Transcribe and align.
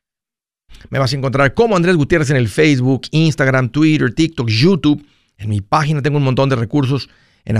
Me 0.89 0.99
vas 0.99 1.11
a 1.11 1.15
encontrar 1.15 1.53
como 1.53 1.75
Andrés 1.75 1.95
Gutiérrez 1.95 2.29
en 2.29 2.37
el 2.37 2.49
Facebook, 2.49 3.07
Instagram, 3.11 3.69
Twitter, 3.69 4.13
TikTok, 4.13 4.49
YouTube. 4.49 5.05
En 5.37 5.49
mi 5.49 5.61
página 5.61 6.01
tengo 6.01 6.17
un 6.17 6.23
montón 6.23 6.49
de 6.49 6.55
recursos 6.55 7.09
en 7.45 7.57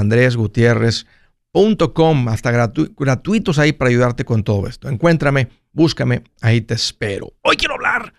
hasta 2.27 2.51
gratuitos 2.51 3.59
ahí 3.59 3.73
para 3.73 3.89
ayudarte 3.89 4.25
con 4.25 4.43
todo 4.43 4.67
esto. 4.67 4.89
Encuéntrame, 4.89 5.49
búscame, 5.71 6.23
ahí 6.41 6.61
te 6.61 6.73
espero. 6.73 7.33
Hoy 7.41 7.55
quiero 7.57 7.75
hablar 7.75 8.13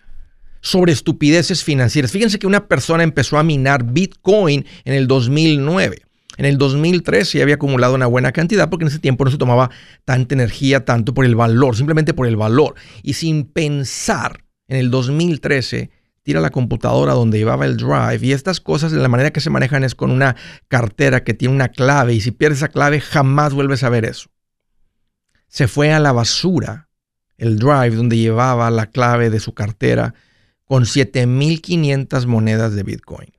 sobre 0.61 0.91
estupideces 0.91 1.63
financieras. 1.63 2.11
Fíjense 2.11 2.37
que 2.37 2.47
una 2.47 2.67
persona 2.67 3.03
empezó 3.03 3.37
a 3.37 3.43
minar 3.43 3.83
Bitcoin 3.83 4.65
en 4.83 4.93
el 4.93 5.07
2009. 5.07 6.01
En 6.37 6.45
el 6.45 6.57
2013 6.57 7.37
ya 7.37 7.43
había 7.43 7.55
acumulado 7.55 7.95
una 7.95 8.07
buena 8.07 8.31
cantidad 8.31 8.69
porque 8.69 8.83
en 8.83 8.89
ese 8.89 8.99
tiempo 8.99 9.25
no 9.25 9.31
se 9.31 9.37
tomaba 9.37 9.69
tanta 10.05 10.35
energía, 10.35 10.85
tanto 10.85 11.13
por 11.13 11.25
el 11.25 11.35
valor, 11.35 11.75
simplemente 11.75 12.13
por 12.13 12.27
el 12.27 12.35
valor. 12.35 12.75
Y 13.03 13.13
sin 13.13 13.45
pensar, 13.45 14.43
en 14.67 14.77
el 14.77 14.91
2013 14.91 15.89
tira 16.29 16.41
la 16.41 16.51
computadora 16.51 17.13
donde 17.13 17.39
llevaba 17.39 17.65
el 17.65 17.75
drive 17.75 18.19
y 18.21 18.33
estas 18.33 18.59
cosas 18.59 18.91
la 18.91 19.07
manera 19.07 19.31
que 19.31 19.41
se 19.41 19.49
manejan 19.49 19.83
es 19.83 19.95
con 19.95 20.11
una 20.11 20.35
cartera 20.67 21.23
que 21.23 21.33
tiene 21.33 21.55
una 21.55 21.69
clave 21.69 22.13
y 22.13 22.21
si 22.21 22.29
pierdes 22.29 22.59
esa 22.59 22.67
clave 22.67 23.01
jamás 23.01 23.55
vuelves 23.55 23.81
a 23.81 23.89
ver 23.89 24.05
eso. 24.05 24.29
Se 25.47 25.67
fue 25.67 25.91
a 25.91 25.99
la 25.99 26.11
basura 26.11 26.87
el 27.39 27.57
drive 27.57 27.95
donde 27.95 28.15
llevaba 28.15 28.69
la 28.69 28.91
clave 28.91 29.31
de 29.31 29.39
su 29.39 29.55
cartera 29.55 30.13
con 30.65 30.83
7.500 30.83 32.27
monedas 32.27 32.75
de 32.75 32.83
Bitcoin. 32.83 33.33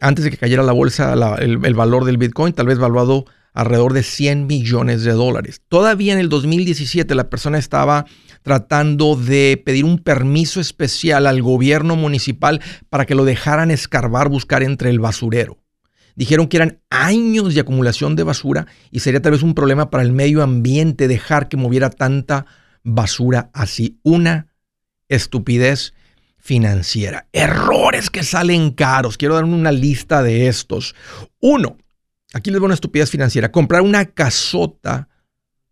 Antes 0.00 0.24
de 0.24 0.30
que 0.30 0.38
cayera 0.38 0.62
la 0.62 0.72
bolsa, 0.72 1.12
el, 1.12 1.62
el 1.62 1.74
valor 1.74 2.06
del 2.06 2.16
Bitcoin 2.16 2.54
tal 2.54 2.68
vez 2.68 2.78
valuado 2.78 3.26
alrededor 3.52 3.92
de 3.92 4.02
100 4.02 4.46
millones 4.46 5.02
de 5.02 5.12
dólares. 5.12 5.60
Todavía 5.68 6.14
en 6.14 6.20
el 6.20 6.30
2017 6.30 7.14
la 7.14 7.28
persona 7.28 7.58
estaba 7.58 8.06
tratando 8.46 9.16
de 9.16 9.60
pedir 9.66 9.84
un 9.84 9.98
permiso 9.98 10.60
especial 10.60 11.26
al 11.26 11.42
gobierno 11.42 11.96
municipal 11.96 12.62
para 12.88 13.04
que 13.04 13.16
lo 13.16 13.24
dejaran 13.24 13.72
escarbar, 13.72 14.28
buscar 14.28 14.62
entre 14.62 14.88
el 14.90 15.00
basurero. 15.00 15.58
Dijeron 16.14 16.46
que 16.46 16.58
eran 16.58 16.80
años 16.88 17.56
de 17.56 17.62
acumulación 17.62 18.14
de 18.14 18.22
basura 18.22 18.68
y 18.92 19.00
sería 19.00 19.20
tal 19.20 19.32
vez 19.32 19.42
un 19.42 19.54
problema 19.54 19.90
para 19.90 20.04
el 20.04 20.12
medio 20.12 20.44
ambiente 20.44 21.08
dejar 21.08 21.48
que 21.48 21.56
moviera 21.56 21.90
tanta 21.90 22.46
basura 22.84 23.50
así. 23.52 23.98
Una 24.04 24.46
estupidez 25.08 25.92
financiera. 26.38 27.26
Errores 27.32 28.10
que 28.10 28.22
salen 28.22 28.70
caros. 28.70 29.18
Quiero 29.18 29.34
dar 29.34 29.42
una 29.42 29.72
lista 29.72 30.22
de 30.22 30.46
estos. 30.46 30.94
Uno, 31.40 31.78
aquí 32.32 32.52
les 32.52 32.60
voy 32.60 32.66
una 32.66 32.74
estupidez 32.74 33.10
financiera. 33.10 33.50
Comprar 33.50 33.82
una 33.82 34.04
casota 34.04 35.08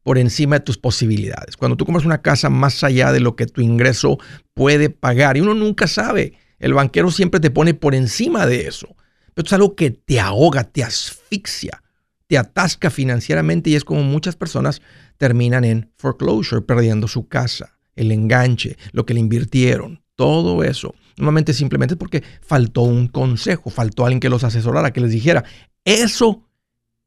por 0.04 0.18
encima 0.18 0.56
de 0.56 0.64
tus 0.64 0.78
posibilidades. 0.78 1.56
Cuando 1.56 1.76
tú 1.76 1.84
compras 1.84 2.04
una 2.06 2.22
casa 2.22 2.48
más 2.50 2.84
allá 2.84 3.10
de 3.10 3.18
lo 3.18 3.34
que 3.34 3.46
tu 3.46 3.60
ingreso 3.60 4.18
puede 4.52 4.90
pagar, 4.90 5.36
y 5.36 5.40
uno 5.40 5.54
nunca 5.54 5.88
sabe, 5.88 6.34
el 6.60 6.74
banquero 6.74 7.10
siempre 7.10 7.40
te 7.40 7.50
pone 7.50 7.74
por 7.74 7.94
encima 7.94 8.46
de 8.46 8.68
eso. 8.68 8.94
Pero 9.34 9.46
es 9.46 9.52
algo 9.52 9.74
que 9.74 9.90
te 9.90 10.20
ahoga, 10.20 10.62
te 10.62 10.84
asfixia, 10.84 11.82
te 12.28 12.38
atasca 12.38 12.90
financieramente 12.90 13.70
y 13.70 13.74
es 13.74 13.84
como 13.84 14.02
muchas 14.02 14.36
personas 14.36 14.80
terminan 15.16 15.64
en 15.64 15.90
foreclosure, 15.96 16.62
perdiendo 16.62 17.08
su 17.08 17.26
casa, 17.26 17.78
el 17.96 18.12
enganche, 18.12 18.76
lo 18.92 19.06
que 19.06 19.14
le 19.14 19.20
invirtieron, 19.20 20.02
todo 20.14 20.62
eso. 20.62 20.94
Normalmente 21.16 21.54
simplemente 21.54 21.96
porque 21.96 22.22
faltó 22.42 22.82
un 22.82 23.08
consejo, 23.08 23.70
faltó 23.70 24.04
alguien 24.04 24.20
que 24.20 24.28
los 24.28 24.44
asesorara, 24.44 24.92
que 24.92 25.00
les 25.00 25.10
dijera, 25.10 25.44
eso 25.84 26.43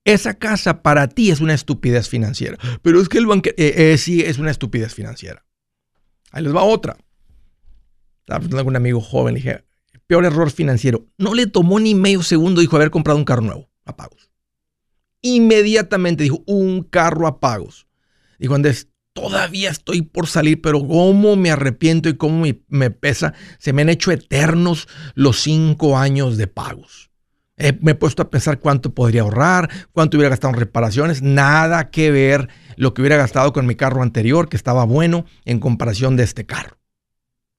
esa 0.07 0.35
casa 0.35 0.81
para 0.81 1.09
ti 1.09 1.31
es 1.31 1.41
una 1.41 1.53
estupidez 1.53 2.07
financiera. 2.07 2.57
Pero 2.81 3.01
es 3.01 3.09
que 3.09 3.17
el 3.17 3.27
banquero 3.27 3.55
eh, 3.57 3.91
eh, 3.91 3.97
sí 3.97 4.21
es 4.21 4.39
una 4.39 4.51
estupidez 4.51 4.93
financiera. 4.93 5.45
Ahí 6.31 6.43
les 6.43 6.55
va 6.55 6.63
otra. 6.63 6.97
Estaba 8.19 8.37
hablando 8.37 8.57
con 8.57 8.67
un 8.67 8.75
amigo 8.77 9.01
joven, 9.01 9.33
le 9.33 9.41
dije, 9.41 9.65
peor 10.07 10.23
error 10.23 10.49
financiero. 10.49 11.07
No 11.17 11.33
le 11.33 11.45
tomó 11.47 11.77
ni 11.81 11.93
medio 11.93 12.23
segundo, 12.23 12.61
dijo, 12.61 12.77
haber 12.77 12.89
comprado 12.89 13.19
un 13.19 13.25
carro 13.25 13.41
nuevo, 13.41 13.69
a 13.83 13.97
pagos. 13.97 14.31
Inmediatamente 15.21 16.23
dijo, 16.23 16.41
un 16.45 16.83
carro 16.83 17.27
a 17.27 17.41
pagos. 17.41 17.87
Dijo, 18.39 18.55
Andrés, 18.55 18.87
todavía 19.11 19.71
estoy 19.71 20.03
por 20.03 20.27
salir, 20.27 20.61
pero 20.61 20.87
cómo 20.87 21.35
me 21.35 21.51
arrepiento 21.51 22.07
y 22.07 22.15
cómo 22.15 22.43
me, 22.43 22.61
me 22.69 22.91
pesa. 22.91 23.33
Se 23.59 23.73
me 23.73 23.81
han 23.81 23.89
hecho 23.89 24.11
eternos 24.11 24.87
los 25.15 25.41
cinco 25.41 25.97
años 25.97 26.37
de 26.37 26.47
pagos 26.47 27.07
me 27.57 27.91
he 27.91 27.95
puesto 27.95 28.21
a 28.21 28.29
pensar 28.29 28.59
cuánto 28.59 28.93
podría 28.93 29.21
ahorrar, 29.21 29.69
cuánto 29.91 30.17
hubiera 30.17 30.29
gastado 30.29 30.53
en 30.53 30.59
reparaciones. 30.59 31.21
Nada 31.21 31.89
que 31.89 32.11
ver 32.11 32.49
lo 32.75 32.93
que 32.93 33.01
hubiera 33.01 33.17
gastado 33.17 33.51
con 33.51 33.65
mi 33.65 33.75
carro 33.75 34.03
anterior, 34.03 34.47
que 34.47 34.57
estaba 34.57 34.85
bueno, 34.85 35.25
en 35.45 35.59
comparación 35.59 36.15
de 36.15 36.23
este 36.23 36.45
carro. 36.45 36.77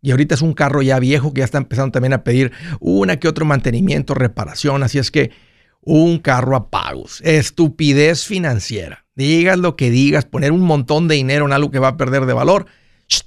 Y 0.01 0.13
ahorita 0.13 0.37
es 0.37 0.43
un 0.43 0.53
carro 0.53 0.83
ya 0.83 1.01
viejo 1.01 1.35
que 1.35 1.41
ya 1.41 1.45
está 1.45 1.59
empezando 1.59 1.91
también 1.91 2.13
a 2.13 2.23
pedir 2.23 2.53
una 2.79 3.19
que 3.19 3.27
otro 3.27 3.45
mantenimiento, 3.45 4.15
reparación. 4.15 4.85
Así 4.85 4.99
es 4.99 5.11
que 5.11 5.33
un 5.81 6.19
carro 6.19 6.55
a 6.55 6.71
pagos. 6.71 7.21
Estupidez 7.25 8.25
financiera. 8.25 9.07
Digas 9.17 9.59
lo 9.59 9.75
que 9.75 9.91
digas, 9.91 10.25
poner 10.25 10.53
un 10.53 10.61
montón 10.61 11.09
de 11.09 11.17
dinero 11.17 11.47
en 11.47 11.53
algo 11.53 11.73
que 11.73 11.81
va 11.81 11.89
a 11.89 11.97
perder 11.97 12.27
de 12.27 12.35
valor. 12.35 12.67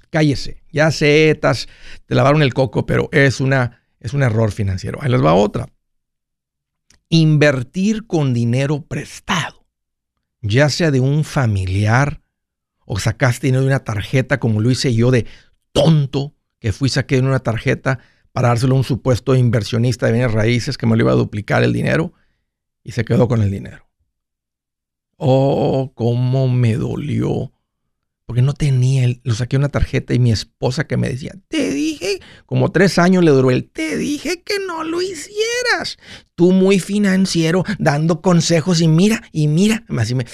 cállese. 0.09 0.63
Ya 0.71 0.89
sé, 0.91 1.37
te 2.05 2.15
lavaron 2.15 2.41
el 2.41 2.53
coco, 2.53 2.85
pero 2.85 3.09
es, 3.11 3.41
una, 3.41 3.83
es 3.99 4.13
un 4.13 4.23
error 4.23 4.53
financiero. 4.53 4.99
Ahí 5.01 5.11
les 5.11 5.21
va 5.21 5.33
otra 5.33 5.67
invertir 7.11 8.07
con 8.07 8.33
dinero 8.33 8.85
prestado, 8.85 9.67
ya 10.41 10.69
sea 10.69 10.91
de 10.91 11.01
un 11.01 11.25
familiar 11.25 12.21
o 12.85 12.99
sacaste 12.99 13.47
dinero 13.47 13.61
de 13.61 13.67
una 13.67 13.83
tarjeta 13.83 14.39
como 14.39 14.61
lo 14.61 14.71
hice 14.71 14.95
yo 14.95 15.11
de 15.11 15.25
tonto, 15.73 16.33
que 16.59 16.71
fui 16.71 16.89
saqué 16.89 17.17
en 17.17 17.27
una 17.27 17.39
tarjeta 17.39 17.99
para 18.31 18.47
dárselo 18.47 18.75
a 18.75 18.77
un 18.77 18.85
supuesto 18.85 19.35
inversionista 19.35 20.05
de 20.05 20.13
bienes 20.13 20.31
raíces 20.31 20.77
que 20.77 20.87
me 20.87 20.95
lo 20.95 21.03
iba 21.03 21.11
a 21.11 21.15
duplicar 21.15 21.63
el 21.63 21.73
dinero 21.73 22.13
y 22.81 22.93
se 22.93 23.03
quedó 23.03 23.27
con 23.27 23.41
el 23.41 23.51
dinero. 23.51 23.89
Oh, 25.17 25.91
cómo 25.93 26.47
me 26.47 26.75
dolió 26.75 27.51
porque 28.25 28.41
no 28.41 28.53
tenía, 28.53 29.13
lo 29.23 29.33
saqué 29.33 29.57
una 29.57 29.67
tarjeta 29.67 30.13
y 30.13 30.19
mi 30.19 30.31
esposa 30.31 30.87
que 30.87 30.95
me 30.95 31.09
decía, 31.09 31.33
como 32.45 32.71
tres 32.71 32.97
años 32.97 33.23
le 33.23 33.31
duró 33.31 33.51
él, 33.51 33.69
te 33.71 33.97
dije 33.97 34.41
que 34.43 34.59
no 34.59 34.83
lo 34.83 35.01
hicieras. 35.01 35.97
Tú 36.35 36.51
muy 36.51 36.79
financiero, 36.79 37.63
dando 37.79 38.21
consejos 38.21 38.81
y 38.81 38.87
mira, 38.87 39.23
y 39.31 39.47
mira, 39.47 39.83
así 39.97 40.15
me... 40.15 40.25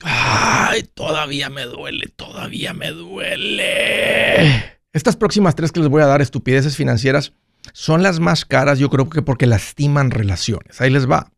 Ay, 0.00 0.82
todavía 0.94 1.48
me 1.48 1.62
duele, 1.64 2.08
todavía 2.14 2.74
me 2.74 2.90
duele. 2.90 4.76
Estas 4.92 5.16
próximas 5.16 5.54
tres 5.54 5.72
que 5.72 5.80
les 5.80 5.88
voy 5.88 6.02
a 6.02 6.06
dar, 6.06 6.20
estupideces 6.20 6.76
financieras, 6.76 7.32
son 7.72 8.02
las 8.02 8.20
más 8.20 8.44
caras, 8.44 8.78
yo 8.78 8.90
creo 8.90 9.08
que 9.08 9.22
porque 9.22 9.46
lastiman 9.46 10.10
relaciones. 10.10 10.80
Ahí 10.80 10.90
les 10.90 11.10
va 11.10 11.30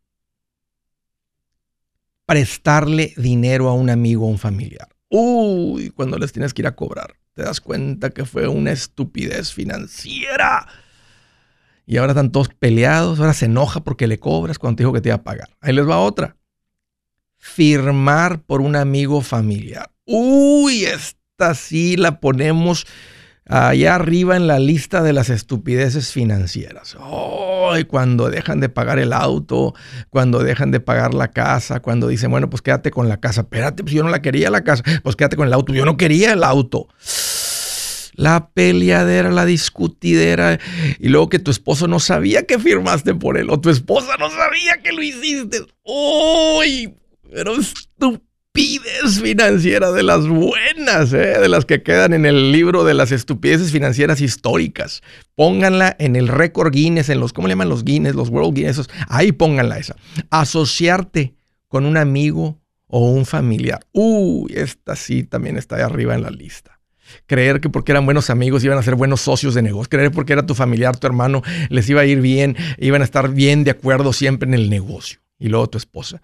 prestarle 2.27 3.13
dinero 3.15 3.69
a 3.69 3.73
un 3.73 3.89
amigo 3.89 4.25
o 4.25 4.29
un 4.29 4.37
familiar. 4.37 4.89
Uy, 5.09 5.89
cuando 5.91 6.19
les 6.19 6.33
tienes 6.33 6.53
que 6.53 6.61
ir 6.61 6.67
a 6.67 6.75
cobrar, 6.75 7.15
te 7.37 7.43
das 7.43 7.61
cuenta 7.61 8.09
que 8.09 8.25
fue 8.25 8.47
una 8.47 8.71
estupidez 8.71 9.53
financiera. 9.53 10.67
Y 11.85 11.97
ahora 11.97 12.13
están 12.13 12.31
todos 12.31 12.49
peleados, 12.49 13.19
ahora 13.19 13.35
se 13.35 13.45
enoja 13.45 13.81
porque 13.81 14.07
le 14.07 14.17
cobras 14.17 14.57
cuando 14.57 14.77
te 14.77 14.83
dijo 14.83 14.91
que 14.91 15.01
te 15.01 15.09
iba 15.09 15.17
a 15.17 15.23
pagar. 15.23 15.55
Ahí 15.61 15.71
les 15.71 15.87
va 15.87 15.99
otra. 15.99 16.35
Firmar 17.37 18.41
por 18.41 18.61
un 18.61 18.75
amigo 18.75 19.21
familiar. 19.21 19.91
Uy, 20.03 20.85
esta 20.85 21.53
sí 21.53 21.95
la 21.95 22.19
ponemos 22.19 22.87
allá 23.47 23.95
arriba 23.95 24.35
en 24.35 24.47
la 24.47 24.59
lista 24.59 25.01
de 25.03 25.13
las 25.13 25.29
estupideces 25.29 26.11
financieras. 26.11 26.97
Oh, 26.99 27.73
cuando 27.87 28.29
dejan 28.29 28.59
de 28.59 28.69
pagar 28.69 28.99
el 28.99 29.13
auto, 29.13 29.73
cuando 30.09 30.43
dejan 30.43 30.71
de 30.71 30.79
pagar 30.79 31.13
la 31.13 31.29
casa, 31.29 31.79
cuando 31.79 32.07
dicen, 32.07 32.31
bueno, 32.31 32.49
pues 32.49 32.61
quédate 32.61 32.91
con 32.91 33.09
la 33.09 33.17
casa. 33.17 33.41
Espérate, 33.41 33.83
pues 33.83 33.93
yo 33.93 34.03
no 34.03 34.09
la 34.09 34.21
quería 34.21 34.49
la 34.49 34.63
casa, 34.63 34.83
pues 35.03 35.15
quédate 35.15 35.35
con 35.35 35.47
el 35.47 35.53
auto. 35.53 35.73
Yo 35.73 35.85
no 35.85 35.97
quería 35.97 36.33
el 36.33 36.43
auto. 36.43 36.87
La 38.13 38.49
peleadera, 38.49 39.29
la 39.29 39.45
discutidera, 39.45 40.59
y 40.97 41.09
luego 41.09 41.29
que 41.29 41.37
tu 41.37 41.51
esposo 41.51 41.87
no 41.87 41.99
sabía 41.99 42.47
que 42.47 42.57
firmaste 42.57 43.13
por 43.13 43.37
él, 43.37 43.51
o 43.51 43.61
tu 43.61 43.69
esposa 43.69 44.17
no 44.17 44.31
sabía 44.31 44.81
que 44.83 44.91
lo 44.91 45.03
hiciste. 45.03 45.59
¡Uy! 45.83 46.95
pero 47.31 47.55
estupides 48.57 49.21
financiera 49.21 49.91
de 49.91 50.03
las 50.03 50.27
buenas, 50.27 51.13
¿eh? 51.13 51.39
de 51.39 51.47
las 51.47 51.65
que 51.65 51.83
quedan 51.83 52.13
en 52.13 52.25
el 52.25 52.51
libro 52.51 52.83
de 52.83 52.95
las 52.95 53.11
estupideces 53.11 53.71
financieras 53.71 54.19
históricas. 54.19 55.03
Pónganla 55.35 55.95
en 55.99 56.15
el 56.15 56.27
récord 56.27 56.73
Guinness, 56.73 57.09
en 57.09 57.19
los, 57.19 57.33
¿cómo 57.33 57.47
le 57.47 57.51
llaman 57.51 57.69
los 57.69 57.83
Guinness? 57.83 58.15
Los 58.15 58.29
World 58.29 58.55
Guinness. 58.55 58.89
Ahí 59.07 59.31
pónganla 59.31 59.77
esa. 59.77 59.95
Asociarte 60.31 61.35
con 61.67 61.85
un 61.85 61.97
amigo 61.97 62.59
o 62.87 63.11
un 63.11 63.25
familiar. 63.25 63.85
Uy, 63.91 64.51
esta 64.55 64.95
sí 64.95 65.23
también 65.23 65.57
está 65.57 65.75
ahí 65.75 65.83
arriba 65.83 66.15
en 66.15 66.23
la 66.23 66.31
lista. 66.31 66.79
Creer 67.27 67.61
que 67.61 67.69
porque 67.69 67.91
eran 67.91 68.05
buenos 68.05 68.29
amigos 68.29 68.63
iban 68.63 68.77
a 68.77 68.83
ser 68.83 68.95
buenos 68.95 69.21
socios 69.21 69.53
de 69.53 69.61
negocio. 69.61 69.89
Creer 69.89 70.11
porque 70.11 70.33
era 70.33 70.45
tu 70.45 70.55
familiar, 70.55 70.97
tu 70.97 71.05
hermano, 71.05 71.43
les 71.69 71.87
iba 71.89 72.01
a 72.01 72.05
ir 72.05 72.21
bien, 72.21 72.57
iban 72.79 73.01
a 73.01 73.05
estar 73.05 73.29
bien 73.29 73.63
de 73.63 73.71
acuerdo 73.71 74.13
siempre 74.13 74.47
en 74.47 74.55
el 74.55 74.69
negocio. 74.69 75.19
Y 75.37 75.49
luego 75.49 75.69
tu 75.69 75.77
esposa. 75.77 76.21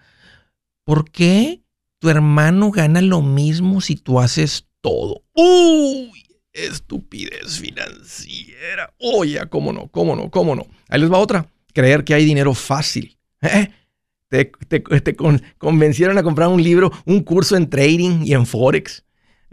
¿Por 0.84 1.10
qué? 1.10 1.63
Tu 2.04 2.10
hermano 2.10 2.70
gana 2.70 3.00
lo 3.00 3.22
mismo 3.22 3.80
si 3.80 3.96
tú 3.96 4.20
haces 4.20 4.66
todo. 4.82 5.22
¡Uy! 5.32 6.12
Estupidez 6.52 7.58
financiera. 7.58 8.92
Oye, 8.98 9.40
cómo 9.48 9.72
no, 9.72 9.88
cómo 9.88 10.14
no, 10.14 10.30
cómo 10.30 10.54
no. 10.54 10.66
Ahí 10.90 11.00
les 11.00 11.10
va 11.10 11.16
otra. 11.16 11.46
Creer 11.72 12.04
que 12.04 12.12
hay 12.12 12.26
dinero 12.26 12.52
fácil. 12.52 13.16
¿Eh? 13.40 13.70
Te, 14.28 14.52
convencieron 15.56 16.18
a 16.18 16.22
comprar 16.22 16.48
un 16.48 16.62
libro, 16.62 16.92
un 17.06 17.22
curso 17.22 17.56
en 17.56 17.70
trading 17.70 18.20
y 18.22 18.34
en 18.34 18.44
Forex. 18.44 19.02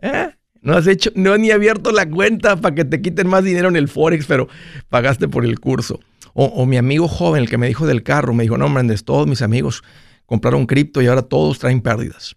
¿Eh? 0.02 0.32
No 0.60 0.76
has 0.76 0.88
hecho, 0.88 1.10
no 1.16 1.38
ni 1.38 1.52
abierto 1.52 1.94
la 1.94 2.10
cuenta 2.10 2.58
para 2.58 2.76
que 2.76 2.84
te 2.84 3.02
quiten 3.02 3.28
más 3.28 3.46
dinero 3.46 3.70
en 3.70 3.78
el 3.78 3.88
Forex, 3.88 4.26
pero 4.26 4.50
pagaste 4.90 5.30
por 5.30 5.46
el 5.46 5.58
curso. 5.62 6.02
O, 6.34 6.66
mi 6.66 6.76
amigo 6.76 7.08
joven, 7.08 7.44
el 7.44 7.50
que 7.50 7.58
me 7.58 7.70
dijo 7.70 7.88
del 7.88 8.04
carro, 8.04 8.34
me 8.34 8.44
dijo, 8.44 8.58
no, 8.58 8.68
Mendes, 8.68 9.06
todos 9.06 9.26
mis 9.26 9.42
amigos 9.42 9.84
compraron 10.26 10.66
cripto 10.66 11.02
y 11.02 11.08
ahora 11.08 11.22
todos 11.22 11.60
traen 11.60 11.80
pérdidas. 11.80 12.36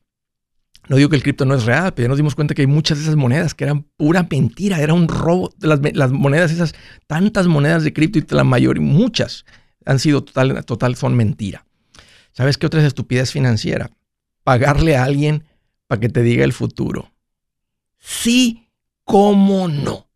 No 0.88 0.96
digo 0.96 1.08
que 1.08 1.16
el 1.16 1.22
cripto 1.22 1.44
no 1.44 1.54
es 1.54 1.64
real, 1.64 1.94
pero 1.94 2.06
ya 2.06 2.08
nos 2.08 2.18
dimos 2.18 2.34
cuenta 2.34 2.54
que 2.54 2.62
hay 2.62 2.66
muchas 2.66 2.98
de 2.98 3.04
esas 3.04 3.16
monedas 3.16 3.54
que 3.54 3.64
eran 3.64 3.84
pura 3.96 4.26
mentira, 4.30 4.80
era 4.80 4.92
un 4.92 5.08
robo. 5.08 5.52
Las, 5.60 5.80
las 5.94 6.12
monedas, 6.12 6.52
esas 6.52 6.74
tantas 7.06 7.46
monedas 7.46 7.84
de 7.84 7.92
cripto 7.92 8.18
y 8.18 8.26
la 8.34 8.44
mayoría, 8.44 8.82
muchas 8.82 9.44
han 9.86 9.98
sido 9.98 10.24
total, 10.24 10.64
total, 10.64 10.96
son 10.96 11.14
mentira. 11.14 11.64
¿Sabes 12.32 12.58
qué 12.58 12.66
otra 12.66 12.80
es 12.80 12.86
estupidez 12.86 13.32
financiera? 13.32 13.90
Pagarle 14.42 14.96
a 14.96 15.04
alguien 15.04 15.44
para 15.86 16.00
que 16.00 16.08
te 16.08 16.22
diga 16.22 16.44
el 16.44 16.52
futuro. 16.52 17.12
Sí, 17.98 18.68
cómo 19.04 19.68
no. 19.68 20.08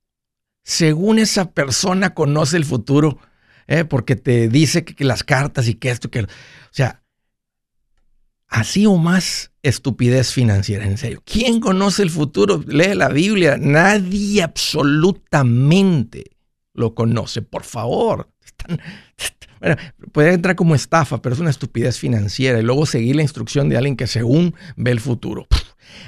Según 0.65 1.19
esa 1.19 1.53
persona 1.53 2.13
conoce 2.13 2.59
el 2.59 2.67
futuro, 2.67 3.19
¿eh? 3.69 3.85
porque 3.85 4.17
te 4.17 4.49
dice 4.49 4.85
que, 4.85 4.95
que, 4.95 5.05
las 5.05 5.25
cartas 5.25 5.69
y 5.69 5.75
que 5.75 5.91
esto, 5.91 6.11
que... 6.11 6.25
O 6.25 6.27
sea, 6.73 7.03
así 8.49 8.87
o 8.87 8.97
más 8.97 9.53
estupidez 9.63 10.33
financiera, 10.33 10.85
en 10.85 10.99
serio. 10.99 11.23
¿Quién 11.25 11.61
conoce 11.61 12.03
el 12.03 12.11
futuro? 12.11 12.63
Lee 12.67 12.95
la 12.95 13.09
Biblia. 13.09 13.57
Nadie 13.59 14.43
absolutamente 14.43 16.37
lo 16.75 16.95
conoce. 16.95 17.43
Por 17.43 17.65
favor. 17.65 18.31
bueno, 19.61 19.77
puede 20.13 20.33
entrar 20.33 20.57
como 20.57 20.75
estafa, 20.75 21.21
pero 21.21 21.35
es 21.35 21.41
una 21.41 21.51
estupidez 21.51 21.99
financiera. 21.99 22.59
Y 22.59 22.63
luego 22.63 22.87
seguir 22.87 23.17
la 23.17 23.23
instrucción 23.23 23.69
de 23.69 23.77
alguien 23.77 23.97
que 23.97 24.07
según 24.07 24.55
ve 24.77 24.91
el 24.91 25.01
futuro. 25.01 25.47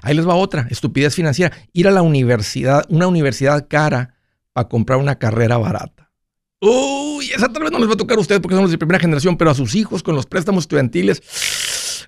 Ahí 0.02 0.14
les 0.14 0.26
va 0.26 0.34
otra, 0.34 0.66
estupidez 0.70 1.14
financiera. 1.14 1.56
Ir 1.72 1.88
a 1.88 1.90
la 1.90 2.02
universidad, 2.02 2.84
una 2.88 3.06
universidad 3.06 3.66
cara 3.68 4.14
para 4.52 4.68
comprar 4.68 4.98
una 4.98 5.18
carrera 5.18 5.58
barata. 5.58 6.10
Uy, 6.62 7.30
esa 7.34 7.48
tal 7.48 7.62
vez 7.62 7.72
no 7.72 7.78
les 7.78 7.88
va 7.88 7.94
a 7.94 7.96
tocar 7.96 8.18
a 8.18 8.20
ustedes 8.20 8.40
porque 8.40 8.54
somos 8.54 8.70
de 8.70 8.76
primera 8.76 8.98
generación, 8.98 9.38
pero 9.38 9.50
a 9.50 9.54
sus 9.54 9.74
hijos 9.74 10.02
con 10.02 10.14
los 10.14 10.26
préstamos 10.26 10.64
estudiantiles 10.64 11.22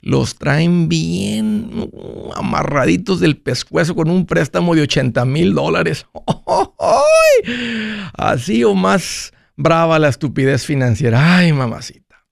los 0.02 0.34
traen 0.34 0.88
bien 0.88 1.88
amarraditos 2.34 3.20
del 3.20 3.37
pescuezo 3.37 3.94
con 3.94 4.10
un 4.10 4.26
préstamo 4.26 4.75
de 4.75 4.82
80 4.82 5.25
mil 5.25 5.54
dólares. 5.54 6.06
Así 8.12 8.64
o 8.64 8.75
más 8.75 9.32
brava 9.56 10.00
la 10.00 10.08
estupidez 10.08 10.66
financiera. 10.66 11.37
Ay, 11.37 11.52
mamacita. 11.52 12.26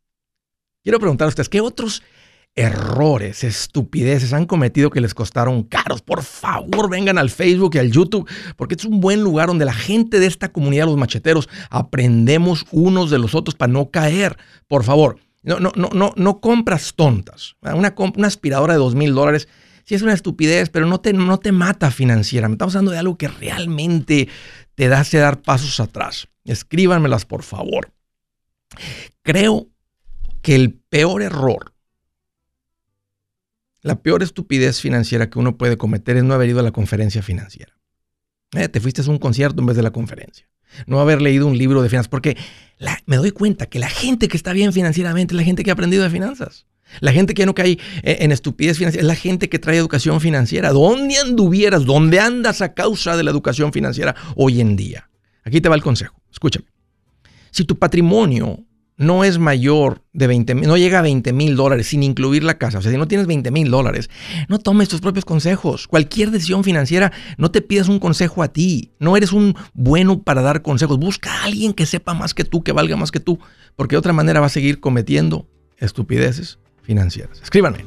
Quiero 0.83 0.99
preguntar 0.99 1.27
a 1.27 1.29
ustedes, 1.29 1.49
¿qué 1.49 1.61
otros 1.61 2.03
errores, 2.57 3.45
estupideces 3.45 4.33
han 4.33 4.47
cometido 4.47 4.91
que 4.91 5.01
les 5.01 5.15
costaron 5.15 5.63
caros? 5.63 6.03
Por 6.03 6.25
favor, 6.25 6.91
vengan 6.91 7.19
al 7.19 7.31
Facebook 7.31 7.77
y 7.77 7.79
al 7.79 7.93
YouTube, 7.93 8.29
porque 8.57 8.75
es 8.75 8.85
un 8.85 9.01
buen 9.01 9.23
lugar 9.23 9.47
donde 9.47 9.65
la 9.65 9.73
gente 9.73 10.19
de 10.19 10.27
esta 10.27 10.51
comunidad, 10.51 10.87
los 10.87 10.97
macheteros, 10.97 11.49
aprendemos 11.71 12.67
unos 12.73 13.11
de 13.11 13.19
los 13.19 13.37
otros 13.37 13.55
para 13.55 13.73
no 13.73 13.91
caer. 13.91 14.37
Por 14.67 14.83
favor, 14.83 15.19
no, 15.43 15.59
no, 15.59 15.73
no, 15.75 16.13
no, 16.17 16.41
compras 16.41 16.95
tontas. 16.95 17.57
Una, 17.63 17.95
una 17.97 18.27
aspiradora 18.27 18.75
de 18.75 18.79
dos 18.79 18.95
mil 18.95 19.15
dólares, 19.15 19.49
sí 19.85 19.95
es 19.95 20.03
una 20.03 20.13
estupidez, 20.13 20.69
pero 20.69 20.87
no 20.87 21.01
te, 21.01 21.13
no 21.13 21.39
te 21.39 21.53
mata 21.53 21.91
financieramente. 21.91 22.57
Estamos 22.57 22.77
hablando 22.77 22.93
de 22.93 22.99
algo 22.99 23.17
que 23.17 23.29
realmente 23.29 24.29
te 24.75 24.87
hace 24.87 25.19
dar 25.19 25.41
pasos 25.41 25.81
atrás. 25.81 26.29
Escríbanmelas, 26.45 27.25
por 27.25 27.43
favor. 27.43 27.93
Creo 29.23 29.69
que 30.43 30.55
el 30.55 30.75
peor 30.75 31.23
error, 31.23 31.75
la 33.83 34.03
peor 34.03 34.23
estupidez 34.23 34.81
financiera 34.81 35.31
que 35.31 35.39
uno 35.39 35.57
puede 35.57 35.79
cometer 35.79 36.19
es 36.19 36.25
no 36.25 36.35
haber 36.35 36.51
ido 36.51 36.61
a 36.61 36.65
la 36.65 36.71
conferencia 36.71 37.23
financiera. 37.23 37.79
Eh, 38.53 38.69
te 38.69 38.81
fuiste 38.81 39.01
a 39.01 39.09
un 39.09 39.19
concierto 39.19 39.61
en 39.61 39.67
vez 39.67 39.77
de 39.77 39.83
la 39.83 39.93
conferencia 39.93 40.51
no 40.87 41.01
haber 41.01 41.23
leído 41.23 41.47
un 41.47 41.57
libro 41.57 41.83
de 41.83 41.89
finanzas, 41.89 42.09
porque 42.09 42.37
me 43.07 43.17
doy 43.17 43.31
cuenta 43.31 43.67
que 43.67 43.79
la 43.79 43.89
gente 43.89 44.29
que 44.29 44.37
está 44.37 44.53
bien 44.53 44.73
financieramente 44.73 45.35
es 45.35 45.37
la 45.37 45.45
gente 45.45 45.65
que 45.65 45.71
ha 45.71 45.75
aprendido 45.75 46.03
de 46.03 46.11
finanzas. 46.11 46.67
La 47.01 47.13
gente 47.13 47.35
que 47.35 47.47
no 47.47 47.55
cae 47.55 47.79
eh, 48.03 48.19
en 48.21 48.33
estupidez 48.33 48.79
financiera 48.79 49.03
es 49.03 49.07
la 49.07 49.15
gente 49.15 49.49
que 49.49 49.59
trae 49.59 49.77
educación 49.77 50.21
financiera. 50.21 50.71
¿Dónde 50.73 51.19
anduvieras? 51.19 51.85
¿Dónde 51.85 52.19
andas 52.19 52.63
a 52.63 52.75
causa 52.75 53.17
de 53.17 53.23
la 53.23 53.31
educación 53.31 53.73
financiera 53.73 54.17
hoy 54.35 54.61
en 54.61 54.77
día? 54.77 55.09
Aquí 55.45 55.61
te 55.61 55.69
va 55.69 55.77
el 55.77 55.83
consejo. 55.83 56.21
Escúchame. 56.33 56.67
Si 57.53 57.65
tu 57.65 57.79
patrimonio 57.79 58.65
no 59.01 59.25
es 59.25 59.39
mayor 59.39 60.03
de 60.13 60.27
20 60.27 60.55
mil, 60.55 60.69
no 60.69 60.77
llega 60.77 60.99
a 60.99 61.03
20 61.03 61.33
mil 61.33 61.57
dólares 61.57 61.87
sin 61.87 62.03
incluir 62.03 62.45
la 62.45 62.59
casa. 62.59 62.79
O 62.79 62.83
sea, 62.83 62.93
si 62.93 62.99
no 62.99 63.09
tienes 63.09 63.27
20 63.27 63.51
mil 63.51 63.71
dólares, 63.71 64.11
no 64.49 64.59
tomes 64.59 64.91
tus 64.91 65.01
propios 65.01 65.25
consejos. 65.25 65.89
Cualquier 65.89 66.31
decisión 66.31 66.65
financiera, 66.65 67.11
no 67.39 67.51
te 67.51 67.63
pidas 67.63 67.89
un 67.89 67.99
consejo 67.99 68.43
a 68.43 68.49
ti. 68.49 68.93
No 68.99 69.17
eres 69.17 69.33
un 69.33 69.57
bueno 69.73 70.23
para 70.23 70.43
dar 70.43 70.61
consejos. 70.61 70.99
Busca 70.99 71.33
a 71.33 71.45
alguien 71.45 71.73
que 71.73 71.87
sepa 71.87 72.13
más 72.13 72.35
que 72.35 72.45
tú, 72.45 72.63
que 72.63 72.73
valga 72.73 72.95
más 72.97 73.11
que 73.11 73.21
tú, 73.21 73.39
porque 73.75 73.95
de 73.95 74.01
otra 74.01 74.13
manera 74.13 74.41
va 74.41 74.47
a 74.47 74.51
seguir 74.51 74.81
cometiendo 74.81 75.49
estupideces 75.79 76.59
financieras. 76.83 77.41
Escríbanme. 77.43 77.87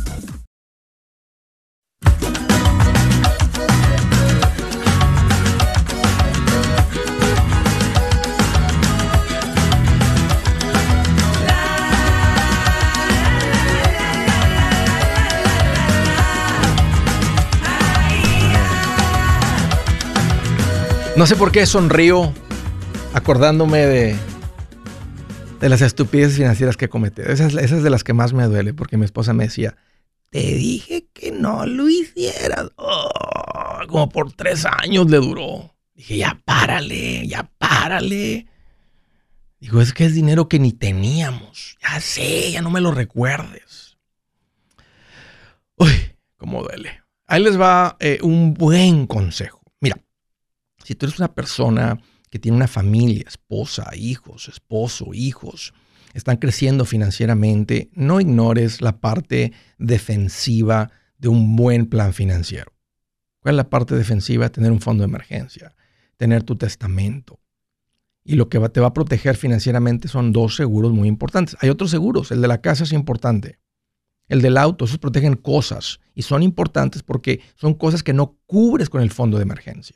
No 21.21 21.27
sé 21.27 21.35
por 21.35 21.51
qué 21.51 21.67
sonrío 21.67 22.33
acordándome 23.13 23.85
de, 23.85 24.15
de 25.59 25.69
las 25.69 25.83
estupideces 25.83 26.37
financieras 26.37 26.77
que 26.77 26.89
cometí. 26.89 27.21
Esa 27.21 27.45
es, 27.45 27.53
esa 27.53 27.77
es 27.77 27.83
de 27.83 27.91
las 27.91 28.03
que 28.03 28.13
más 28.13 28.33
me 28.33 28.45
duele 28.45 28.73
porque 28.73 28.97
mi 28.97 29.05
esposa 29.05 29.31
me 29.31 29.43
decía, 29.43 29.75
te 30.31 30.39
dije 30.39 31.09
que 31.13 31.31
no 31.31 31.67
lo 31.67 31.87
hicieras. 31.87 32.71
Oh, 32.75 33.11
como 33.87 34.09
por 34.09 34.33
tres 34.33 34.65
años 34.65 35.11
le 35.11 35.17
duró. 35.17 35.75
Dije, 35.93 36.17
ya 36.17 36.41
párale, 36.43 37.27
ya 37.27 37.51
párale. 37.59 38.47
Digo, 39.59 39.79
es 39.79 39.93
que 39.93 40.05
es 40.05 40.15
dinero 40.15 40.49
que 40.49 40.57
ni 40.57 40.71
teníamos. 40.71 41.77
Ya 41.83 41.99
sé, 41.99 42.51
ya 42.51 42.63
no 42.63 42.71
me 42.71 42.81
lo 42.81 42.95
recuerdes. 42.95 43.95
Uy, 45.75 45.91
cómo 46.37 46.63
duele. 46.63 47.03
Ahí 47.27 47.43
les 47.43 47.61
va 47.61 47.95
eh, 47.99 48.17
un 48.23 48.55
buen 48.55 49.05
consejo. 49.05 49.60
Si 50.91 50.95
tú 50.95 51.05
eres 51.05 51.19
una 51.19 51.33
persona 51.33 52.01
que 52.29 52.37
tiene 52.37 52.57
una 52.57 52.67
familia, 52.67 53.23
esposa, 53.25 53.91
hijos, 53.95 54.49
esposo, 54.49 55.13
hijos, 55.13 55.73
están 56.13 56.35
creciendo 56.35 56.83
financieramente, 56.83 57.89
no 57.93 58.19
ignores 58.19 58.81
la 58.81 58.99
parte 58.99 59.53
defensiva 59.77 60.91
de 61.17 61.29
un 61.29 61.55
buen 61.55 61.85
plan 61.85 62.13
financiero. 62.13 62.73
¿Cuál 63.39 63.55
es 63.55 63.57
la 63.57 63.69
parte 63.69 63.95
defensiva? 63.95 64.49
Tener 64.49 64.69
un 64.69 64.81
fondo 64.81 65.03
de 65.03 65.07
emergencia, 65.07 65.73
tener 66.17 66.43
tu 66.43 66.57
testamento. 66.57 67.39
Y 68.25 68.35
lo 68.35 68.49
que 68.49 68.59
te 68.67 68.81
va 68.81 68.87
a 68.87 68.93
proteger 68.93 69.37
financieramente 69.37 70.09
son 70.09 70.33
dos 70.33 70.57
seguros 70.57 70.91
muy 70.91 71.07
importantes. 71.07 71.55
Hay 71.61 71.69
otros 71.69 71.89
seguros, 71.89 72.31
el 72.31 72.41
de 72.41 72.49
la 72.49 72.59
casa 72.59 72.83
es 72.83 72.91
importante. 72.91 73.59
El 74.27 74.41
del 74.41 74.57
auto, 74.57 74.83
esos 74.83 74.97
protegen 74.97 75.35
cosas 75.35 76.01
y 76.13 76.23
son 76.23 76.43
importantes 76.43 77.01
porque 77.01 77.39
son 77.55 77.75
cosas 77.75 78.03
que 78.03 78.11
no 78.11 78.37
cubres 78.45 78.89
con 78.89 79.01
el 79.01 79.11
fondo 79.11 79.37
de 79.37 79.43
emergencia. 79.43 79.95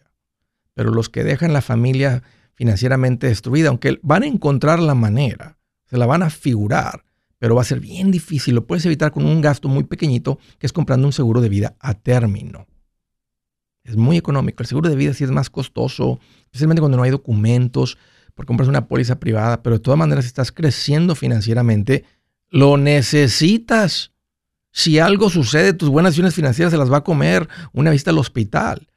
Pero 0.76 0.92
los 0.92 1.10
que 1.10 1.24
dejan 1.24 1.54
la 1.54 1.62
familia 1.62 2.22
financieramente 2.54 3.28
destruida, 3.28 3.70
aunque 3.70 4.00
van 4.04 4.24
a 4.24 4.28
encontrar 4.28 4.80
la 4.80 4.94
manera, 4.94 5.58
se 5.86 5.98
la 5.98 6.06
van 6.06 6.22
a 6.22 6.30
figurar, 6.30 7.04
pero 7.40 7.56
va 7.56 7.62
a 7.62 7.66
ser 7.66 7.80
bien 7.80 8.12
difícil. 8.12 8.56
Lo 8.56 8.68
puedes 8.68 8.86
evitar 8.86 9.12
con 9.12 9.26
un 9.26 9.42
gasto 9.42 9.68
muy 9.68 9.84
pequeñito, 9.84 10.38
que 10.60 10.68
es 10.68 10.74
comprando 10.74 11.08
un 11.08 11.14
seguro 11.14 11.42
de 11.42 11.50
vida 11.50 11.76
a 11.80 11.94
término. 11.96 12.68
Es 13.84 13.96
muy 13.96 14.18
económico. 14.18 14.64
El 14.64 14.68
seguro 14.68 14.90
de 14.90 14.96
vida 14.96 15.14
sí 15.14 15.24
es 15.24 15.32
más 15.32 15.50
costoso, 15.50 16.20
especialmente 16.46 16.82
cuando 16.82 16.98
no 16.98 17.04
hay 17.04 17.12
documentos, 17.12 17.98
porque 18.34 18.48
compras 18.48 18.68
una 18.68 18.88
póliza 18.88 19.20
privada, 19.20 19.64
pero 19.64 19.78
de 19.78 19.82
todas 19.82 19.98
maneras, 19.98 20.26
si 20.26 20.28
estás 20.28 20.52
creciendo 20.52 21.16
financieramente, 21.16 22.04
lo 22.50 22.78
necesitas. 22.78 24.12
Si 24.72 25.00
algo 25.00 25.30
sucede, 25.30 25.74
tus 25.74 25.90
buenas 25.90 26.12
acciones 26.12 26.36
financieras 26.36 26.72
se 26.72 26.78
las 26.78 26.92
va 26.92 26.98
a 26.98 27.04
comer 27.04 27.48
una 27.72 27.92
visita 27.92 28.12
al 28.12 28.18
hospital. 28.18 28.88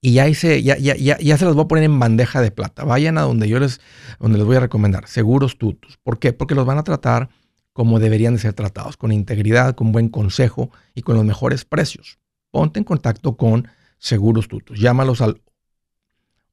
Y 0.00 0.12
ya, 0.12 0.28
ya, 0.28 0.56
ya, 0.56 0.96
ya, 0.96 1.18
ya, 1.18 1.38
se 1.38 1.44
las 1.44 1.54
voy 1.54 1.64
a 1.64 1.68
poner 1.68 1.84
en 1.84 1.98
bandeja 1.98 2.40
de 2.40 2.50
plata. 2.50 2.84
Vayan 2.84 3.18
a 3.18 3.22
donde 3.22 3.48
yo 3.48 3.58
les, 3.58 3.80
donde 4.20 4.38
les 4.38 4.46
voy 4.46 4.56
a 4.56 4.60
recomendar. 4.60 5.08
Seguros 5.08 5.58
tutus. 5.58 5.98
¿Por 6.02 6.18
qué? 6.18 6.32
Porque 6.32 6.54
los 6.54 6.64
van 6.66 6.78
a 6.78 6.84
tratar 6.84 7.28
como 7.72 7.98
deberían 7.98 8.34
de 8.34 8.40
ser 8.40 8.54
tratados, 8.54 8.96
con 8.96 9.12
integridad, 9.12 9.74
con 9.74 9.92
buen 9.92 10.08
consejo 10.08 10.70
y 10.94 11.02
con 11.02 11.16
los 11.16 11.26
mejores 11.26 11.66
precios. 11.66 12.18
Ponte 12.50 12.78
en 12.78 12.84
contacto 12.84 13.36
con 13.36 13.68
Seguros 13.98 14.48
Tutus. 14.48 14.80
Llámalos 14.80 15.20
al 15.20 15.42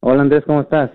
Hola 0.00 0.22
Andrés, 0.22 0.42
¿cómo 0.44 0.62
estás? 0.62 0.90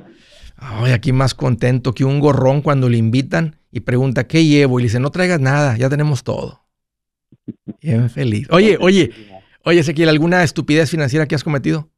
Ay, 0.57 0.91
aquí 0.91 1.13
más 1.13 1.35
contento 1.35 1.93
que 1.93 2.03
un 2.03 2.19
gorrón 2.19 2.61
cuando 2.61 2.89
le 2.89 2.97
invitan 2.97 3.55
y 3.71 3.79
pregunta, 3.79 4.25
¿qué 4.25 4.43
llevo? 4.43 4.77
Y 4.79 4.81
le 4.83 4.87
dice, 4.87 4.99
no 4.99 5.11
traigas 5.11 5.39
nada, 5.39 5.77
ya 5.77 5.87
tenemos 5.87 6.25
todo. 6.25 6.64
Bien 7.81 8.09
feliz. 8.09 8.47
Oye, 8.51 8.77
oye, 8.79 9.11
oye, 9.63 9.79
Ezequiel, 9.79 10.09
¿alguna 10.09 10.43
estupidez 10.43 10.89
financiera 10.91 11.25
que 11.25 11.35
has 11.35 11.43
cometido? 11.43 11.89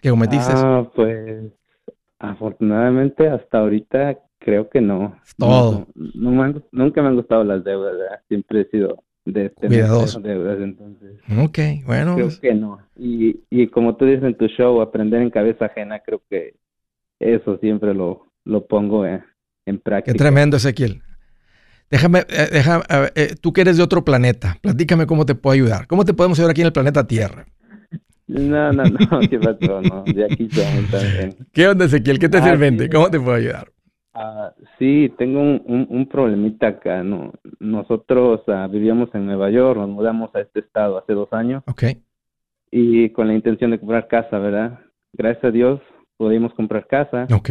¿Que 0.00 0.10
cometiste? 0.10 0.52
Ah, 0.54 0.88
pues 0.94 1.52
afortunadamente 2.18 3.28
hasta 3.28 3.58
ahorita 3.58 4.18
creo 4.38 4.68
que 4.68 4.80
no. 4.80 5.16
todo. 5.36 5.86
No, 5.94 6.62
nunca 6.72 7.02
me 7.02 7.08
han 7.08 7.16
gustado 7.16 7.44
las 7.44 7.62
deudas, 7.64 7.94
siempre 8.28 8.62
he 8.62 8.64
sido 8.70 9.02
de 9.24 9.50
tener 9.50 9.86
deudas, 9.86 10.58
entonces. 10.60 11.20
Ok, 11.38 11.58
bueno. 11.86 12.16
Creo 12.16 12.28
que 12.40 12.54
no. 12.54 12.80
Y, 12.96 13.40
y 13.50 13.68
como 13.68 13.94
tú 13.96 14.04
dices 14.04 14.24
en 14.24 14.36
tu 14.36 14.46
show, 14.48 14.80
aprender 14.80 15.22
en 15.22 15.30
cabeza 15.30 15.66
ajena, 15.66 16.00
creo 16.00 16.20
que 16.28 16.56
eso 17.20 17.56
siempre 17.58 17.94
lo, 17.94 18.26
lo 18.44 18.66
pongo 18.66 19.06
en, 19.06 19.22
en 19.66 19.78
práctica. 19.78 20.12
Qué 20.12 20.18
tremendo, 20.18 20.56
Ezequiel. 20.56 21.02
Déjame, 21.92 22.20
eh, 22.20 22.48
déjame 22.50 22.84
eh, 23.14 23.34
tú 23.38 23.52
que 23.52 23.60
eres 23.60 23.76
de 23.76 23.82
otro 23.82 24.02
planeta, 24.02 24.56
platícame 24.62 25.04
cómo 25.04 25.26
te 25.26 25.34
puedo 25.34 25.52
ayudar. 25.52 25.86
¿Cómo 25.86 26.06
te 26.06 26.14
podemos 26.14 26.38
ayudar 26.38 26.52
aquí 26.52 26.62
en 26.62 26.68
el 26.68 26.72
planeta 26.72 27.06
Tierra? 27.06 27.44
No, 28.26 28.72
no, 28.72 28.82
no, 28.84 29.20
qué 29.30 29.38
pasó, 29.38 29.82
no, 29.82 30.02
de 30.04 30.24
aquí 30.24 30.48
somos 30.48 30.90
también. 30.90 31.36
¿Qué 31.52 31.68
onda, 31.68 31.84
Ezequiel? 31.84 32.18
¿Qué 32.18 32.30
te 32.30 32.38
ah, 32.38 32.44
sirve? 32.44 32.88
¿Cómo 32.88 33.10
te 33.10 33.20
puedo 33.20 33.36
ayudar? 33.36 33.68
Ah, 34.14 34.54
sí, 34.78 35.12
tengo 35.18 35.42
un, 35.42 35.86
un, 35.90 36.08
problemita 36.08 36.68
acá, 36.68 37.02
¿no? 37.02 37.34
Nosotros 37.60 38.40
ah, 38.46 38.68
vivíamos 38.72 39.14
en 39.14 39.26
Nueva 39.26 39.50
York, 39.50 39.78
nos 39.78 39.90
mudamos 39.90 40.34
a 40.34 40.40
este 40.40 40.60
estado 40.60 40.96
hace 40.96 41.12
dos 41.12 41.30
años. 41.34 41.62
Ok. 41.66 41.84
Y 42.70 43.10
con 43.10 43.28
la 43.28 43.34
intención 43.34 43.70
de 43.70 43.78
comprar 43.78 44.08
casa, 44.08 44.38
¿verdad? 44.38 44.80
Gracias 45.12 45.44
a 45.44 45.50
Dios 45.50 45.78
pudimos 46.16 46.54
comprar 46.54 46.86
casa. 46.86 47.26
Ok. 47.34 47.50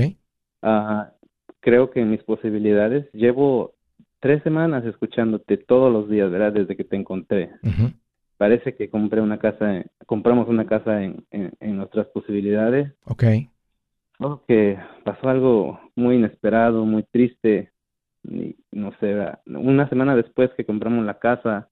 creo 1.60 1.92
que 1.92 2.02
en 2.02 2.10
mis 2.10 2.24
posibilidades 2.24 3.06
llevo 3.14 3.76
tres 4.22 4.42
semanas 4.44 4.86
escuchándote 4.86 5.58
todos 5.58 5.92
los 5.92 6.10
días, 6.10 6.32
¿verdad? 6.32 6.54
Desde 6.54 6.78
que 6.78 6.86
te 6.86 6.96
encontré. 6.96 7.52
Parece 8.38 8.76
que 8.76 8.90
compré 8.90 9.20
una 9.20 9.38
casa, 9.38 9.84
compramos 10.06 10.48
una 10.48 10.66
casa 10.66 11.04
en, 11.04 11.26
en, 11.32 11.78
nuestras 11.78 12.08
posibilidades. 12.08 12.94
Ok. 13.06 13.24
Solo 14.18 14.44
que 14.48 14.80
pasó 15.04 15.28
algo 15.28 15.80
muy 15.96 16.16
inesperado, 16.16 16.86
muy 16.86 17.04
triste. 17.04 17.72
Y, 18.24 18.56
no 18.72 18.94
sé, 19.00 19.16
una 19.48 19.90
semana 19.90 20.16
después 20.16 20.52
que 20.56 20.66
compramos 20.66 21.06
la 21.06 21.20
casa, 21.20 21.68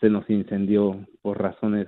se 0.00 0.10
nos 0.10 0.28
incendió 0.28 1.06
por 1.22 1.40
razones 1.40 1.86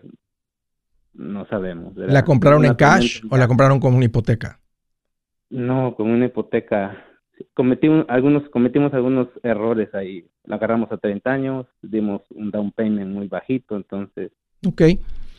no 1.15 1.47
sabemos. 1.47 1.95
¿La 1.97 2.25
compraron 2.25 2.65
en 2.65 2.75
cash 2.75 3.23
o 3.31 3.37
la 3.37 3.47
compraron 3.47 3.79
con 3.81 3.95
una 3.95 4.05
hipoteca? 4.05 4.59
No, 5.51 5.95
con 5.95 6.11
una 6.11 6.27
hipoteca. 6.27 7.05
Cometimos 7.55 8.05
algunos, 8.09 8.49
cometimos 8.51 8.93
algunos 8.95 9.29
errores 9.43 9.95
ahí. 9.95 10.25
La 10.45 10.57
agarramos 10.57 10.91
a 10.93 10.97
30 10.97 11.31
años, 11.31 11.67
dimos 11.83 12.23
un 12.35 12.51
down 12.51 12.73
payment 12.73 13.13
muy 13.13 13.29
bajito, 13.29 13.77
entonces. 13.77 14.33
Ok. 14.67 14.83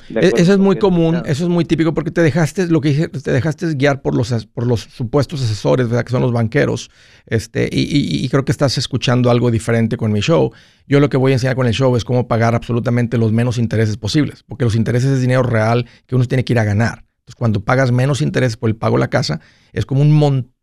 E-, 0.09 0.33
eso 0.35 0.53
es 0.53 0.57
muy 0.57 0.77
común, 0.77 1.21
eso 1.25 1.43
es 1.43 1.49
muy 1.49 1.65
típico 1.65 1.93
porque 1.93 2.11
te 2.11 2.21
dejaste, 2.21 2.67
lo 2.67 2.81
que 2.81 2.89
dije, 2.89 3.07
te 3.07 3.31
dejaste 3.31 3.73
guiar 3.75 4.01
por 4.01 4.15
los, 4.15 4.45
por 4.47 4.67
los 4.67 4.81
supuestos 4.81 5.41
asesores, 5.41 5.87
¿verdad? 5.87 6.03
que 6.03 6.11
son 6.11 6.21
los 6.21 6.31
banqueros, 6.31 6.89
este, 7.25 7.69
y, 7.71 8.27
creo 8.29 8.43
que 8.45 8.51
estás 8.51 8.77
escuchando 8.77 9.29
algo 9.29 9.51
diferente 9.51 9.97
con 9.97 10.11
mi 10.11 10.19
show. 10.19 10.51
Yo 10.87 10.99
lo 10.99 11.09
que 11.09 11.17
voy 11.17 11.31
a 11.31 11.35
enseñar 11.35 11.55
con 11.55 11.67
el 11.67 11.73
show 11.73 11.95
es 11.95 12.03
cómo 12.03 12.27
pagar 12.27 12.55
absolutamente 12.55 13.17
los 13.17 13.31
menos 13.31 13.57
intereses 13.57 13.97
posibles, 13.97 14.43
porque 14.43 14.65
los 14.65 14.75
intereses 14.75 15.11
es 15.11 15.21
dinero 15.21 15.43
real 15.43 15.85
que 16.05 16.15
uno 16.15 16.25
tiene 16.25 16.43
que 16.43 16.53
ir 16.53 16.59
a 16.59 16.63
ganar. 16.63 17.05
Entonces, 17.19 17.35
cuando 17.37 17.63
pagas 17.63 17.91
menos 17.91 18.21
intereses 18.21 18.57
por 18.57 18.69
el 18.69 18.75
pago 18.75 18.97
de 18.97 19.01
la 19.01 19.09
casa, 19.09 19.39
es 19.71 19.85
como 19.85 20.01
un 20.01 20.11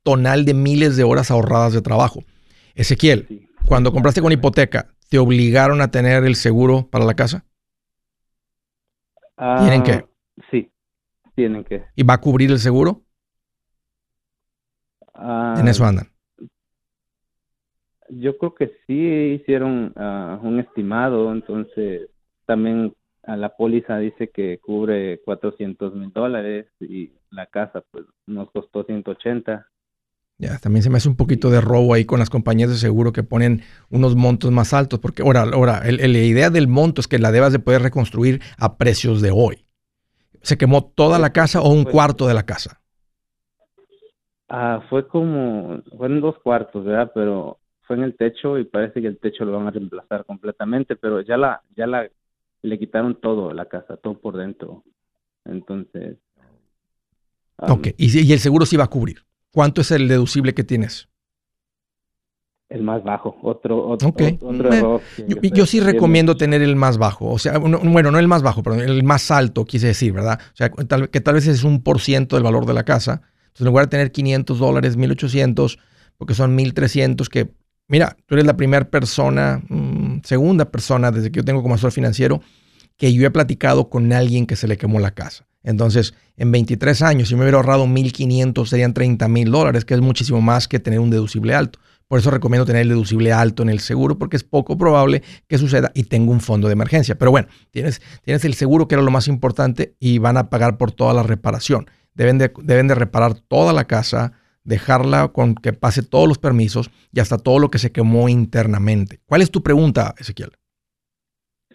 montonal 0.05 0.45
de 0.45 0.55
miles 0.55 0.97
de 0.97 1.05
horas 1.05 1.31
ahorradas 1.31 1.73
de 1.73 1.83
trabajo. 1.83 2.21
Ezequiel, 2.75 3.49
cuando 3.67 3.93
compraste 3.93 4.23
con 4.23 4.33
hipoteca, 4.33 4.89
¿te 5.09 5.19
obligaron 5.19 5.81
a 5.81 5.91
tener 5.91 6.25
el 6.25 6.35
seguro 6.37 6.89
para 6.91 7.05
la 7.05 7.15
casa? 7.15 7.45
¿Tienen 9.59 9.83
que? 9.83 9.93
Ah, 9.93 10.07
sí, 10.51 10.71
tienen 11.35 11.65
que. 11.65 11.85
¿Y 11.97 12.03
va 12.03 12.15
a 12.15 12.21
cubrir 12.21 12.51
el 12.51 12.59
seguro? 12.59 13.03
Ah, 15.15 15.57
en 15.59 15.69
eso 15.69 15.85
andan. 15.85 16.07
Yo 18.11 18.37
creo 18.39 18.55
que 18.55 18.73
sí 18.87 19.41
hicieron 19.41 19.93
ah, 19.97 20.39
un 20.43 20.61
estimado, 20.61 21.33
entonces 21.33 22.11
también 22.45 22.95
a 23.23 23.37
la 23.37 23.57
póliza 23.57 23.99
dice 23.99 24.31
que 24.31 24.59
cubre 24.59 25.21
400 25.25 25.95
mil 25.95 26.13
dólares 26.13 26.67
y 26.81 27.13
la 27.31 27.47
casa 27.47 27.83
pues 27.91 28.05
nos 28.27 28.51
costó 28.51 28.85
180. 28.85 29.67
Ya, 30.41 30.57
también 30.59 30.83
se 30.83 30.89
me 30.89 30.97
hace 30.97 31.09
un 31.11 31.17
poquito 31.17 31.51
de 31.51 31.61
robo 31.61 31.93
ahí 31.93 32.07
con 32.07 32.19
las 32.19 32.31
compañías 32.31 32.71
de 32.71 32.77
seguro 32.77 33.13
que 33.13 33.23
ponen 33.23 33.61
unos 33.91 34.17
montos 34.17 34.51
más 34.51 34.73
altos, 34.73 34.99
porque 34.99 35.21
ahora, 35.21 35.43
ahora 35.43 35.83
la 35.85 36.07
idea 36.07 36.49
del 36.49 36.67
monto 36.67 37.03
es 37.03 37.09
que 37.09 37.19
la 37.19 37.31
debas 37.31 37.53
de 37.53 37.59
poder 37.59 37.83
reconstruir 37.83 38.41
a 38.57 38.79
precios 38.79 39.21
de 39.21 39.33
hoy. 39.33 39.67
¿Se 40.41 40.57
quemó 40.57 40.85
toda 40.85 41.19
la 41.19 41.35
casa 41.35 41.61
o 41.61 41.69
un 41.69 41.85
cuarto 41.85 42.27
de 42.27 42.33
la 42.33 42.47
casa? 42.47 42.81
Ah, 44.49 44.83
fue 44.89 45.07
como, 45.07 45.83
fueron 45.99 46.23
dos 46.23 46.39
cuartos, 46.39 46.87
¿verdad? 46.87 47.13
Pero 47.15 47.59
fue 47.83 47.97
en 47.97 48.05
el 48.05 48.17
techo 48.17 48.59
y 48.59 48.65
parece 48.65 49.03
que 49.03 49.09
el 49.09 49.19
techo 49.19 49.45
lo 49.45 49.53
van 49.53 49.67
a 49.67 49.71
reemplazar 49.73 50.25
completamente, 50.25 50.97
pero 50.97 51.21
ya 51.21 51.37
la, 51.37 51.63
ya 51.77 51.87
la, 51.87 52.09
le 52.63 52.79
quitaron 52.79 53.21
todo 53.21 53.53
la 53.53 53.67
casa, 53.67 53.99
todo 53.99 54.19
por 54.19 54.39
dentro. 54.39 54.85
Entonces. 55.45 56.17
ok, 57.59 57.89
¿Y, 57.99 58.27
y 58.27 58.33
el 58.33 58.39
seguro 58.41 58.65
sí 58.65 58.79
va 58.79 58.85
a 58.85 58.89
cubrir. 58.89 59.19
¿Cuánto 59.53 59.81
es 59.81 59.91
el 59.91 60.09
deducible 60.09 60.55
que 60.55 60.65
tienes? 60.65 61.09
El 62.69 62.85
más 62.85 63.03
bajo, 63.03 63.37
otro, 63.43 63.89
otro, 63.89 64.15
error. 64.17 65.01
Yo, 65.27 65.67
sí 65.67 65.81
recomiendo 65.81 66.37
tener 66.37 66.63
el 66.63 66.77
más 66.77 66.99
bajo, 66.99 67.29
o 67.29 67.39
sea, 67.39 67.59
bueno, 67.59 68.13
no 68.13 68.19
el 68.21 68.29
más 68.29 68.43
bajo, 68.43 68.63
pero 68.63 68.77
el 68.77 69.03
más 69.03 69.33
alto, 69.33 69.65
quise 69.65 69.89
decir, 69.89 70.13
¿verdad? 70.13 70.39
O 70.53 70.57
sea, 70.57 70.71
que 70.71 71.21
tal 71.21 71.35
vez 71.35 71.49
es 71.49 71.65
un 71.65 71.83
por 71.83 72.01
ciento 72.01 72.37
del 72.37 72.45
valor 72.45 72.67
de 72.67 72.75
la 72.75 72.85
casa. 72.85 73.23
Entonces, 73.51 73.63
en 73.63 73.67
lugar 73.67 73.87
de 73.87 73.91
tener 73.91 74.13
500 74.13 74.59
dólares, 74.61 74.97
1800, 74.97 75.81
porque 76.17 76.35
son 76.35 76.55
1300, 76.55 77.29
que, 77.29 77.51
mira, 77.89 78.17
tú 78.27 78.37
eres 78.37 78.47
la 78.47 78.57
primera 78.57 78.89
persona, 78.89 79.61
mm, 79.69 80.21
segunda 80.23 80.71
persona 80.71 81.11
desde 81.11 81.33
que 81.33 81.39
yo 81.39 81.45
tengo 81.45 81.63
como 81.63 81.75
asesor 81.75 81.91
financiero, 81.91 82.41
que 82.97 83.13
yo 83.13 83.27
he 83.27 83.31
platicado 83.33 83.91
con 83.91 84.13
alguien 84.13 84.47
que 84.47 84.55
se 84.55 84.69
le 84.69 84.79
quemó 84.79 85.01
la 85.01 85.11
casa. 85.11 85.45
Entonces, 85.63 86.15
en 86.37 86.53
23 86.53 87.03
años, 87.03 87.29
si 87.29 87.35
me 87.35 87.43
hubiera 87.43 87.59
ahorrado 87.59 87.87
1.500, 87.87 88.67
serían 88.67 88.95
30 88.95 89.29
mil 89.29 89.51
dólares, 89.51 89.85
que 89.85 89.95
es 89.95 90.01
muchísimo 90.01 90.41
más 90.41 90.69
que 90.69 90.79
tener 90.79 91.01
un 91.01 91.11
deducible 91.11 91.55
alto. 91.55 91.79
Por 92.09 92.19
eso 92.19 92.31
recomiendo 92.31 92.67
tener 92.67 92.83
el 92.83 92.89
deducible 92.89 93.33
alto 93.33 93.63
en 93.63 93.69
el 93.69 93.79
seguro, 93.79 94.19
porque 94.19 94.37
es 94.37 94.43
poco 94.43 94.77
probable 94.77 95.23
que 95.47 95.59
suceda 95.59 95.93
y 95.95 96.05
tengo 96.05 96.33
un 96.33 96.41
fondo 96.41 96.67
de 96.67 96.73
emergencia. 96.73 97.17
Pero 97.17 97.31
bueno, 97.31 97.49
tienes, 97.71 98.01
tienes 98.23 98.45
el 98.45 98.55
seguro, 98.55 98.89
que 98.89 98.97
era 98.97 99.03
lo 99.03 99.13
más 99.13 99.29
importante, 99.29 99.95
y 100.01 100.19
van 100.19 100.37
a 100.37 100.51
pagar 100.51 100.77
por 100.77 100.91
toda 100.91 101.15
la 101.15 101.23
reparación. 101.23 101.87
Deben 102.15 102.39
de, 102.39 102.51
deben 102.65 102.89
de 102.89 102.97
reparar 102.97 103.35
toda 103.35 103.73
la 103.73 103.85
casa, 103.85 104.33
dejarla 104.65 105.29
con 105.29 105.55
que 105.55 105.73
pase 105.73 106.03
todos 106.03 106.27
los 106.27 106.39
permisos 106.39 106.91
y 107.13 107.21
hasta 107.21 107.39
todo 107.39 107.61
lo 107.61 107.71
que 107.71 107.79
se 107.79 107.93
quemó 107.93 108.29
internamente. 108.29 109.21
¿Cuál 109.27 109.43
es 109.43 109.51
tu 109.51 109.63
pregunta, 109.63 110.15
Ezequiel? 110.19 110.51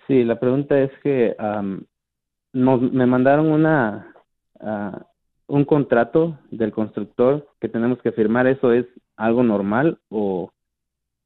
Sí, 0.08 0.24
la 0.24 0.40
pregunta 0.40 0.78
es 0.78 0.92
que 1.02 1.34
me 2.56 3.06
mandaron 3.06 3.48
una 3.48 4.14
ah, 4.60 5.06
un 5.48 5.66
contrato 5.66 6.40
del 6.52 6.72
constructor 6.72 7.48
que 7.60 7.70
tenemos 7.70 8.00
que 8.02 8.12
firmar. 8.12 8.48
¿Eso 8.48 8.72
es 8.72 8.86
algo 9.16 9.44
normal 9.44 10.00
o 10.10 10.52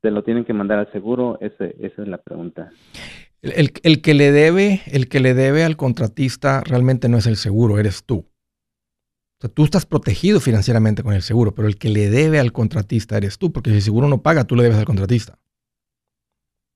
se 0.02 0.12
lo 0.12 0.24
tienen 0.24 0.46
que 0.46 0.54
mandar 0.54 0.80
al 0.80 0.92
seguro? 0.92 1.38
Ese, 1.42 1.76
esa 1.80 2.02
es 2.02 2.08
la 2.08 2.18
pregunta. 2.18 2.72
El, 3.42 3.72
el, 3.84 4.02
que 4.02 4.14
le 4.14 4.32
debe, 4.32 4.82
el 4.88 5.08
que 5.08 5.22
le 5.22 5.34
debe 5.34 5.64
al 5.64 5.78
contratista 5.78 6.62
realmente 6.66 7.08
no 7.08 7.18
es 7.18 7.28
el 7.28 7.38
seguro, 7.38 7.80
eres 7.80 8.04
tú. 8.04 8.18
O 8.18 9.42
sea, 9.42 9.50
tú 9.50 9.64
estás 9.64 9.86
protegido 9.86 10.42
financieramente 10.42 11.04
con 11.04 11.14
el 11.14 11.22
seguro, 11.22 11.56
pero 11.56 11.70
el 11.70 11.78
que 11.78 11.88
le 11.88 12.10
debe 12.10 12.40
al 12.40 12.52
contratista 12.52 13.16
eres 13.16 13.38
tú, 13.38 13.54
porque 13.54 13.70
si 13.70 13.78
el 13.78 13.82
seguro 13.82 14.10
no 14.10 14.22
paga, 14.22 14.44
tú 14.44 14.58
le 14.58 14.64
debes 14.64 14.78
al 14.78 14.86
contratista. 14.86 15.40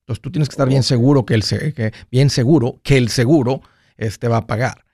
Entonces 0.03 0.21
tú 0.21 0.31
tienes 0.31 0.47
que 0.47 0.53
estar 0.53 0.69
bien 0.69 0.83
seguro 0.83 1.25
que 1.25 1.33
el, 1.33 1.43
que, 1.43 1.91
bien 2.09 2.29
seguro 2.29 2.79
que 2.83 2.97
el 2.97 3.09
seguro 3.09 3.61
este, 3.97 4.27
va 4.27 4.37
a 4.37 4.47
pagar. 4.47 4.85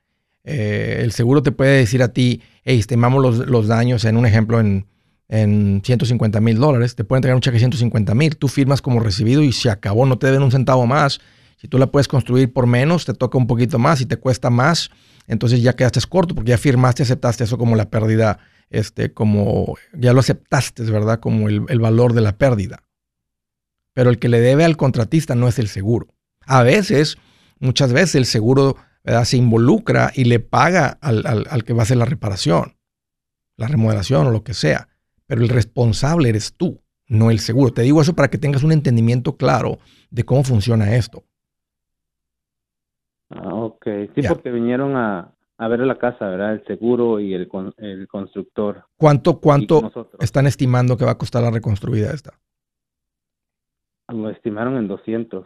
Eh, 0.43 1.01
el 1.03 1.11
seguro 1.11 1.43
te 1.43 1.51
puede 1.51 1.77
decir 1.77 2.01
a 2.01 2.09
ti, 2.09 2.41
hey, 2.63 2.79
estimamos 2.79 3.21
los, 3.21 3.47
los 3.47 3.67
daños 3.67 4.05
en 4.05 4.17
un 4.17 4.25
ejemplo 4.25 4.59
en, 4.59 4.87
en 5.29 5.81
150 5.85 6.41
mil 6.41 6.57
dólares, 6.57 6.95
te 6.95 7.03
pueden 7.03 7.19
entregar 7.19 7.35
un 7.35 7.41
cheque 7.41 7.55
de 7.55 7.59
150 7.59 8.15
mil, 8.15 8.35
tú 8.35 8.47
firmas 8.47 8.81
como 8.81 8.99
recibido 8.99 9.43
y 9.43 9.51
se 9.51 9.69
acabó, 9.69 10.05
no 10.05 10.17
te 10.17 10.27
deben 10.27 10.41
un 10.41 10.51
centavo 10.51 10.85
más. 10.87 11.21
Si 11.57 11.67
tú 11.67 11.77
la 11.77 11.87
puedes 11.87 12.07
construir 12.07 12.51
por 12.51 12.67
menos, 12.67 13.05
te 13.05 13.13
toca 13.13 13.37
un 13.37 13.45
poquito 13.45 13.77
más 13.79 14.01
y 14.01 14.05
te 14.05 14.17
cuesta 14.17 14.49
más, 14.49 14.89
entonces 15.27 15.61
ya 15.61 15.75
quedaste 15.75 15.99
corto 16.09 16.33
porque 16.33 16.49
ya 16.49 16.57
firmaste, 16.57 17.03
aceptaste 17.03 17.43
eso 17.43 17.57
como 17.57 17.75
la 17.75 17.89
pérdida, 17.89 18.39
este, 18.69 19.13
como 19.13 19.75
ya 19.93 20.13
lo 20.13 20.21
aceptaste, 20.21 20.83
¿verdad? 20.83 21.19
Como 21.19 21.47
el, 21.47 21.65
el 21.69 21.79
valor 21.79 22.13
de 22.13 22.21
la 22.21 22.37
pérdida. 22.37 22.83
Pero 23.93 24.09
el 24.09 24.19
que 24.19 24.29
le 24.29 24.39
debe 24.39 24.63
al 24.63 24.77
contratista 24.77 25.35
no 25.35 25.47
es 25.47 25.59
el 25.59 25.67
seguro. 25.67 26.07
A 26.45 26.63
veces, 26.63 27.17
muchas 27.59 27.93
veces 27.93 28.15
el 28.15 28.25
seguro 28.25 28.77
se 29.23 29.37
involucra 29.37 30.11
y 30.13 30.25
le 30.25 30.39
paga 30.39 30.97
al, 31.01 31.63
que 31.63 31.73
va 31.73 31.81
a 31.81 31.83
hacer 31.83 31.97
la 31.97 32.05
reparación, 32.05 32.75
la 33.57 33.67
remodelación 33.67 34.27
o 34.27 34.31
lo 34.31 34.43
que 34.43 34.53
sea. 34.53 34.89
Pero 35.25 35.41
el 35.41 35.49
responsable 35.49 36.29
eres 36.29 36.55
tú, 36.55 36.81
no 37.07 37.31
el 37.31 37.39
seguro. 37.39 37.73
Te 37.73 37.81
digo 37.83 38.01
eso 38.01 38.15
para 38.15 38.29
que 38.29 38.37
tengas 38.37 38.63
un 38.63 38.71
entendimiento 38.71 39.37
claro 39.37 39.79
de 40.09 40.23
cómo 40.23 40.43
funciona 40.43 40.95
esto. 40.95 41.23
Ah, 43.29 43.53
ok. 43.53 43.85
Sí, 44.15 44.21
porque 44.27 44.51
vinieron 44.51 44.95
a, 44.95 45.35
ver 45.57 45.79
la 45.81 45.97
casa, 45.97 46.27
¿verdad? 46.27 46.53
El 46.53 46.65
seguro 46.65 47.19
y 47.19 47.33
el, 47.33 47.49
el 47.77 48.07
constructor. 48.07 48.85
¿Cuánto, 48.97 49.39
cuánto 49.39 50.09
están 50.19 50.47
estimando 50.47 50.97
que 50.97 51.05
va 51.05 51.11
a 51.11 51.17
costar 51.17 51.43
la 51.43 51.51
reconstruida 51.51 52.11
esta? 52.11 52.39
Lo 54.07 54.29
estimaron 54.29 54.77
en 54.77 54.87
200. 54.87 55.45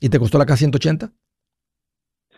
¿Y 0.00 0.08
te 0.08 0.18
costó 0.18 0.38
la 0.38 0.46
casa 0.46 0.58
180? 0.58 1.12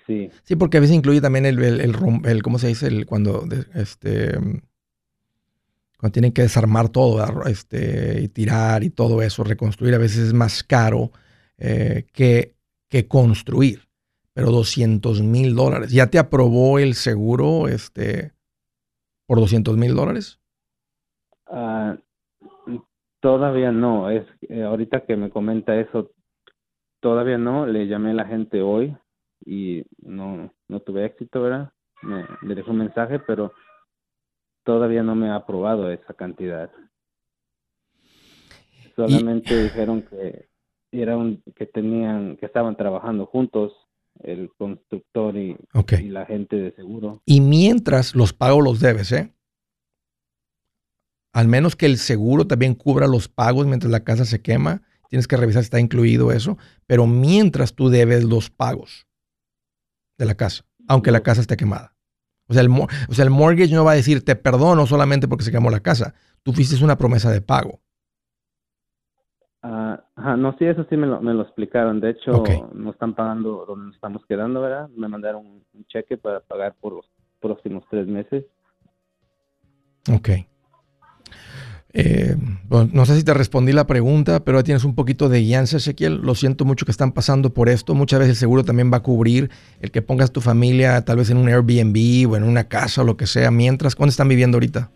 Sí. 0.07 0.31
Sí, 0.45 0.57
porque 0.57 0.77
a 0.77 0.81
veces 0.81 0.95
incluye 0.95 1.21
también 1.21 1.47
el, 1.47 1.59
el, 1.63 1.81
el, 2.25 2.43
¿cómo 2.43 2.59
se 2.59 2.69
dice? 2.69 2.87
El, 2.87 3.07
cuando, 3.07 3.45
este, 3.75 4.35
cuando 5.99 6.13
tienen 6.13 6.33
que 6.33 6.43
desarmar 6.43 6.91
todo, 6.91 7.45
este, 7.47 8.21
y 8.23 8.29
tirar 8.29 8.85
y 8.85 8.91
todo 8.91 9.21
eso, 9.23 9.43
reconstruir, 9.43 9.95
a 9.95 9.99
veces 9.99 10.29
es 10.29 10.33
más 10.33 10.63
caro 10.63 11.11
eh, 11.59 12.07
que, 12.13 12.55
que 12.89 13.09
construir. 13.09 13.83
Pero 14.33 14.51
200 14.51 15.23
mil 15.23 15.55
dólares. 15.55 15.91
¿Ya 15.91 16.09
te 16.09 16.19
aprobó 16.19 16.79
el 16.79 16.95
seguro 16.95 17.69
este, 17.69 18.33
por 19.27 19.41
200 19.41 19.79
mil 19.79 19.95
dólares? 19.95 20.39
Ah, 21.47 21.97
todavía 23.21 23.73
no. 23.73 24.11
Es 24.11 24.27
eh, 24.43 24.63
ahorita 24.63 25.07
que 25.07 25.17
me 25.17 25.31
comenta 25.31 25.75
eso, 25.81 26.11
todavía 27.01 27.39
no. 27.39 27.67
Le 27.67 27.87
llamé 27.87 28.11
a 28.11 28.15
la 28.15 28.27
gente 28.27 28.61
hoy 28.61 28.95
y 29.47 29.85
no, 30.03 30.53
no 30.69 30.81
tuve 30.81 31.07
éxito, 31.07 31.41
¿verdad? 31.41 31.73
Me, 32.03 32.27
le 32.43 32.55
dejé 32.57 32.71
un 32.71 32.79
mensaje, 32.79 33.21
pero 33.21 33.53
todavía 34.65 35.03
no 35.03 35.15
me 35.15 35.31
ha 35.31 35.37
aprobado 35.37 35.91
esa 35.91 36.13
cantidad. 36.15 36.71
Solamente 38.97 39.63
dijeron 39.63 40.03
que 40.03 40.49
era 40.91 41.17
un, 41.17 41.43
que 41.55 41.67
tenían, 41.67 42.37
que 42.37 42.47
estaban 42.47 42.77
trabajando 42.77 43.27
juntos 43.27 43.73
el 44.23 44.51
constructor 44.57 45.37
y, 45.37 45.57
y, 46.01 46.09
la 46.09 46.27
gente 46.27 46.57
de 46.57 46.73
seguro. 46.73 47.23
Y 47.25 47.41
mientras 47.41 48.15
los 48.15 48.33
pagos 48.33 48.65
los 48.65 48.81
debes, 48.81 49.13
¿eh? 49.13 49.33
Al 51.33 51.49
menos 51.49 51.77
que 51.77 51.85
el 51.85 51.99
seguro 51.99 52.47
también 52.47 52.75
cubra 52.75 53.07
los 53.07 53.29
pagos 53.29 53.67
mientras 53.67 53.93
la 53.93 54.05
casa 54.05 54.25
se 54.25 54.41
quema. 54.41 54.83
Tienes 55.11 55.29
que 55.29 55.37
revisar 55.37 55.63
si 55.63 55.67
está 55.67 55.79
incluido 55.79 56.33
eso. 56.33 56.57
Pero 56.87 57.07
mientras 57.07 57.75
tú 57.75 57.91
debes 57.91 58.25
los 58.25 58.49
pagos 58.49 59.07
de 60.19 60.27
la 60.27 60.35
casa. 60.35 60.65
aunque 60.89 61.11
la 61.11 61.21
casa 61.21 61.41
esté 61.41 61.57
quemada. 61.57 61.95
O 62.49 62.55
sea, 62.55 62.63
el, 62.63 62.71
o 62.71 63.13
sea, 63.13 63.25
el 63.25 63.31
mortgage 63.31 63.75
no 63.75 63.85
va 63.85 63.93
a 63.93 63.97
decir 63.97 64.25
te 64.25 64.37
perdono 64.37 64.87
solamente 64.87 65.27
porque 65.27 65.45
se 65.45 65.51
quemó 65.51 65.71
la 65.71 65.81
casa. 65.81 66.15
Tú 66.43 66.53
fuiste 66.53 66.83
una 66.85 66.97
promesa 66.97 67.31
de 67.31 67.41
pago. 67.41 67.81
Ah, 69.63 70.01
no, 70.39 70.57
sí, 70.59 70.65
eso 70.65 70.87
sí 70.89 70.97
me 70.97 71.09
lo, 71.09 71.21
me 71.21 71.35
lo 71.35 71.43
explicaron. 71.43 71.99
De 71.99 72.11
hecho, 72.11 72.45
no 72.73 72.91
están 72.91 73.15
pagando 73.15 73.65
donde 73.67 73.87
nos 73.87 73.95
estamos 73.97 74.25
quedando, 74.27 74.61
¿verdad? 74.61 74.89
Me 74.91 75.09
mandaron 75.09 75.45
un 75.45 75.85
cheque 75.87 76.17
para 76.17 76.39
pagar 76.39 76.77
por 76.81 76.93
los 76.93 77.11
próximos 77.41 77.85
tres 77.91 78.07
meses. 78.07 78.45
Ok. 80.15 80.29
Eh, 81.99 82.37
no 82.93 83.07
sé 83.07 83.17
si 83.17 83.25
te 83.25 83.33
respondí 83.33 83.73
la 83.73 83.87
pregunta, 83.87 84.41
pero 84.41 84.63
tienes 84.63 84.85
un 84.85 84.95
poquito 84.95 85.31
de 85.31 85.41
guianza, 85.41 85.79
Ezequiel. 85.79 86.21
Lo 86.23 86.35
siento 86.35 86.67
mucho 86.67 86.85
que 86.85 86.91
están 86.91 87.11
pasando 87.13 87.55
por 87.55 87.71
esto. 87.71 87.95
Muchas 87.95 88.19
veces 88.19 88.33
el 88.33 88.37
seguro 88.37 88.65
también 88.65 88.93
va 88.93 88.99
a 88.99 89.03
cubrir 89.03 89.51
el 89.81 89.91
que 89.91 90.03
pongas 90.03 90.31
tu 90.31 90.43
familia 90.43 91.03
tal 91.07 91.17
vez 91.17 91.31
en 91.31 91.39
un 91.39 91.49
Airbnb 91.49 92.31
o 92.31 92.37
en 92.37 92.43
una 92.43 92.65
casa 92.65 93.01
o 93.01 93.05
lo 93.05 93.17
que 93.17 93.27
sea. 93.27 93.51
Mientras, 93.51 93.97
¿dónde 93.97 94.11
están 94.11 94.29
viviendo 94.29 94.57
ahorita? 94.57 94.91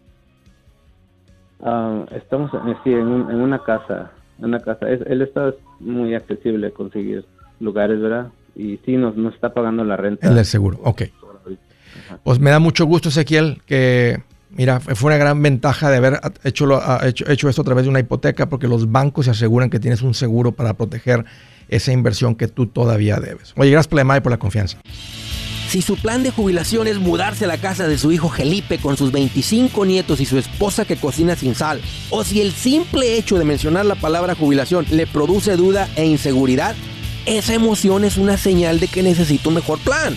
Ah, 1.63 2.05
estamos 2.15 2.51
sí, 2.85 2.93
en, 2.93 3.09
una 3.09 3.65
casa. 3.65 4.11
En 4.39 4.45
una 4.45 4.61
casa. 4.61 4.91
Es, 4.91 5.01
el 5.07 5.23
estado 5.23 5.51
es 5.51 5.55
muy 5.81 6.15
accesible 6.15 6.71
conseguir 6.71 7.25
lugares, 7.61 7.99
¿verdad? 7.99 8.29
Y 8.55 8.77
sí, 8.85 8.99
nos, 8.99 9.17
nos 9.17 9.33
está 9.33 9.55
pagando 9.55 9.85
la 9.85 9.97
renta. 9.97 10.29
El 10.29 10.35
del 10.35 10.45
seguro, 10.45 10.79
ok. 10.83 11.05
Pues 12.25 12.41
me 12.41 12.51
da 12.51 12.59
mucho 12.59 12.85
gusto, 12.85 13.09
Ezequiel, 13.09 13.63
que 13.65 14.23
Mira, 14.53 14.81
fue 14.81 15.09
una 15.09 15.17
gran 15.17 15.41
ventaja 15.41 15.91
de 15.91 15.97
haber 15.97 16.21
hecho, 16.43 16.69
esto 17.49 17.63
a 17.63 17.65
través 17.65 17.85
de 17.85 17.91
una 17.91 18.01
hipoteca 18.01 18.49
porque 18.49 18.67
los 18.67 18.91
bancos 18.91 19.27
se 19.27 19.31
aseguran 19.31 19.71
que 19.71 19.79
tienes 19.79 20.03
un 20.03 20.15
seguro 20.15 20.53
para 20.53 20.75
proteger 20.75 21.25
esa 21.69 21.93
inversión 21.93 22.35
que 22.35 22.49
tú 22.49 22.67
todavía 22.67 23.21
debes. 23.21 23.53
Oye, 23.57 23.71
gracias 23.71 23.89
por 23.89 24.01
y 24.01 24.21
por 24.21 24.33
la 24.33 24.39
confianza. 24.39 24.79
Si 25.69 25.83
su 25.83 25.97
plan 25.97 26.25
de 26.25 26.33
jubilación 26.33 26.89
es 26.89 26.99
mudarse 26.99 27.45
a 27.45 27.47
la 27.47 27.59
casa 27.59 27.87
de 27.87 27.97
su 27.97 28.11
hijo 28.11 28.29
Felipe 28.29 28.79
con 28.79 28.97
sus 28.97 29.13
25 29.13 29.87
nietos 29.87 30.21
y 30.21 30.27
su 30.27 30.37
esposa 30.37 30.85
que 30.85 30.97
cocina 30.97 31.37
sin 31.37 31.55
sal, 31.55 31.81
o 32.11 32.25
si 32.25 32.41
el 32.41 32.51
simple 32.51 33.17
hecho 33.17 33.39
de 33.39 33.45
mencionar 33.45 33.87
la 33.87 33.95
palabra 33.95 34.35
jubilación 34.35 34.85
le 34.91 35.07
produce 35.07 35.55
duda 35.55 35.89
e 35.95 36.05
inseguridad, 36.07 36.75
esa 37.25 37.55
emoción 37.55 38.05
es 38.05 38.17
una 38.17 38.37
señal 38.37 38.81
de 38.81 38.89
que 38.89 39.05
necesita 39.05 39.49
un 39.49 39.55
mejor 39.55 39.79
plan. 39.79 40.17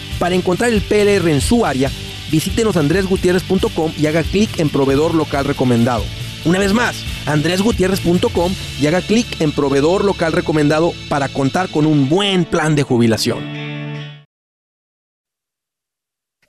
Para 0.21 0.35
encontrar 0.35 0.71
el 0.71 0.83
PLR 0.83 1.31
en 1.31 1.41
su 1.41 1.65
área, 1.65 1.89
visítenos 2.29 2.77
andresgutierrez.com 2.77 3.91
y 3.97 4.05
haga 4.05 4.21
clic 4.21 4.59
en 4.59 4.69
proveedor 4.69 5.15
local 5.15 5.45
recomendado. 5.45 6.03
Una 6.45 6.59
vez 6.59 6.73
más, 6.73 7.03
andresgutierrez.com 7.25 8.53
y 8.79 8.85
haga 8.85 9.01
clic 9.01 9.41
en 9.41 9.51
proveedor 9.51 10.05
local 10.05 10.31
recomendado 10.33 10.93
para 11.09 11.27
contar 11.27 11.69
con 11.69 11.87
un 11.87 12.07
buen 12.07 12.45
plan 12.45 12.75
de 12.75 12.83
jubilación. 12.83 13.39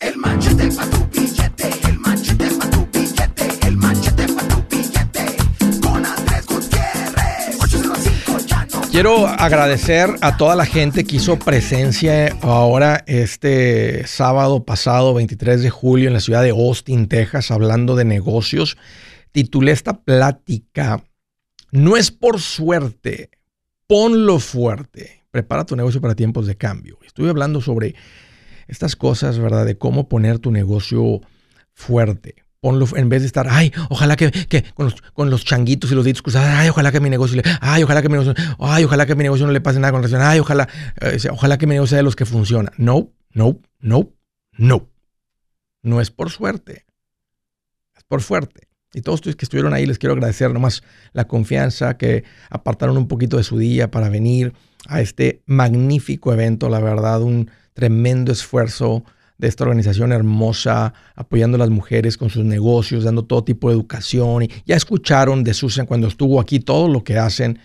El 0.01 0.17
Quiero 9.03 9.27
agradecer 9.27 10.11
a 10.21 10.37
toda 10.37 10.55
la 10.55 10.65
gente 10.65 11.03
que 11.03 11.17
hizo 11.17 11.37
presencia 11.37 12.39
ahora 12.41 13.03
este 13.09 14.07
sábado 14.07 14.65
pasado, 14.65 15.13
23 15.13 15.61
de 15.61 15.71
julio, 15.71 16.07
en 16.07 16.15
la 16.15 16.21
ciudad 16.21 16.41
de 16.41 16.51
Austin, 16.51 17.09
Texas, 17.09 17.51
hablando 17.51 17.97
de 17.97 18.05
negocios. 18.05 18.77
Titulé 19.33 19.73
esta 19.73 20.05
plática, 20.05 21.03
no 21.73 21.97
es 21.97 22.13
por 22.13 22.41
suerte, 22.41 23.31
ponlo 23.89 24.39
fuerte. 24.39 25.25
Prepara 25.33 25.67
tu 25.67 25.75
negocio 25.75 26.01
para 26.01 26.15
tiempos 26.15 26.47
de 26.47 26.55
cambio. 26.55 27.01
Estuve 27.05 27.29
hablando 27.29 27.61
sobre 27.61 27.97
estas 28.69 28.95
cosas, 28.95 29.37
¿verdad? 29.37 29.67
De 29.67 29.77
cómo 29.77 30.09
poner 30.09 30.39
tu 30.39 30.53
negocio 30.53 31.23
fuerte 31.73 32.37
ponlo 32.63 32.87
en 32.95 33.09
vez 33.09 33.23
de 33.23 33.27
estar, 33.27 33.49
ay, 33.51 33.73
ojalá 33.91 34.15
que, 34.17 34.31
con, 35.15 35.31
los, 35.31 35.45
changuitos 35.45 35.91
y 35.91 35.97
los 35.97 36.05
deditos 36.05 36.23
cruzados, 36.23 36.49
ay, 36.49 36.69
ojalá 36.69 36.93
que 36.93 37.01
mi 37.01 37.11
negocio 37.11 37.37
le, 37.37 37.43
ay, 37.61 37.83
ojalá 37.83 38.03
que 38.03 38.09
mi 38.09 38.13
negocio, 38.13 38.35
ay, 38.61 38.85
ojalá 38.85 39.05
que 39.05 39.17
mi 39.17 39.25
negocio 39.25 39.45
no 39.47 39.53
le 39.53 39.61
pase 39.61 39.81
nada 39.81 39.91
con 39.91 40.01
relación, 40.01 40.23
ay, 40.23 40.39
ojalá, 40.39 40.69
eh, 41.01 41.19
ojalá 41.29 41.59
que 41.59 41.67
mi 41.67 41.75
negocio 41.75 41.91
sea 41.91 41.97
de 41.97 42.05
los 42.05 42.15
que 42.15 42.25
funciona. 42.25 42.71
No, 42.77 43.11
no, 43.33 43.59
no, 43.81 44.13
no. 44.53 44.89
No 45.83 46.01
es 46.01 46.13
por 46.13 46.31
suerte. 46.31 46.87
Es 47.97 48.05
por 48.05 48.23
fuerte. 48.23 48.69
Y 48.95 49.01
todos 49.01 49.17
ustedes 49.17 49.35
que 49.35 49.45
estuvieron 49.45 49.75
ahí 49.75 49.85
les 49.85 49.99
quiero 49.99 50.13
agradecer 50.13 50.53
nomás 50.53 50.85
la 51.13 51.27
confianza, 51.27 51.97
que 51.97 52.23
apartaron 52.49 52.97
un 52.97 53.09
poquito 53.09 53.39
de 53.39 53.43
su 53.43 53.59
día 53.59 53.91
para 53.91 54.09
venir 54.09 54.53
a 54.87 55.01
este 55.01 55.43
magnífico 55.47 56.33
evento, 56.33 56.69
la 56.69 56.79
verdad, 56.79 57.23
un 57.23 57.51
tremendo 57.73 58.31
esfuerzo 58.31 59.03
de 59.43 59.49
esta 59.49 59.65
organización 59.65 60.13
hermosa, 60.13 60.95
apoyando 61.17 61.57
a 61.57 61.59
las 61.59 61.69
mujeres 61.69 62.17
con 62.17 62.31
sus 62.31 62.45
negocios, 62.45 63.03
dando 63.03 63.25
todo 63.25 63.43
tipo 63.43 63.69
de 63.69 63.75
educación. 63.75 64.45
Y 64.45 64.51
ya 64.65 64.77
escucharon 64.77 65.43
de 65.43 65.53
Susan 65.53 65.85
cuando 65.85 66.07
estuvo 66.07 66.41
aquí 66.41 66.61
todo 66.61 66.87
lo 66.87 67.03
que 67.03 67.19
hacen, 67.19 67.59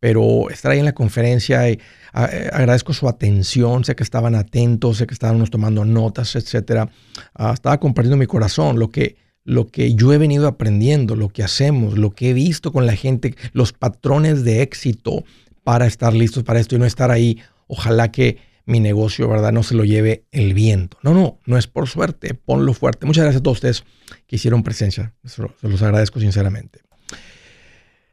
pero 0.00 0.50
estar 0.50 0.72
ahí 0.72 0.80
en 0.80 0.86
la 0.86 0.92
conferencia 0.92 1.70
y 1.70 1.74
eh, 1.74 2.50
agradezco 2.52 2.92
su 2.92 3.08
atención, 3.08 3.84
sé 3.84 3.94
que 3.94 4.02
estaban 4.02 4.34
atentos, 4.34 4.96
sé 4.96 5.06
que 5.06 5.14
estaban 5.14 5.46
tomando 5.46 5.84
notas, 5.84 6.34
etcétera. 6.34 6.90
Ah, 7.36 7.52
estaba 7.54 7.78
compartiendo 7.78 8.16
mi 8.16 8.26
corazón, 8.26 8.80
lo 8.80 8.90
que, 8.90 9.16
lo 9.44 9.68
que 9.68 9.94
yo 9.94 10.12
he 10.12 10.18
venido 10.18 10.48
aprendiendo, 10.48 11.14
lo 11.14 11.28
que 11.28 11.44
hacemos, 11.44 11.96
lo 11.96 12.10
que 12.10 12.30
he 12.30 12.32
visto 12.32 12.72
con 12.72 12.86
la 12.86 12.96
gente, 12.96 13.36
los 13.52 13.72
patrones 13.72 14.42
de 14.42 14.62
éxito 14.62 15.22
para 15.62 15.86
estar 15.86 16.12
listos 16.12 16.42
para 16.42 16.58
esto 16.58 16.74
y 16.74 16.80
no 16.80 16.86
estar 16.86 17.12
ahí. 17.12 17.38
Ojalá 17.68 18.10
que 18.10 18.49
mi 18.66 18.80
negocio, 18.80 19.28
¿verdad? 19.28 19.52
No 19.52 19.62
se 19.62 19.74
lo 19.74 19.84
lleve 19.84 20.24
el 20.32 20.54
viento. 20.54 20.98
No, 21.02 21.14
no, 21.14 21.38
no 21.46 21.56
es 21.56 21.66
por 21.66 21.88
suerte, 21.88 22.34
ponlo 22.34 22.72
fuerte. 22.72 23.06
Muchas 23.06 23.24
gracias 23.24 23.40
a 23.40 23.42
todos 23.42 23.58
ustedes 23.58 23.84
que 24.26 24.36
hicieron 24.36 24.62
presencia. 24.62 25.12
Se 25.24 25.42
los 25.62 25.82
agradezco 25.82 26.20
sinceramente. 26.20 26.80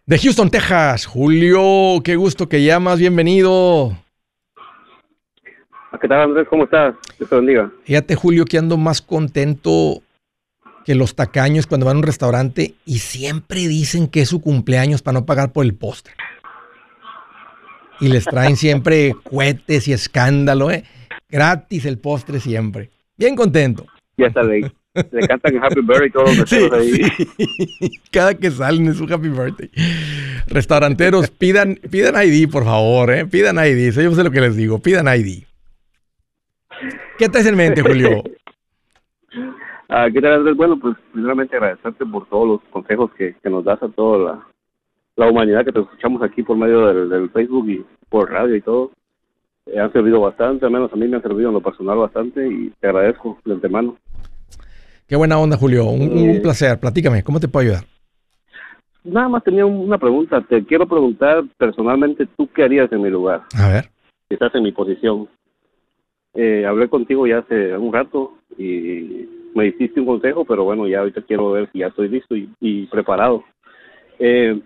De 0.05 0.17
Houston, 0.17 0.49
Texas, 0.49 1.05
Julio, 1.05 2.01
qué 2.03 2.15
gusto 2.15 2.47
que 2.47 2.63
llamas, 2.63 2.99
bienvenido. 2.99 3.97
¿Qué 5.99 6.07
tal, 6.07 6.21
Andrés? 6.21 6.47
¿Cómo 6.49 6.65
estás? 6.65 6.95
Que 7.17 7.25
te 7.25 7.35
bendiga. 7.35 7.71
Fíjate, 7.83 8.15
Julio, 8.15 8.45
que 8.45 8.57
ando 8.57 8.77
más 8.77 9.01
contento 9.01 10.01
que 10.85 10.95
los 10.95 11.15
tacaños 11.15 11.67
cuando 11.67 11.85
van 11.85 11.97
a 11.97 11.99
un 11.99 12.03
restaurante 12.03 12.75
y 12.85 12.99
siempre 12.99 13.67
dicen 13.67 14.07
que 14.07 14.21
es 14.21 14.29
su 14.29 14.39
cumpleaños 14.39 15.01
para 15.01 15.19
no 15.19 15.25
pagar 15.25 15.51
por 15.51 15.65
el 15.65 15.75
postre 15.75 16.13
y 17.99 18.07
les 18.09 18.25
traen 18.25 18.55
siempre 18.55 19.15
cohetes 19.23 19.87
y 19.87 19.93
escándalo, 19.93 20.71
¿eh? 20.71 20.83
Gratis 21.29 21.85
el 21.85 21.99
postre 21.99 22.39
siempre. 22.39 22.89
Bien 23.17 23.35
contento. 23.35 23.85
Ya 24.17 24.27
está 24.27 24.43
le, 24.43 24.71
le 25.11 25.27
cantan 25.27 25.63
Happy 25.63 25.81
Birthday 25.81 26.09
todos 26.09 26.37
los 26.37 26.49
sí, 26.49 26.69
ahí. 26.71 27.03
Sí. 27.03 28.01
Cada 28.11 28.33
que 28.35 28.49
salen 28.51 28.87
es 28.87 28.99
un 28.99 29.11
Happy 29.11 29.29
Birthday. 29.29 29.69
Restauranteros, 30.47 31.29
pidan, 31.37 31.75
pidan 31.89 32.15
ID, 32.15 32.49
por 32.49 32.63
favor, 32.63 33.11
¿eh? 33.11 33.25
Pidan 33.25 33.57
ID. 33.57 33.91
Yo 33.91 34.11
sé 34.11 34.23
lo 34.23 34.31
que 34.31 34.41
les 34.41 34.55
digo, 34.55 34.79
pidan 34.79 35.07
ID. 35.07 35.43
¿Qué 37.17 37.29
te 37.29 37.39
hace 37.39 37.49
en 37.49 37.57
mente, 37.57 37.81
Julio? 37.81 38.23
Ah, 39.89 40.09
¿Qué 40.11 40.19
tal, 40.19 40.33
Andrés? 40.33 40.57
Bueno, 40.57 40.77
pues 40.77 40.97
primeramente 41.13 41.55
agradecerte 41.55 42.05
por 42.05 42.27
todos 42.27 42.45
los 42.45 42.61
consejos 42.71 43.09
que, 43.17 43.35
que 43.41 43.49
nos 43.49 43.63
das 43.63 43.81
a 43.81 43.87
toda 43.87 44.17
la, 44.17 44.47
la 45.17 45.29
humanidad 45.29 45.65
que 45.65 45.71
te 45.71 45.79
escuchamos 45.79 46.21
aquí 46.21 46.43
por 46.43 46.55
medio 46.55 46.93
del, 47.05 47.29
Facebook 47.31 47.69
y 47.69 47.85
por 48.07 48.31
radio 48.31 48.55
y 48.55 48.61
todo. 48.61 48.91
Eh, 49.65 49.79
han 49.79 49.91
servido 49.91 50.21
bastante, 50.21 50.65
al 50.65 50.71
menos 50.71 50.93
a 50.93 50.95
mí 50.95 51.07
me 51.07 51.17
han 51.17 51.23
servido 51.23 51.49
en 51.49 51.55
lo 51.55 51.61
personal 51.61 51.97
bastante 51.97 52.47
y 52.47 52.69
te 52.79 52.87
agradezco 52.87 53.37
de 53.43 53.53
antemano. 53.53 53.97
Qué 55.07 55.15
buena 55.15 55.39
onda, 55.39 55.57
Julio. 55.57 55.85
Un, 55.85 56.01
eh, 56.17 56.39
placer. 56.41 56.79
Platícame, 56.79 57.23
¿cómo 57.23 57.39
te 57.39 57.47
puedo 57.47 57.65
ayudar? 57.65 57.83
Nada 59.03 59.27
más 59.27 59.43
tenía 59.43 59.65
una 59.65 59.97
pregunta. 59.97 60.41
Te 60.41 60.63
quiero 60.63 60.85
preguntar 60.87 61.43
personalmente, 61.57 62.27
¿tú 62.37 62.47
qué 62.53 62.63
harías 62.63 62.91
en 62.91 63.01
mi 63.01 63.09
lugar? 63.09 63.41
A 63.55 63.69
ver. 63.69 63.89
Si 64.27 64.35
estás 64.35 64.53
en 64.53 64.63
mi 64.63 64.71
posición. 64.71 65.27
Eh, 66.35 66.65
hablé 66.65 66.87
contigo 66.89 67.25
ya 67.25 67.39
hace 67.39 67.75
un 67.75 67.91
rato 67.91 68.33
y 68.57 69.27
me 69.55 69.67
hiciste 69.67 69.99
un 69.99 70.05
consejo, 70.05 70.45
pero 70.45 70.65
bueno, 70.65 70.87
ya 70.87 70.99
ahorita 70.99 71.23
quiero 71.23 71.51
ver 71.51 71.69
si 71.71 71.79
ya 71.79 71.87
estoy 71.87 72.09
listo 72.09 72.35
y, 72.35 72.49
y 72.59 72.85
preparado. 72.85 73.43
Eh, 74.19 74.61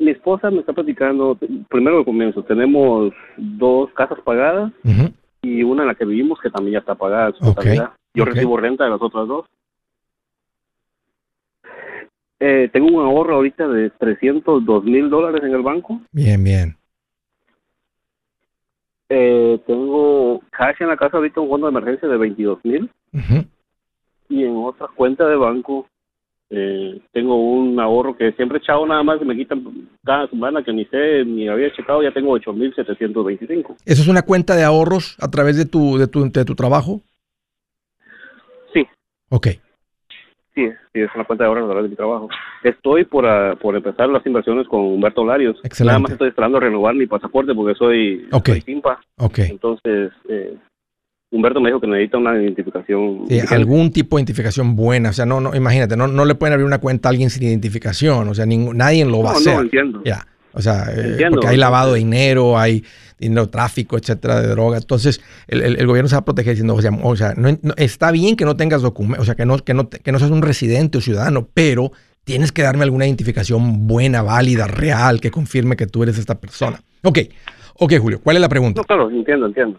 mi 0.00 0.10
esposa 0.10 0.50
me 0.50 0.60
está 0.60 0.72
platicando, 0.72 1.38
primero 1.68 1.98
que 1.98 2.06
comienzo, 2.06 2.42
tenemos 2.42 3.12
dos 3.36 3.92
casas 3.92 4.18
pagadas 4.24 4.72
y 5.42 5.62
una 5.62 5.82
en 5.82 5.88
la 5.88 5.94
que 5.94 6.06
vivimos 6.06 6.40
que 6.40 6.50
también 6.50 6.72
ya 6.72 6.78
está 6.78 6.94
pagada. 6.94 7.32
Yo 8.14 8.24
Ok. 8.24 8.30
recibo 8.30 8.56
renta 8.56 8.84
de 8.84 8.90
las 8.90 9.02
otras 9.02 9.28
dos. 9.28 9.46
Eh, 12.40 12.70
tengo 12.72 12.88
un 12.88 13.04
ahorro 13.04 13.34
ahorita 13.36 13.68
de 13.68 13.90
302 13.90 14.84
mil 14.84 15.10
dólares 15.10 15.42
en 15.44 15.52
el 15.54 15.62
banco. 15.62 16.00
Bien, 16.10 16.42
bien. 16.42 16.76
Eh, 19.10 19.60
tengo 19.66 20.40
cash 20.50 20.76
en 20.80 20.88
la 20.88 20.96
casa 20.96 21.18
ahorita, 21.18 21.40
un 21.42 21.50
fondo 21.50 21.66
de 21.66 21.72
emergencia 21.72 22.08
de 22.08 22.16
22 22.16 22.58
mil. 22.64 22.90
Y 24.30 24.44
en 24.44 24.56
otra 24.56 24.86
cuenta 24.94 25.28
de 25.28 25.36
banco 25.36 25.86
eh, 26.50 27.00
tengo 27.12 27.36
un 27.36 27.78
ahorro 27.78 28.16
que 28.16 28.32
siempre 28.32 28.58
he 28.58 28.60
echado 28.60 28.84
nada 28.86 29.02
más 29.04 29.18
que 29.18 29.24
me 29.24 29.36
quitan 29.36 29.64
cada 30.04 30.26
semana 30.28 30.62
que 30.64 30.72
ni 30.72 30.84
sé, 30.86 31.24
ni 31.24 31.48
había 31.48 31.72
checado, 31.72 32.02
ya 32.02 32.12
tengo 32.12 32.36
8.725. 32.36 33.76
¿Eso 33.86 34.02
es 34.02 34.08
una 34.08 34.22
cuenta 34.22 34.56
de 34.56 34.64
ahorros 34.64 35.16
a 35.20 35.30
través 35.30 35.56
de 35.56 35.64
tu, 35.64 35.96
de 35.96 36.08
tu, 36.08 36.28
de 36.30 36.44
tu 36.44 36.54
trabajo? 36.54 37.00
Sí, 38.74 38.86
Ok. 39.30 39.46
sí, 40.54 40.66
sí, 40.92 41.00
es 41.00 41.10
una 41.14 41.24
cuenta 41.24 41.44
de 41.44 41.48
ahorros 41.48 41.64
a 41.64 41.68
través 41.68 41.84
de 41.84 41.90
mi 41.90 41.96
trabajo. 41.96 42.28
Estoy 42.64 43.04
por, 43.04 43.24
ah, 43.26 43.54
por 43.60 43.76
empezar 43.76 44.08
las 44.08 44.26
inversiones 44.26 44.66
con 44.66 44.80
Humberto 44.80 45.24
Larios. 45.24 45.56
Excelente. 45.62 45.86
Nada 45.92 45.98
más 46.00 46.12
estoy 46.12 46.28
esperando 46.28 46.58
a 46.58 46.62
renovar 46.62 46.94
mi 46.94 47.06
pasaporte 47.06 47.54
porque 47.54 47.74
soy, 47.76 48.28
Ok. 48.32 48.48
soy 48.48 48.60
simpa. 48.62 49.00
Ok. 49.18 49.38
Entonces, 49.38 50.10
eh, 50.28 50.56
Humberto 51.32 51.60
me 51.60 51.68
dijo 51.68 51.80
que 51.80 51.86
necesita 51.86 52.18
una 52.18 52.34
identificación. 52.42 53.24
Sí, 53.28 53.38
algún 53.50 53.92
tipo 53.92 54.16
de 54.16 54.22
identificación 54.22 54.74
buena. 54.74 55.10
O 55.10 55.12
sea, 55.12 55.26
no, 55.26 55.40
no, 55.40 55.54
imagínate, 55.54 55.96
no, 55.96 56.06
no 56.08 56.24
le 56.24 56.34
pueden 56.34 56.54
abrir 56.54 56.66
una 56.66 56.78
cuenta 56.78 57.08
a 57.08 57.10
alguien 57.10 57.30
sin 57.30 57.44
identificación. 57.44 58.28
O 58.28 58.34
sea, 58.34 58.46
ningún, 58.46 58.76
nadie 58.76 59.04
lo 59.04 59.22
va 59.22 59.30
a 59.30 59.32
hacer. 59.34 59.54
no, 59.54 59.60
entiendo. 59.60 60.02
Ya. 60.04 60.26
O 60.52 60.60
sea, 60.60 60.86
eh, 60.92 61.16
porque 61.30 61.46
hay 61.46 61.56
lavado 61.56 61.92
de 61.92 62.00
dinero, 62.00 62.58
hay 62.58 62.82
dinero 63.20 63.48
tráfico, 63.48 63.96
etcétera, 63.96 64.40
de 64.40 64.48
droga. 64.48 64.78
Entonces, 64.78 65.20
el, 65.46 65.62
el- 65.62 65.76
el 65.78 65.86
gobierno 65.86 66.08
se 66.08 66.16
va 66.16 66.20
a 66.20 66.24
proteger 66.24 66.54
diciendo, 66.54 66.74
o 66.74 66.82
sea, 66.82 66.90
o 67.02 67.14
sea, 67.14 67.34
no, 67.36 67.50
no- 67.62 67.74
está 67.76 68.10
bien 68.10 68.34
que 68.34 68.44
no 68.44 68.56
tengas 68.56 68.82
documentos, 68.82 69.22
o 69.22 69.24
sea, 69.26 69.36
que 69.36 69.46
no, 69.46 69.58
que, 69.58 69.74
no, 69.74 69.88
que 69.88 70.10
no 70.10 70.18
seas 70.18 70.32
un 70.32 70.42
residente 70.42 70.98
o 70.98 71.00
ciudadano, 71.00 71.46
pero 71.54 71.92
tienes 72.24 72.50
que 72.50 72.62
darme 72.62 72.82
alguna 72.82 73.06
identificación 73.06 73.86
buena, 73.86 74.22
válida, 74.22 74.66
real, 74.66 75.20
que 75.20 75.30
confirme 75.30 75.76
que 75.76 75.86
tú 75.86 76.02
eres 76.02 76.18
esta 76.18 76.40
persona. 76.40 76.80
Ok, 77.04 77.18
ok, 77.74 77.92
Julio, 78.00 78.20
¿cuál 78.20 78.34
es 78.36 78.42
la 78.42 78.48
pregunta? 78.48 78.80
No, 78.80 78.84
claro, 78.84 79.08
entiendo, 79.08 79.46
entiendo. 79.46 79.78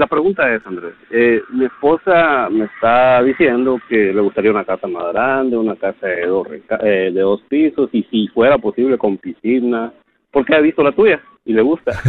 La 0.00 0.06
pregunta 0.06 0.50
es, 0.50 0.66
Andrés, 0.66 0.94
eh, 1.10 1.42
mi 1.50 1.66
esposa 1.66 2.48
me 2.48 2.64
está 2.64 3.22
diciendo 3.22 3.78
que 3.86 4.14
le 4.14 4.20
gustaría 4.22 4.50
una 4.50 4.64
casa 4.64 4.86
más 4.86 5.12
grande, 5.12 5.58
una 5.58 5.76
casa 5.76 6.06
de 6.06 6.26
dos, 6.26 6.48
eh, 6.50 7.10
de 7.12 7.20
dos 7.20 7.42
pisos 7.50 7.90
y 7.92 8.04
si 8.04 8.26
fuera 8.28 8.56
posible 8.56 8.96
con 8.96 9.18
piscina, 9.18 9.92
porque 10.30 10.54
ha 10.54 10.60
visto 10.60 10.82
la 10.82 10.92
tuya 10.92 11.20
y 11.44 11.52
le 11.52 11.60
gusta. 11.60 11.92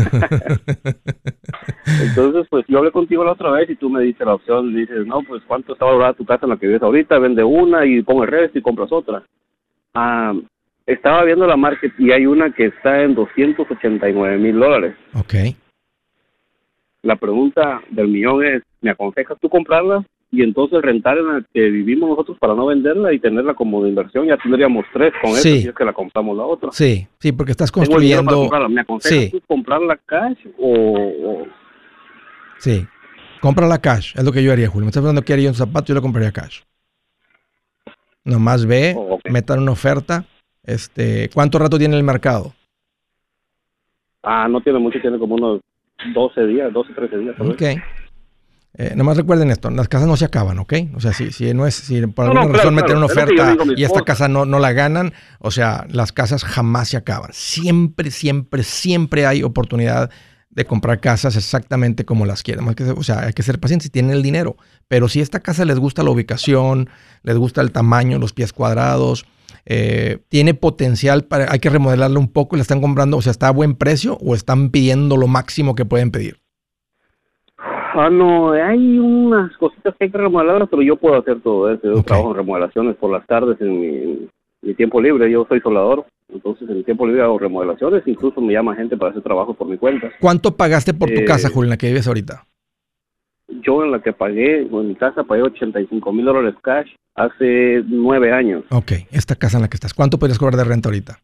Entonces, 2.01 2.47
pues 2.49 2.63
yo 2.69 2.77
hablé 2.77 2.91
contigo 2.91 3.25
la 3.25 3.33
otra 3.33 3.51
vez 3.51 3.69
y 3.69 3.75
tú 3.75 3.89
me 3.89 4.03
diste 4.03 4.23
la 4.23 4.35
opción, 4.35 4.73
dices, 4.73 5.05
no, 5.05 5.21
pues 5.23 5.43
cuánto 5.45 5.73
está 5.73 5.83
valorada 5.83 6.13
tu 6.13 6.23
casa 6.23 6.45
en 6.45 6.51
la 6.51 6.57
que 6.57 6.67
vives 6.67 6.81
ahorita, 6.81 7.19
vende 7.19 7.43
una 7.43 7.85
y 7.85 8.01
pon 8.03 8.23
el 8.23 8.29
resto 8.29 8.57
y 8.57 8.61
compras 8.61 8.93
otra. 8.93 9.21
Ah, 9.93 10.33
estaba 10.85 11.25
viendo 11.25 11.45
la 11.45 11.57
market 11.57 11.91
y 11.99 12.13
hay 12.13 12.25
una 12.25 12.53
que 12.53 12.67
está 12.67 13.03
en 13.03 13.15
289 13.15 14.37
mil 14.37 14.57
dólares. 14.57 14.95
Ok. 15.13 15.33
La 17.03 17.15
pregunta 17.15 17.81
del 17.89 18.07
millón 18.07 18.45
es, 18.45 18.61
¿me 18.81 18.91
aconsejas 18.91 19.37
tú 19.39 19.49
comprarla 19.49 20.05
y 20.31 20.43
entonces 20.43 20.81
rentar 20.81 21.17
en 21.17 21.27
la 21.27 21.43
que 21.53 21.61
vivimos 21.69 22.09
nosotros 22.09 22.37
para 22.39 22.53
no 22.53 22.67
venderla 22.67 23.11
y 23.11 23.19
tenerla 23.19 23.53
como 23.55 23.83
de 23.83 23.89
inversión? 23.89 24.27
Ya 24.27 24.37
tendríamos 24.37 24.85
tres 24.93 25.11
con 25.21 25.31
eso 25.31 25.41
Sí. 25.41 25.61
si 25.63 25.67
es 25.69 25.75
que 25.75 25.83
la 25.85 25.93
compramos 25.93 26.37
la 26.37 26.45
otra. 26.45 26.69
Sí, 26.71 27.07
sí, 27.19 27.31
porque 27.31 27.51
estás 27.51 27.71
construyendo... 27.71 28.49
¿Me 28.69 28.81
aconsejas 28.81 29.19
Sí. 29.25 29.29
tú 29.31 29.41
comprarla 29.47 29.97
cash 30.05 30.37
o, 30.59 31.45
Sí. 32.59 32.85
Cómprala 33.41 33.79
cash, 33.81 34.13
es 34.15 34.23
lo 34.23 34.31
que 34.31 34.43
yo 34.43 34.51
haría, 34.51 34.67
Julio. 34.67 34.85
Me 34.85 34.89
estás 34.89 35.01
preguntando 35.01 35.25
qué 35.25 35.33
haría 35.33 35.45
yo 35.45 35.49
en 35.49 35.55
zapatos, 35.55 35.87
yo 35.87 35.95
la 35.95 36.01
compraría 36.01 36.31
cash. 36.31 36.61
Nomás 38.23 38.67
ve, 38.67 38.93
Oh, 38.95 39.15
ok. 39.15 39.21
metan 39.31 39.59
una 39.59 39.71
oferta. 39.71 40.25
Este, 40.63 41.27
¿Cuánto 41.33 41.57
rato 41.57 41.79
tiene 41.79 41.97
el 41.97 42.03
mercado? 42.03 42.53
Ah, 44.21 44.47
no 44.47 44.61
tiene 44.61 44.77
mucho, 44.77 44.99
tiene 45.01 45.17
como 45.17 45.33
unos 45.33 45.61
12 46.13 46.47
días, 46.47 46.73
12, 46.73 46.93
13 46.93 47.17
días. 47.17 47.35
tal 47.37 47.47
vez. 47.47 47.55
Ok. 47.55 47.83
Eh, 48.77 48.93
nomás 48.95 49.17
recuerden 49.17 49.51
esto, 49.51 49.69
las 49.69 49.89
casas 49.89 50.07
no 50.07 50.15
se 50.15 50.23
acaban, 50.23 50.57
¿ok? 50.57 50.73
O 50.95 51.01
sea, 51.01 51.11
si, 51.11 51.33
si 51.33 51.53
no 51.53 51.67
es, 51.67 51.75
si 51.75 51.99
por 52.07 52.27
No, 52.27 52.33
no, 52.33 52.39
alguna 52.39 52.53
claro, 52.53 52.57
razón 52.57 52.75
meten 52.75 52.85
claro. 52.85 52.97
una 52.99 53.05
oferta 53.05 53.73
y 53.75 53.83
esta 53.83 54.01
casa 54.03 54.29
no, 54.29 54.45
no 54.45 54.59
la 54.59 54.71
ganan, 54.71 55.11
o 55.39 55.51
sea, 55.51 55.85
las 55.89 56.13
casas 56.13 56.45
jamás 56.45 56.87
se 56.87 56.97
acaban. 56.97 57.31
Siempre, 57.33 58.11
siempre, 58.11 58.63
siempre 58.63 59.25
hay 59.25 59.43
oportunidad 59.43 60.09
de 60.51 60.65
comprar 60.65 60.99
casas 60.99 61.35
exactamente 61.35 62.05
como 62.05 62.25
las. 62.25 62.43
Más 62.61 62.75
que, 62.75 62.83
o 62.83 63.03
sea, 63.03 63.25
hay 63.27 63.33
que 63.33 63.43
ser 63.43 63.59
pacientes 63.59 63.85
si 63.85 63.89
tienen 63.89 64.11
el 64.11 64.21
dinero. 64.21 64.57
Pero 64.87 65.07
si 65.07 65.21
esta 65.21 65.39
casa 65.39 65.65
les 65.65 65.79
gusta 65.79 66.03
la 66.03 66.11
ubicación, 66.11 66.89
les 67.23 67.37
gusta 67.37 67.61
el 67.61 67.71
tamaño, 67.71 68.19
los 68.19 68.33
pies 68.33 68.51
cuadrados, 68.51 69.25
eh, 69.65 70.19
tiene 70.29 70.53
potencial 70.53 71.23
para, 71.23 71.51
hay 71.51 71.59
que 71.59 71.69
remodelarla 71.69 72.19
un 72.19 72.31
poco, 72.31 72.55
la 72.57 72.61
están 72.63 72.81
comprando, 72.81 73.17
o 73.17 73.21
sea, 73.21 73.31
está 73.31 73.47
a 73.47 73.51
buen 73.51 73.75
precio 73.75 74.17
o 74.21 74.35
están 74.35 74.69
pidiendo 74.71 75.17
lo 75.17 75.27
máximo 75.27 75.75
que 75.75 75.85
pueden 75.85 76.11
pedir. 76.11 76.37
Ah, 77.93 78.09
no, 78.09 78.53
hay 78.53 78.99
unas 78.99 79.55
cositas 79.57 79.93
que 79.97 80.05
hay 80.05 80.11
que 80.11 80.17
remodelar, 80.17 80.67
pero 80.69 80.81
yo 80.81 80.95
puedo 80.95 81.19
hacer 81.19 81.41
todo 81.41 81.69
eso. 81.71 81.81
Yo 81.83 81.99
Ok. 81.99 82.07
trabajo 82.07 82.31
en 82.31 82.37
remodelaciones 82.37 82.95
por 82.95 83.11
las 83.11 83.25
tardes 83.27 83.59
en 83.59 83.79
mi, 83.81 84.29
mi 84.61 84.73
tiempo 84.73 85.01
libre. 85.01 85.29
Yo 85.31 85.45
soy 85.47 85.59
soldador, 85.61 86.05
entonces 86.33 86.69
en 86.69 86.77
mi 86.77 86.83
tiempo 86.83 87.05
libre 87.07 87.21
hago 87.23 87.39
remodelaciones. 87.39 88.03
Incluso 88.05 88.41
me 88.41 88.53
llama 88.53 88.75
gente 88.75 88.97
para 88.97 89.11
hacer 89.11 89.23
trabajo 89.23 89.53
por 89.53 89.67
mi 89.67 89.77
cuenta. 89.77 90.09
¿Cuánto 90.19 90.55
pagaste 90.55 90.93
por 90.93 91.09
tu 91.09 91.21
Eh, 91.21 91.25
casa, 91.25 91.49
Julio, 91.49 91.65
en 91.65 91.69
la 91.71 91.77
que 91.77 91.87
vives 91.87 92.07
ahorita? 92.07 92.45
Yo 93.63 93.83
en 93.83 93.91
la 93.91 94.01
que 94.01 94.13
pagué, 94.13 94.61
en 94.61 94.87
mi 94.87 94.95
casa 94.95 95.23
pagué 95.23 95.41
85 95.43 96.13
mil 96.13 96.25
dólares 96.25 96.55
cash 96.63 96.87
hace 97.15 97.83
nueve 97.87 98.31
años. 98.31 98.63
Ok, 98.71 98.93
esta 99.11 99.35
casa 99.35 99.57
en 99.57 99.63
la 99.63 99.67
que 99.69 99.75
estás. 99.75 99.93
¿Cuánto 99.93 100.17
podrías 100.17 100.39
cobrar 100.39 100.55
de 100.55 100.63
renta 100.63 100.87
ahorita? 100.89 101.19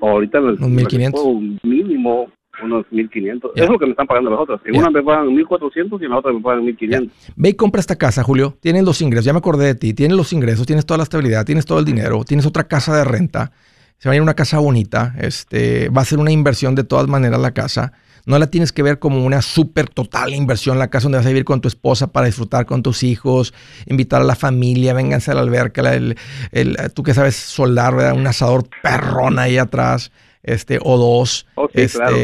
Ahorita 0.00 0.38
en 0.38 0.44
el, 0.44 0.50
¿Unos 0.54 0.60
en 0.68 0.76
la 0.76 0.82
que 0.88 0.96
1500? 0.96 1.20
puedo, 1.20 1.34
un 1.36 1.60
mínimo 1.62 2.28
unos 2.62 2.84
1500. 2.90 3.52
Ya. 3.54 3.64
Es 3.64 3.70
lo 3.70 3.78
que 3.78 3.86
me 3.86 3.92
están 3.92 4.06
pagando 4.06 4.30
las 4.30 4.40
otras. 4.40 4.60
En 4.64 4.74
Ya. 4.74 4.80
una 4.80 4.90
me 4.90 5.02
pagan 5.02 5.34
1400 5.34 6.00
y 6.00 6.04
en 6.04 6.10
la 6.10 6.18
otra 6.18 6.32
me 6.32 6.40
pagan 6.40 6.64
1500. 6.64 7.12
Ve 7.36 7.48
y 7.50 7.54
compra 7.54 7.80
esta 7.80 7.96
casa, 7.96 8.22
Julio. 8.22 8.56
Tienes 8.60 8.84
los 8.84 9.00
ingresos, 9.02 9.24
ya 9.24 9.32
me 9.32 9.38
acordé 9.38 9.66
de 9.66 9.74
ti. 9.74 9.94
Tienes 9.94 10.16
los 10.16 10.32
ingresos, 10.32 10.66
tienes 10.66 10.86
toda 10.86 10.98
la 10.98 11.04
estabilidad, 11.04 11.44
tienes 11.44 11.64
todo 11.66 11.78
el 11.78 11.84
dinero, 11.84 12.24
tienes 12.24 12.46
otra 12.46 12.64
casa 12.64 12.96
de 12.96 13.04
renta. 13.04 13.52
Se 13.98 14.08
va 14.08 14.12
a 14.12 14.16
ir 14.16 14.22
una 14.22 14.34
casa 14.34 14.58
bonita. 14.58 15.14
Este, 15.18 15.88
va 15.88 16.02
a 16.02 16.04
ser 16.04 16.18
una 16.18 16.30
inversión 16.30 16.74
de 16.74 16.84
todas 16.84 17.08
maneras 17.08 17.40
la 17.40 17.52
casa. 17.52 17.92
No 18.26 18.38
la 18.38 18.48
tienes 18.48 18.72
que 18.72 18.82
ver 18.82 18.98
como 18.98 19.24
una 19.24 19.40
súper 19.40 19.88
total 19.88 20.34
inversión, 20.34 20.78
la 20.78 20.88
casa 20.88 21.04
donde 21.04 21.16
vas 21.18 21.24
a 21.24 21.30
vivir 21.30 21.44
con 21.46 21.62
tu 21.62 21.68
esposa 21.68 22.12
para 22.12 22.26
disfrutar 22.26 22.66
con 22.66 22.82
tus 22.82 23.02
hijos, 23.02 23.54
invitar 23.86 24.20
a 24.20 24.24
la 24.24 24.34
familia, 24.34 24.92
vénganse 24.92 25.30
a 25.30 25.34
la 25.34 25.40
alberca, 25.40 25.94
el, 25.94 26.14
el- 26.52 26.76
tú 26.92 27.02
que 27.02 27.14
sabes 27.14 27.36
soldar, 27.36 27.94
¿verdad? 27.96 28.12
Un 28.14 28.26
asador 28.26 28.64
perrón 28.82 29.38
ahí 29.38 29.56
atrás, 29.56 30.12
este, 30.52 30.78
o 30.82 30.96
dos. 30.98 31.46
Oh, 31.54 31.68
este, 31.72 31.98
claro. 31.98 32.16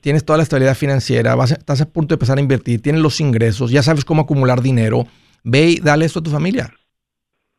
Tienes 0.00 0.24
toda 0.24 0.36
la 0.38 0.42
estabilidad 0.42 0.74
financiera, 0.76 1.34
vas 1.34 1.52
a- 1.52 1.56
estás 1.56 1.80
a 1.80 1.86
punto 1.88 2.12
de 2.12 2.16
empezar 2.16 2.38
a 2.38 2.40
invertir, 2.40 2.80
tienes 2.82 3.02
los 3.02 3.20
ingresos, 3.20 3.70
ya 3.70 3.82
sabes 3.82 4.04
cómo 4.04 4.22
acumular 4.22 4.62
dinero. 4.62 5.06
Ve 5.44 5.70
y 5.70 5.76
dale 5.80 6.04
esto 6.04 6.20
a 6.20 6.22
tu 6.22 6.30
familia. 6.30 6.72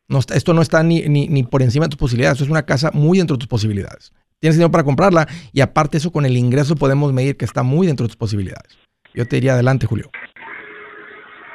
No 0.07 0.19
esto 0.19 0.53
no 0.53 0.62
está 0.62 0.83
ni, 0.83 1.01
ni, 1.03 1.27
ni 1.27 1.43
por 1.43 1.62
encima 1.62 1.86
de 1.86 1.89
tus 1.89 1.97
posibilidades, 1.99 2.36
esto 2.36 2.43
es 2.45 2.49
una 2.51 2.65
casa 2.65 2.91
muy 2.93 3.17
dentro 3.17 3.36
de 3.36 3.39
tus 3.39 3.47
posibilidades. 3.47 4.12
Tienes 4.39 4.55
dinero 4.57 4.71
para 4.71 4.83
comprarla 4.83 5.27
y 5.53 5.62
aparte 5.62 5.97
eso 5.97 6.12
con 6.12 6.25
el 6.25 6.36
ingreso 6.38 6.75
podemos 6.75 7.13
medir 7.13 7.38
que 7.38 7.45
está 7.45 7.63
muy 7.63 7.88
dentro 7.88 8.03
de 8.05 8.09
tus 8.09 8.17
posibilidades. 8.17 8.77
Yo 9.13 9.25
te 9.27 9.38
diría 9.38 9.53
adelante, 9.53 9.86
Julio. 9.86 10.09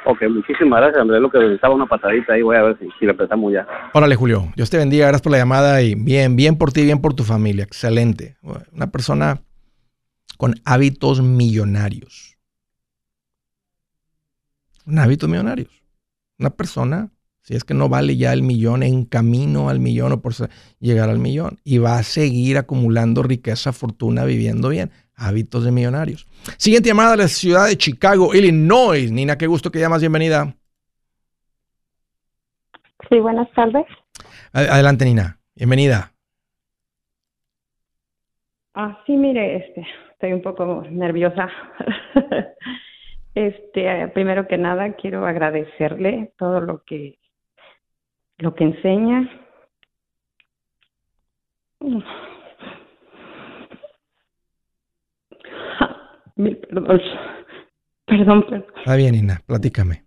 Ok, 0.09 0.23
muchísimas 0.27 0.81
gracias, 0.81 1.01
Andrés. 1.01 1.21
Lo 1.21 1.29
que 1.29 1.37
necesitaba 1.37 1.75
una 1.75 1.85
patadita 1.85 2.33
ahí, 2.33 2.41
voy 2.41 2.55
a 2.55 2.63
ver 2.63 2.79
si, 2.79 2.87
si 2.97 3.05
la 3.05 3.11
empezamos 3.11 3.53
ya. 3.53 3.67
Órale, 3.93 4.15
Julio. 4.15 4.51
Dios 4.55 4.67
te 4.71 4.77
bendiga. 4.77 5.05
Gracias 5.05 5.21
por 5.21 5.31
la 5.31 5.37
llamada 5.37 5.83
y 5.83 5.93
bien, 5.93 6.35
bien 6.35 6.57
por 6.57 6.71
ti, 6.71 6.83
bien 6.83 6.99
por 6.99 7.13
tu 7.13 7.23
familia. 7.23 7.63
Excelente. 7.63 8.35
Una 8.73 8.89
persona 8.89 9.43
con 10.37 10.55
hábitos 10.65 11.21
millonarios. 11.21 12.37
Un 14.87 14.97
hábitos 14.97 15.29
millonarios. 15.29 15.69
Una 16.39 16.49
persona, 16.49 17.11
si 17.41 17.55
es 17.55 17.63
que 17.63 17.75
no 17.75 17.87
vale 17.87 18.17
ya 18.17 18.33
el 18.33 18.41
millón, 18.41 18.81
en 18.81 19.05
camino 19.05 19.69
al 19.69 19.79
millón 19.79 20.13
o 20.13 20.21
por 20.21 20.33
llegar 20.79 21.11
al 21.11 21.19
millón. 21.19 21.59
Y 21.63 21.77
va 21.77 21.99
a 21.99 22.03
seguir 22.03 22.57
acumulando 22.57 23.21
riqueza, 23.21 23.73
fortuna, 23.73 24.25
viviendo 24.25 24.69
bien. 24.69 24.89
Hábitos 25.19 25.65
de 25.65 25.71
millonarios. 25.71 26.25
Siguiente 26.57 26.89
llamada 26.89 27.11
de 27.11 27.17
la 27.17 27.27
ciudad 27.27 27.67
de 27.67 27.77
Chicago, 27.77 28.33
Illinois. 28.33 29.11
Nina, 29.11 29.37
qué 29.37 29.47
gusto 29.47 29.69
que 29.69 29.79
llamas. 29.79 30.01
Bienvenida. 30.01 30.53
Sí, 33.09 33.19
buenas 33.19 33.51
tardes. 33.51 33.85
Adelante, 34.53 35.05
Nina. 35.05 35.37
Bienvenida. 35.55 36.11
Ah, 38.73 39.01
sí, 39.05 39.17
mire, 39.17 39.57
este, 39.57 39.85
estoy 40.11 40.33
un 40.33 40.41
poco 40.41 40.83
nerviosa. 40.89 41.49
Este, 43.35 43.85
eh, 43.85 44.07
primero 44.07 44.47
que 44.47 44.57
nada, 44.57 44.93
quiero 44.93 45.25
agradecerle 45.25 46.33
todo 46.37 46.59
lo 46.59 46.83
que 46.83 47.19
lo 48.39 48.55
que 48.55 48.63
enseña. 48.63 49.29
Mil 56.39 56.55
perdón. 56.55 57.01
Perdón, 58.05 58.43
perdón. 58.43 58.65
Está 58.77 58.95
bien, 58.95 59.11
Nina. 59.11 59.41
Platícame. 59.45 60.05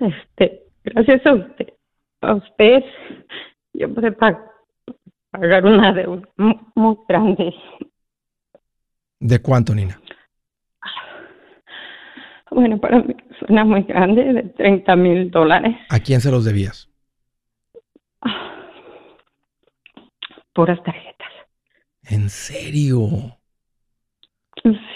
este, 0.00 0.64
gracias 0.84 1.26
a 1.26 1.32
usted, 1.32 1.68
a 2.20 2.34
usted, 2.34 2.84
yo 3.72 3.94
pude 3.94 4.12
pagar 4.12 5.64
una 5.64 5.94
deuda 5.94 6.28
muy, 6.36 6.98
grande. 7.08 7.54
¿De 9.18 9.40
cuánto, 9.40 9.74
Nina? 9.74 9.98
Bueno, 12.50 12.78
para 12.78 12.98
mí 13.00 13.16
suena 13.38 13.64
muy 13.64 13.82
grande, 13.84 14.30
de 14.30 14.42
30 14.42 14.94
mil 14.96 15.30
dólares. 15.30 15.74
¿A 15.88 16.00
quién 16.00 16.20
se 16.20 16.30
los 16.30 16.44
debías? 16.44 16.90
Puras 20.52 20.82
tarjetas. 20.84 21.13
¿En 22.10 22.28
serio? 22.28 23.38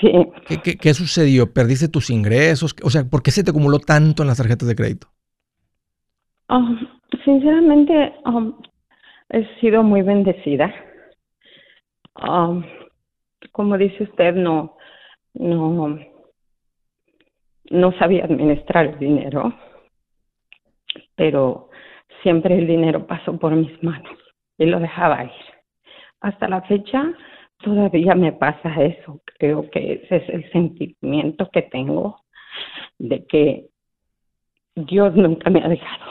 Sí. 0.01 0.13
¿Qué, 0.81 0.95
sucedió? 0.95 1.53
¿Perdiste 1.53 1.89
tus 1.89 2.11
ingresos? 2.11 2.75
O 2.83 2.91
sea, 2.91 3.05
¿por 3.05 3.23
qué 3.23 3.31
se 3.31 3.45
te 3.45 3.51
acumuló 3.51 3.79
tanto 3.79 4.23
en 4.23 4.29
las 4.29 4.39
tarjetas 4.39 4.69
de 4.69 4.75
crédito? 4.75 5.09
Um, 6.49 6.79
sinceramente, 7.25 8.15
um, 8.25 8.55
he 9.29 9.45
sido 9.61 9.83
muy 9.83 10.03
bendecida. 10.03 10.73
Um, 12.27 12.65
como 13.53 13.77
dice 13.77 14.05
usted, 14.05 14.35
no, 14.35 14.77
no, 15.35 15.99
no 17.71 17.93
sabía 17.99 18.25
administrar 18.25 18.87
el 18.87 18.99
dinero, 18.99 19.53
pero 21.15 21.69
siempre 22.23 22.57
el 22.59 22.67
dinero 22.67 23.07
pasó 23.07 23.39
por 23.39 23.55
mis 23.55 23.83
manos 23.83 24.17
y 24.57 24.67
lo 24.67 24.81
dejaba 24.81 25.25
ir. 25.25 25.58
Hasta 26.21 26.49
la 26.49 26.63
fecha 26.63 27.13
todavía 27.59 28.15
me 28.15 28.33
pasa 28.33 28.75
eso. 28.83 29.21
Creo 29.39 29.69
que 29.71 29.95
ese 29.95 30.17
es 30.17 30.29
el 30.29 30.51
sentimiento 30.53 31.49
que 31.51 31.63
tengo 31.63 32.21
de 32.99 33.25
que 33.27 33.69
Dios 34.75 35.15
nunca 35.15 35.51
me 35.51 35.63
ha 35.63 35.69
dejado. 35.69 36.05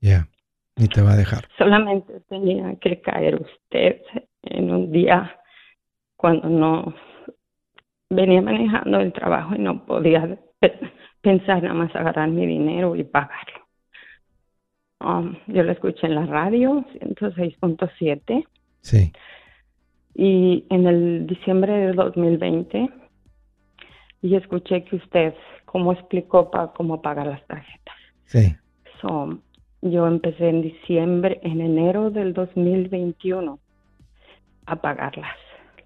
Ya, 0.00 0.26
ni 0.76 0.88
te 0.88 1.02
va 1.02 1.12
a 1.12 1.16
dejar. 1.16 1.46
Solamente 1.58 2.20
tenía 2.28 2.76
que 2.80 3.00
caer 3.00 3.36
usted 3.36 4.02
en 4.42 4.70
un 4.70 4.90
día 4.92 5.36
cuando 6.16 6.48
no 6.48 6.94
venía 8.08 8.42
manejando 8.42 9.00
el 9.00 9.12
trabajo 9.12 9.54
y 9.54 9.58
no 9.58 9.84
podía 9.86 10.38
pensar 11.20 11.62
nada 11.62 11.74
más 11.74 11.94
agarrar 11.94 12.28
mi 12.28 12.46
dinero 12.46 12.96
y 12.96 13.04
pagarlo. 13.04 13.60
Um, 15.00 15.36
yo 15.46 15.62
lo 15.62 15.72
escuché 15.72 16.06
en 16.06 16.14
la 16.14 16.26
radio, 16.26 16.84
106.7. 17.00 18.46
Sí. 18.80 19.12
Y 20.14 20.64
en 20.70 20.86
el 20.86 21.26
diciembre 21.26 21.72
de 21.72 21.92
2020, 21.92 22.90
y 24.22 24.34
escuché 24.34 24.84
que 24.84 24.96
usted, 24.96 25.34
cómo 25.64 25.92
explicó 25.92 26.50
para 26.50 26.68
cómo 26.68 27.00
pagar 27.00 27.26
las 27.26 27.46
tarjetas. 27.46 27.94
Sí. 28.26 28.54
So, 29.00 29.38
yo 29.82 30.06
empecé 30.06 30.48
en 30.48 30.62
diciembre, 30.62 31.40
en 31.42 31.60
enero 31.60 32.10
del 32.10 32.34
2021 32.34 33.58
a 34.66 34.76
pagarlas. 34.76 35.36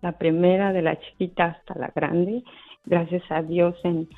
La 0.02 0.12
primera 0.12 0.72
de 0.72 0.82
la 0.82 0.98
chiquita 0.98 1.44
hasta 1.44 1.78
la 1.78 1.92
grande, 1.94 2.42
gracias 2.84 3.22
a 3.30 3.42
Dios 3.42 3.76
en... 3.84 4.08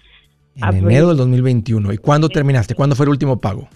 En 0.57 0.75
enero 0.75 1.09
del 1.09 1.19
2021. 1.19 1.93
¿Y 1.93 1.99
cuándo 1.99 2.31
terminaste? 2.31 2.75
¿Cuándo 2.75 2.97
fue 2.97 3.05
el 3.05 3.11
último 3.11 3.39
pago? 3.39 3.69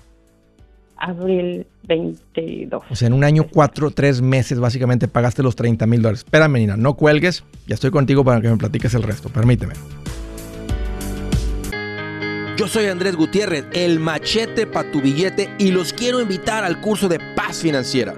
Abril 1.00 1.66
22. 1.84 2.82
O 2.88 2.94
sea, 2.94 3.08
en 3.08 3.14
un 3.14 3.24
año, 3.24 3.46
cuatro, 3.50 3.90
tres 3.90 4.20
meses, 4.22 4.60
básicamente 4.60 5.08
pagaste 5.08 5.42
los 5.42 5.56
30 5.56 5.86
mil 5.86 6.02
dólares. 6.02 6.20
Espérame, 6.20 6.58
Nina, 6.58 6.76
no 6.76 6.94
cuelgues. 6.94 7.42
Ya 7.66 7.74
estoy 7.74 7.90
contigo 7.90 8.24
para 8.24 8.40
que 8.40 8.48
me 8.48 8.56
platiques 8.56 8.94
el 8.94 9.02
resto. 9.02 9.28
Permíteme. 9.30 9.74
Yo 12.56 12.68
soy 12.68 12.86
Andrés 12.86 13.16
Gutiérrez, 13.16 13.64
el 13.72 13.98
machete 14.00 14.66
para 14.66 14.90
tu 14.90 15.00
billete 15.00 15.48
y 15.58 15.70
los 15.70 15.94
quiero 15.94 16.20
invitar 16.20 16.62
al 16.62 16.82
curso 16.82 17.08
de 17.08 17.18
paz 17.34 17.62
financiera. 17.62 18.14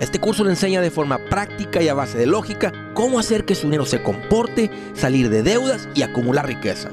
Este 0.00 0.18
curso 0.18 0.42
le 0.42 0.50
enseña 0.50 0.80
de 0.80 0.90
forma 0.90 1.18
práctica 1.30 1.80
y 1.80 1.86
a 1.86 1.94
base 1.94 2.18
de 2.18 2.26
lógica 2.26 2.72
cómo 2.94 3.20
hacer 3.20 3.44
que 3.44 3.54
su 3.54 3.68
dinero 3.68 3.86
se 3.86 4.02
comporte, 4.02 4.68
salir 4.94 5.30
de 5.30 5.44
deudas 5.44 5.88
y 5.94 6.02
acumular 6.02 6.48
riqueza. 6.48 6.90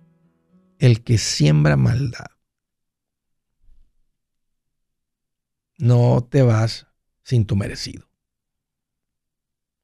El 0.78 1.02
que 1.02 1.16
siembra 1.16 1.76
maldad. 1.76 2.26
No 5.78 6.26
te 6.30 6.42
vas 6.42 6.86
sin 7.22 7.46
tu 7.46 7.56
merecido. 7.56 8.06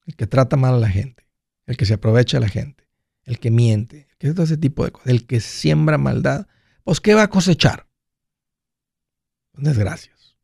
El 0.07 0.15
que 0.17 0.27
trata 0.27 0.57
mal 0.57 0.75
a 0.75 0.79
la 0.79 0.91
gente, 0.91 1.27
el 1.65 1.79
que 1.79 1.87
se 1.87 1.95
aprovecha 1.95 2.37
a 2.37 2.41
la 2.41 2.49
gente, 2.49 2.87
el 3.25 3.39
que 3.39 3.51
miente, 3.51 4.09
que 4.19 4.29
ese 4.29 4.57
tipo 4.59 4.85
de 4.85 4.91
cosas, 4.93 5.09
el 5.09 5.27
que 5.27 5.41
siembra 5.41 5.97
maldad 5.97 6.47
pues 6.85 7.01
¿qué 7.01 7.14
va 7.14 7.23
a 7.23 7.31
cosechar? 7.31 7.88
Desgracias. 9.55 10.37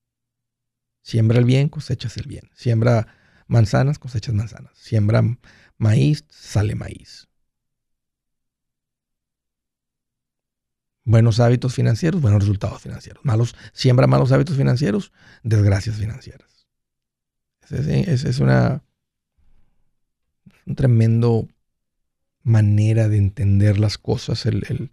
Siembra 1.02 1.38
el 1.38 1.44
bien, 1.44 1.68
cosechas 1.68 2.16
el 2.18 2.26
bien. 2.26 2.50
Siembra 2.54 3.06
manzanas, 3.46 3.98
cosechas 3.98 4.34
manzanas. 4.34 4.72
Siembra 4.76 5.22
maíz, 5.78 6.24
sale 6.28 6.74
maíz. 6.74 7.28
Buenos 11.04 11.40
hábitos 11.40 11.74
financieros, 11.74 12.20
buenos 12.20 12.42
resultados 12.42 12.82
financieros. 12.82 13.24
Malos, 13.24 13.56
siembra 13.72 14.06
malos 14.06 14.30
hábitos 14.30 14.58
financieros, 14.58 15.12
desgracias 15.42 15.96
financieras. 15.96 16.68
Esa 17.62 18.28
es, 18.28 18.40
una, 18.40 18.82
un 20.66 20.74
tremendo 20.74 21.48
manera 22.42 23.08
de 23.08 23.16
entender 23.16 23.78
las 23.78 23.96
cosas, 23.96 24.44
el, 24.44 24.90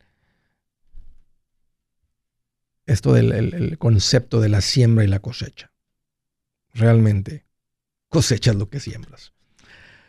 esto 2.86 3.14
del 3.14 3.78
concepto 3.78 4.40
de 4.40 4.50
la 4.50 4.62
siembra 4.62 5.04
y 5.04 5.08
la 5.08 5.20
cosecha. 5.20 5.72
Realmente 6.74 7.46
cosechas 8.10 8.56
lo 8.56 8.70
que 8.70 8.80
siembras. 8.80 9.34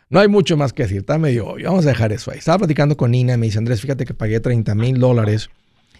No 0.09 0.19
hay 0.19 0.29
mucho 0.29 0.55
más 0.55 0.71
que 0.71 0.83
decir, 0.83 0.99
está 0.99 1.17
medio 1.17 1.47
obvio. 1.47 1.69
Vamos 1.69 1.85
a 1.85 1.89
dejar 1.89 2.13
eso 2.13 2.31
ahí. 2.31 2.37
Estaba 2.37 2.59
platicando 2.59 2.95
con 2.95 3.11
Nina 3.11 3.33
y 3.33 3.37
me 3.37 3.47
dice, 3.47 3.57
Andrés, 3.57 3.81
fíjate 3.81 4.05
que 4.05 4.13
pagué 4.13 4.39
30 4.39 4.73
mil 4.75 4.99
dólares 4.99 5.49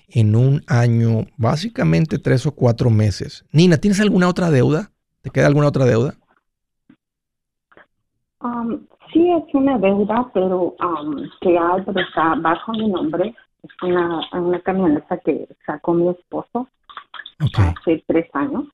en 0.09 0.35
un 0.35 0.61
año, 0.67 1.25
básicamente 1.35 2.17
tres 2.17 2.45
o 2.45 2.53
cuatro 2.53 2.89
meses. 2.89 3.43
Nina, 3.51 3.77
¿tienes 3.77 3.99
alguna 3.99 4.29
otra 4.29 4.49
deuda? 4.49 4.91
¿Te 5.21 5.29
queda 5.29 5.47
alguna 5.47 5.67
otra 5.67 5.85
deuda? 5.85 6.13
Um, 8.41 8.87
sí, 9.11 9.29
es 9.29 9.53
una 9.53 9.77
deuda, 9.79 10.31
pero 10.33 10.75
um, 10.79 11.17
que 11.41 11.57
hay, 11.57 11.81
está 11.81 12.35
bajo 12.35 12.71
mi 12.71 12.87
nombre 12.87 13.35
es 13.67 13.83
una, 13.83 14.21
una 14.33 14.59
camioneta 14.61 15.17
que 15.17 15.47
sacó 15.65 15.93
mi 15.93 16.09
esposo 16.09 16.67
hace 17.39 18.03
tres 18.07 18.29
años. 18.33 18.65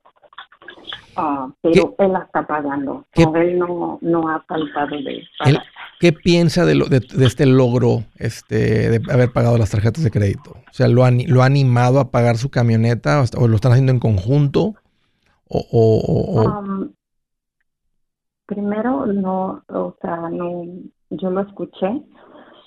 Ah, 1.15 1.47
pero 1.61 1.95
él 1.99 2.11
la 2.11 2.19
está 2.19 2.45
pagando. 2.47 3.05
él 3.13 3.59
no, 3.59 3.99
no 4.01 4.29
ha 4.29 4.41
faltado 4.41 4.95
de 4.97 5.23
pagar. 5.37 5.63
¿Qué 5.99 6.11
piensa 6.11 6.65
de, 6.65 6.75
lo, 6.75 6.85
de, 6.87 7.01
este 7.25 7.45
logro 7.45 8.03
este, 8.17 8.89
de 8.89 9.13
haber 9.13 9.31
pagado 9.31 9.57
las 9.57 9.69
tarjetas 9.69 10.03
de 10.03 10.11
crédito? 10.11 10.51
O 10.51 10.73
sea, 10.73 10.87
¿lo 10.87 11.05
ha, 11.05 11.11
lo 11.11 11.43
ha 11.43 11.45
animado 11.45 11.99
a 11.99 12.09
pagar 12.09 12.37
su 12.37 12.49
camioneta 12.49 13.23
o, 13.37 13.47
lo 13.47 13.55
están 13.55 13.71
haciendo 13.71 13.91
en 13.91 13.99
conjunto? 13.99 14.73
O, 15.47 16.59
um, 16.59 16.91
primero, 18.47 19.05
no, 19.05 19.63
o 19.67 19.95
sea, 20.01 20.29
no, 20.29 20.65
yo 21.11 21.29
lo 21.29 21.41
escuché 21.41 22.03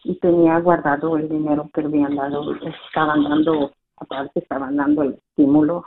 y 0.08 0.18
tenía 0.20 0.58
guardado 0.60 1.16
el 1.16 1.28
dinero 1.28 1.68
que 1.74 1.82
habían 1.82 2.16
dado, 2.16 2.54
estaban 2.86 3.24
dando, 3.24 3.72
aparte 3.96 4.40
estaban 4.40 4.76
dando 4.76 5.02
el 5.02 5.14
estímulo 5.14 5.84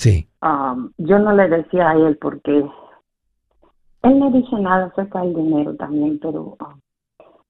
Sí. 0.00 0.26
Um, 0.40 0.92
yo 0.96 1.18
no 1.18 1.34
le 1.34 1.46
decía 1.46 1.90
a 1.90 1.94
él 1.94 2.16
porque 2.18 2.64
él 4.02 4.18
no 4.18 4.30
dice 4.30 4.56
nada 4.56 4.86
acerca 4.86 5.20
del 5.20 5.34
dinero 5.34 5.76
también, 5.76 6.18
pero 6.18 6.56
um, 6.58 6.80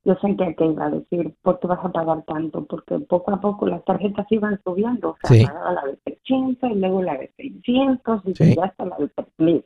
yo 0.04 0.16
sentía 0.16 0.52
que 0.54 0.66
iba 0.66 0.86
a 0.86 0.90
decir, 0.90 1.32
¿por 1.42 1.60
qué 1.60 1.68
vas 1.68 1.84
a 1.84 1.92
pagar 1.92 2.24
tanto? 2.24 2.64
Porque 2.64 2.98
poco 2.98 3.32
a 3.32 3.40
poco 3.40 3.68
las 3.68 3.84
tarjetas 3.84 4.26
iban 4.30 4.60
subiendo, 4.64 5.10
o 5.10 5.16
sea, 5.22 5.46
pagaba 5.46 5.72
la 5.74 5.82
de 5.84 5.96
300 5.98 6.70
y 6.70 6.74
luego 6.74 7.02
la 7.04 7.18
de 7.18 7.32
600 7.36 8.22
y 8.24 8.54
ya 8.56 8.64
hasta 8.64 8.84
la 8.84 8.96
de 8.96 9.08
3000. 9.10 9.64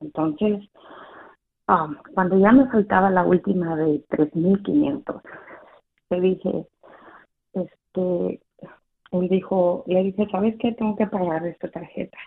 Entonces, 0.00 0.68
um, 1.68 1.96
cuando 2.12 2.36
ya 2.36 2.52
me 2.52 2.66
faltaba 2.66 3.08
la 3.08 3.24
última 3.24 3.76
de 3.76 4.04
3500, 4.10 5.22
le 6.14 6.20
dije, 6.20 6.66
este, 7.52 8.40
él 9.12 9.28
dijo, 9.28 9.84
le 9.86 10.04
dije, 10.04 10.26
¿sabes 10.30 10.56
qué? 10.58 10.72
Tengo 10.72 10.96
que 10.96 11.06
pagar 11.06 11.46
esta 11.46 11.70
tarjeta. 11.70 12.18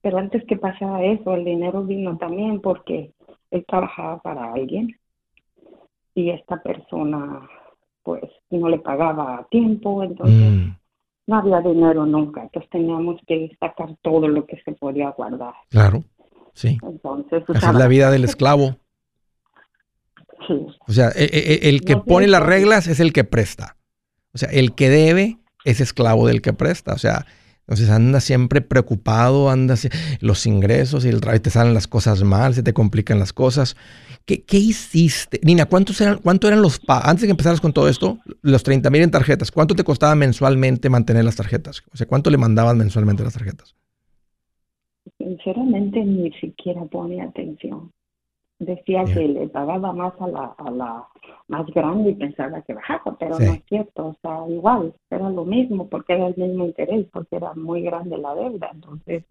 Pero 0.00 0.18
antes 0.18 0.44
que 0.44 0.56
pasara 0.56 1.02
eso, 1.04 1.34
el 1.34 1.44
dinero 1.44 1.82
vino 1.82 2.16
también 2.18 2.60
porque 2.60 3.12
él 3.50 3.64
trabajaba 3.66 4.20
para 4.20 4.52
alguien 4.52 4.94
y 6.14 6.30
esta 6.30 6.62
persona 6.62 7.48
pues 8.02 8.22
no 8.50 8.68
le 8.68 8.78
pagaba 8.78 9.38
a 9.38 9.44
tiempo, 9.44 10.02
entonces 10.02 10.36
mm. 10.36 10.76
no 11.26 11.36
había 11.36 11.60
dinero 11.60 12.04
nunca, 12.04 12.42
entonces 12.42 12.70
teníamos 12.70 13.18
que 13.26 13.56
sacar 13.58 13.96
todo 14.02 14.28
lo 14.28 14.44
que 14.44 14.60
se 14.62 14.72
podía 14.72 15.10
guardar. 15.10 15.54
Claro, 15.70 16.04
sí. 16.52 16.76
Entonces, 16.82 17.42
Esa 17.48 17.70
es 17.70 17.76
la 17.76 17.88
vida 17.88 18.10
del 18.10 18.24
esclavo. 18.24 18.76
O 20.48 20.92
sea, 20.92 21.10
e, 21.10 21.24
e, 21.24 21.54
e, 21.54 21.68
el, 21.68 21.82
que 21.82 21.96
pone 21.96 22.26
las 22.26 22.42
reglas 22.42 22.86
es 22.86 23.00
el 23.00 23.12
que 23.12 23.24
presta. 23.24 23.76
O 24.32 24.38
sea, 24.38 24.48
el 24.50 24.74
que 24.74 24.88
debe 24.88 25.38
es 25.64 25.80
esclavo 25.80 26.26
del 26.26 26.42
que 26.42 26.52
presta. 26.52 26.92
O 26.92 26.98
sea, 26.98 27.26
entonces 27.60 27.88
anda 27.88 28.20
siempre 28.20 28.60
preocupado, 28.60 29.48
anda 29.48 29.74
los 30.20 30.46
ingresos 30.46 31.04
y 31.04 31.08
el 31.08 31.20
trabajo, 31.20 31.42
te 31.42 31.50
salen 31.50 31.72
las 31.72 31.88
cosas 31.88 32.22
mal, 32.22 32.54
se 32.54 32.62
te 32.62 32.74
complican 32.74 33.18
las 33.18 33.32
cosas. 33.32 33.76
¿Qué, 34.26 34.42
qué 34.42 34.58
hiciste? 34.58 35.40
Nina, 35.42 35.66
¿cuántos 35.66 36.00
eran, 36.00 36.18
¿cuánto 36.18 36.46
eran 36.46 36.60
los 36.60 36.78
pagos? 36.78 37.06
Antes 37.06 37.22
de 37.22 37.28
que 37.28 37.32
empezaras 37.32 37.60
con 37.60 37.72
todo 37.72 37.88
esto, 37.88 38.18
los 38.42 38.62
30 38.62 38.90
mil 38.90 39.02
en 39.02 39.10
tarjetas, 39.10 39.50
¿cuánto 39.50 39.74
te 39.74 39.84
costaba 39.84 40.14
mensualmente 40.14 40.90
mantener 40.90 41.24
las 41.24 41.36
tarjetas? 41.36 41.82
O 41.92 41.96
sea, 41.96 42.06
¿cuánto 42.06 42.30
le 42.30 42.36
mandaban 42.36 42.76
mensualmente 42.76 43.22
las 43.22 43.32
tarjetas? 43.34 43.74
Sinceramente 45.18 46.04
ni 46.04 46.30
siquiera 46.32 46.84
pone 46.86 47.22
atención 47.22 47.90
decía 48.58 49.04
que 49.04 49.28
le 49.28 49.48
pagaba 49.48 49.92
más 49.92 50.14
a 50.20 50.28
la, 50.28 50.54
a 50.58 50.70
la 50.70 51.08
más 51.48 51.66
grande 51.66 52.10
y 52.10 52.14
pensaba 52.14 52.62
que 52.62 52.74
bajaba, 52.74 53.16
pero 53.18 53.38
no 53.38 53.52
es 53.52 53.62
cierto, 53.68 54.06
o 54.06 54.16
sea, 54.22 54.48
igual, 54.48 54.94
era 55.10 55.28
lo 55.30 55.44
mismo 55.44 55.88
porque 55.88 56.14
era 56.14 56.28
el 56.28 56.36
mismo 56.36 56.64
interés, 56.66 57.06
porque 57.12 57.36
era 57.36 57.52
muy 57.54 57.82
grande 57.82 58.16
la 58.16 58.34
deuda, 58.34 58.70
entonces 58.72 59.24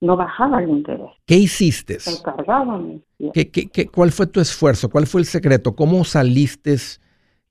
no 0.00 0.16
bajaba 0.16 0.62
el 0.62 0.70
interés. 0.70 1.10
¿Qué 1.24 1.36
hiciste? 1.36 1.98
Encargaban. 2.06 3.02
¿Qué, 3.32 3.50
qué, 3.50 3.68
qué, 3.68 3.86
¿Cuál 3.86 4.12
fue 4.12 4.26
tu 4.26 4.40
esfuerzo? 4.40 4.90
¿Cuál 4.90 5.06
fue 5.06 5.20
el 5.20 5.26
secreto? 5.26 5.74
¿Cómo 5.74 6.04
saliste 6.04 6.76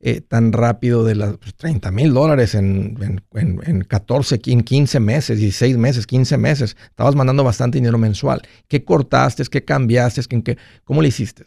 eh, 0.07 0.21
tan 0.21 0.53
rápido 0.53 1.03
de 1.03 1.15
las 1.15 1.39
30 1.57 1.89
mil 1.89 2.13
dólares 2.13 2.53
en, 2.53 2.95
en, 3.33 3.59
en, 3.65 3.81
14, 3.81 4.37
15 4.37 4.99
meses, 4.99 5.39
16 5.39 5.79
meses, 5.79 6.05
15 6.05 6.37
meses. 6.37 6.77
Estabas 6.91 7.15
mandando 7.15 7.43
bastante 7.43 7.79
dinero 7.79 7.97
mensual. 7.97 8.43
¿Qué 8.67 8.85
cortaste? 8.85 9.41
¿Qué 9.49 9.65
cambiaste? 9.65 10.21
¿Qué, 10.43 10.57
¿Cómo 10.83 11.01
le 11.01 11.07
hiciste? 11.07 11.43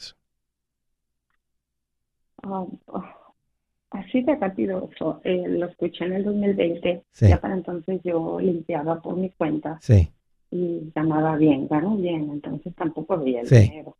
Ah, 2.42 2.66
así 3.90 4.22
de 4.22 4.34
rápido. 4.34 4.90
Eh, 5.22 5.44
lo 5.46 5.66
escuché 5.66 6.06
en 6.06 6.14
el 6.14 6.24
2020. 6.24 7.04
Ya 7.20 7.40
para 7.40 7.54
entonces 7.54 8.00
yo 8.02 8.40
limpiaba 8.40 9.00
por 9.00 9.16
mi 9.16 9.30
cuenta. 9.30 9.78
Sí. 9.80 10.10
Y 10.50 10.90
ganaba 10.92 11.36
bien, 11.36 11.68
ganó 11.68 11.96
bien. 11.96 12.28
Entonces 12.32 12.74
tampoco 12.74 13.18
veía 13.18 13.42
el 13.42 13.48
dinero. 13.48 13.96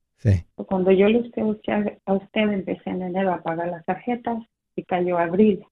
Cuando 0.67 0.91
yo 0.91 1.09
le 1.09 1.21
escuché 1.21 2.01
a 2.05 2.13
usted, 2.13 2.41
empecé 2.41 2.91
en 2.91 3.03
enero 3.03 3.33
a 3.33 3.43
pagar 3.43 3.69
las 3.69 3.85
tarjetas 3.85 4.39
y 4.75 4.83
cayó 4.83 5.19
abril. 5.19 5.65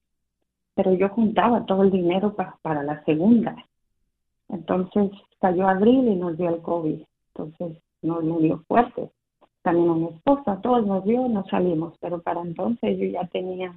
Pero 0.73 0.93
yo 0.93 1.09
juntaba 1.09 1.65
todo 1.65 1.83
el 1.83 1.91
dinero 1.91 2.35
para, 2.35 2.83
la 2.83 3.03
segunda. 3.03 3.55
Entonces 4.49 5.11
cayó 5.41 5.67
abril 5.67 6.07
y 6.07 6.15
nos 6.15 6.37
dio 6.37 6.49
el 6.49 6.61
COVID. 6.61 7.01
Entonces 7.33 7.83
nos, 8.01 8.41
dio 8.41 8.63
fuerte. 8.67 9.09
También 9.63 9.89
a 9.89 9.93
mi 9.95 10.05
esposa, 10.05 10.61
todos 10.61 10.85
nos 10.85 11.03
dio, 11.03 11.27
nos 11.27 11.47
salimos. 11.49 11.97
Pero 11.99 12.21
para 12.21 12.41
entonces 12.41 12.97
yo 12.97 13.05
ya 13.05 13.27
tenía 13.27 13.73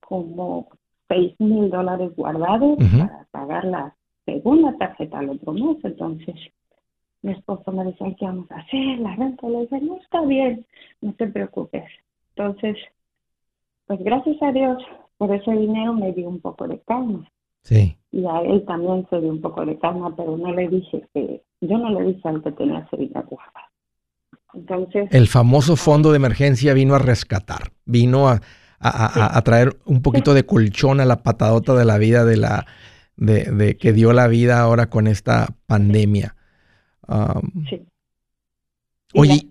como 0.00 0.68
seis 1.08 1.34
mil 1.38 1.70
dólares 1.70 2.14
guardados 2.16 2.76
para 2.78 3.26
pagar 3.30 3.64
la 3.64 3.96
segunda 4.26 4.76
tarjeta 4.76 5.20
al 5.20 5.30
otro 5.30 5.52
mes. 5.52 5.78
Entonces 5.84 6.34
mi 7.26 7.32
esposo 7.32 7.72
me 7.72 7.84
decía, 7.84 8.06
¿qué 8.18 8.24
vamos 8.24 8.48
a 8.52 8.60
hacer? 8.60 9.00
La 9.00 9.16
renta. 9.16 9.48
Le 9.48 9.62
dije, 9.62 9.80
no, 9.80 9.98
está 9.98 10.20
bien, 10.22 10.64
no 11.00 11.12
te 11.14 11.26
preocupes. 11.26 11.82
Entonces, 12.36 12.76
pues 13.86 13.98
gracias 14.00 14.36
a 14.42 14.52
Dios, 14.52 14.80
por 15.18 15.34
ese 15.34 15.50
dinero 15.50 15.92
me 15.92 16.12
dio 16.12 16.28
un 16.28 16.40
poco 16.40 16.68
de 16.68 16.80
calma. 16.86 17.28
Sí. 17.64 17.98
Y 18.12 18.24
a 18.26 18.42
él 18.42 18.64
también 18.64 19.04
se 19.10 19.20
dio 19.20 19.30
un 19.30 19.40
poco 19.40 19.66
de 19.66 19.76
calma, 19.76 20.14
pero 20.14 20.36
no 20.36 20.54
le 20.54 20.68
dije 20.68 21.04
que, 21.12 21.42
yo 21.60 21.78
no 21.78 21.90
le 21.98 22.12
dije 22.12 22.28
al 22.28 22.44
que 22.44 22.52
tenía 22.52 22.86
ese 22.86 22.96
dinero 22.96 23.28
Entonces. 24.54 25.08
El 25.10 25.26
famoso 25.26 25.74
fondo 25.74 26.12
de 26.12 26.18
emergencia 26.18 26.74
vino 26.74 26.94
a 26.94 27.00
rescatar, 27.00 27.72
vino 27.84 28.28
a, 28.28 28.40
a, 28.78 29.36
a, 29.36 29.42
traer 29.42 29.76
un 29.84 30.00
poquito 30.00 30.32
de 30.32 30.46
colchón 30.46 31.00
a 31.00 31.04
la 31.04 31.24
patadota 31.24 31.74
de 31.74 31.84
la 31.84 31.98
vida 31.98 32.24
de 32.24 32.36
la, 32.36 32.66
de, 33.16 33.50
de 33.50 33.76
que 33.76 33.92
dio 33.92 34.12
la 34.12 34.28
vida 34.28 34.60
ahora 34.60 34.90
con 34.90 35.08
esta 35.08 35.48
pandemia 35.66 36.35
sí. 37.68 37.86
Oye, 39.14 39.46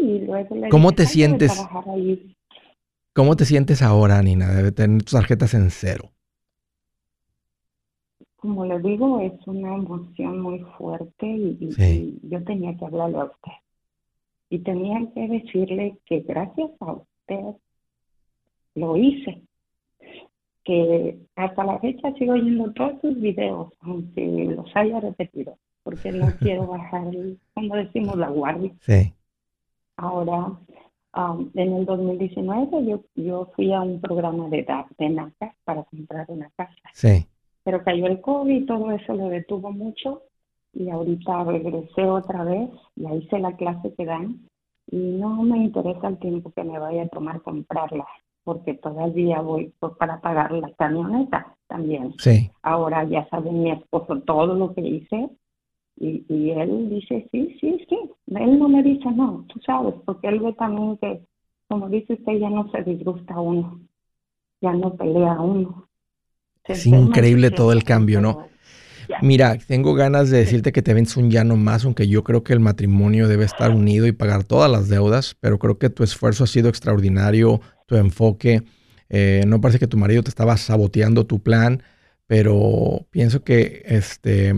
y 0.00 0.68
¿cómo 0.70 0.92
te 0.92 1.06
sientes? 1.06 1.64
¿Cómo 3.12 3.36
te 3.36 3.44
sientes 3.44 3.82
ahora, 3.82 4.20
Nina, 4.22 4.50
de 4.50 4.72
tener 4.72 5.02
tus 5.02 5.12
tarjetas 5.12 5.54
en 5.54 5.70
cero? 5.70 6.10
Como 8.36 8.66
le 8.66 8.78
digo, 8.80 9.20
es 9.20 9.32
una 9.46 9.74
emoción 9.74 10.40
muy 10.40 10.60
fuerte 10.76 11.26
y, 11.26 12.18
yo 12.22 12.42
tenía 12.44 12.76
que 12.76 12.84
hablarle 12.84 13.18
a 13.18 13.24
usted. 13.24 13.52
Y 14.50 14.58
tenía 14.58 15.00
que 15.14 15.28
decirle 15.28 15.98
que 16.06 16.20
gracias 16.20 16.70
a 16.80 16.92
usted 16.92 17.56
lo 18.74 18.96
hice. 18.96 19.42
Que 20.64 21.18
hasta 21.36 21.64
la 21.64 21.78
fecha 21.78 22.12
sigo 22.14 22.32
oyendo 22.32 22.72
todos 22.72 23.00
sus 23.00 23.20
videos, 23.20 23.72
aunque 23.80 24.46
los 24.56 24.74
haya 24.74 25.00
repetido 25.00 25.56
porque 25.84 26.10
no 26.10 26.26
quiero 26.40 26.66
bajar, 26.66 27.04
como 27.54 27.76
decimos, 27.76 28.16
la 28.16 28.28
guardia. 28.28 28.72
Sí. 28.80 29.14
Ahora, 29.96 30.58
um, 31.16 31.50
en 31.54 31.72
el 31.72 31.84
2019 31.84 32.86
yo, 32.86 33.04
yo 33.14 33.52
fui 33.54 33.72
a 33.72 33.82
un 33.82 34.00
programa 34.00 34.48
de, 34.48 34.66
de 34.98 35.08
NACA 35.08 35.54
para 35.64 35.84
comprar 35.84 36.26
una 36.28 36.50
casa. 36.56 36.74
Sí. 36.92 37.26
Pero 37.62 37.84
cayó 37.84 38.06
el 38.06 38.20
COVID 38.20 38.62
y 38.62 38.66
todo 38.66 38.90
eso 38.90 39.14
lo 39.14 39.28
detuvo 39.28 39.70
mucho 39.70 40.22
y 40.72 40.90
ahorita 40.90 41.44
regresé 41.44 42.04
otra 42.04 42.42
vez, 42.42 42.68
ya 42.96 43.14
hice 43.14 43.38
la 43.38 43.54
clase 43.56 43.94
que 43.94 44.04
dan 44.04 44.48
y 44.90 44.96
no 44.96 45.42
me 45.42 45.58
interesa 45.58 46.08
el 46.08 46.18
tiempo 46.18 46.52
que 46.52 46.64
me 46.64 46.78
vaya 46.78 47.04
a 47.04 47.08
tomar 47.08 47.42
comprarla 47.42 48.06
porque 48.42 48.74
todavía 48.74 49.40
voy 49.40 49.72
para 49.98 50.20
pagar 50.20 50.52
la 50.52 50.70
camioneta 50.74 51.56
también. 51.66 52.14
Sí. 52.18 52.50
Ahora 52.62 53.04
ya 53.04 53.26
sabe 53.30 53.50
mi 53.50 53.70
esposo 53.70 54.20
todo 54.20 54.54
lo 54.54 54.74
que 54.74 54.82
hice 54.82 55.30
y, 55.96 56.24
y 56.28 56.50
él 56.50 56.90
dice, 56.90 57.28
sí, 57.32 57.56
sí, 57.60 57.86
sí. 57.88 57.98
Él 58.26 58.58
no 58.58 58.68
me 58.68 58.82
dice 58.82 59.10
no, 59.10 59.44
tú 59.48 59.60
sabes, 59.64 59.94
porque 60.04 60.28
él 60.28 60.40
ve 60.40 60.52
también 60.54 60.96
que, 60.98 61.20
como 61.68 61.88
dice 61.88 62.14
usted, 62.14 62.32
ya 62.38 62.50
no 62.50 62.70
se 62.70 62.82
disgusta 62.82 63.40
uno, 63.40 63.80
ya 64.60 64.72
no 64.72 64.94
pelea 64.96 65.40
uno. 65.40 65.88
es 66.64 66.86
increíble 66.86 67.50
todo 67.50 67.72
el 67.72 67.84
cambio, 67.84 68.20
¿no? 68.20 68.48
Mira, 69.20 69.58
tengo 69.58 69.94
ganas 69.94 70.30
de 70.30 70.38
decirte 70.38 70.72
que 70.72 70.82
te 70.82 70.94
ves 70.94 71.16
un 71.16 71.30
llano 71.30 71.56
más, 71.56 71.84
aunque 71.84 72.08
yo 72.08 72.24
creo 72.24 72.42
que 72.42 72.52
el 72.52 72.60
matrimonio 72.60 73.28
debe 73.28 73.44
estar 73.44 73.70
unido 73.70 74.06
y 74.06 74.12
pagar 74.12 74.44
todas 74.44 74.70
las 74.70 74.88
deudas, 74.88 75.36
pero 75.40 75.58
creo 75.58 75.78
que 75.78 75.90
tu 75.90 76.02
esfuerzo 76.02 76.44
ha 76.44 76.46
sido 76.46 76.68
extraordinario, 76.68 77.60
tu 77.86 77.96
enfoque. 77.96 78.62
Eh, 79.10 79.44
no 79.46 79.60
parece 79.60 79.78
que 79.78 79.86
tu 79.86 79.98
marido 79.98 80.22
te 80.22 80.30
estaba 80.30 80.56
saboteando 80.56 81.26
tu 81.26 81.42
plan, 81.42 81.82
pero 82.26 83.06
pienso 83.10 83.44
que 83.44 83.82
este, 83.84 84.54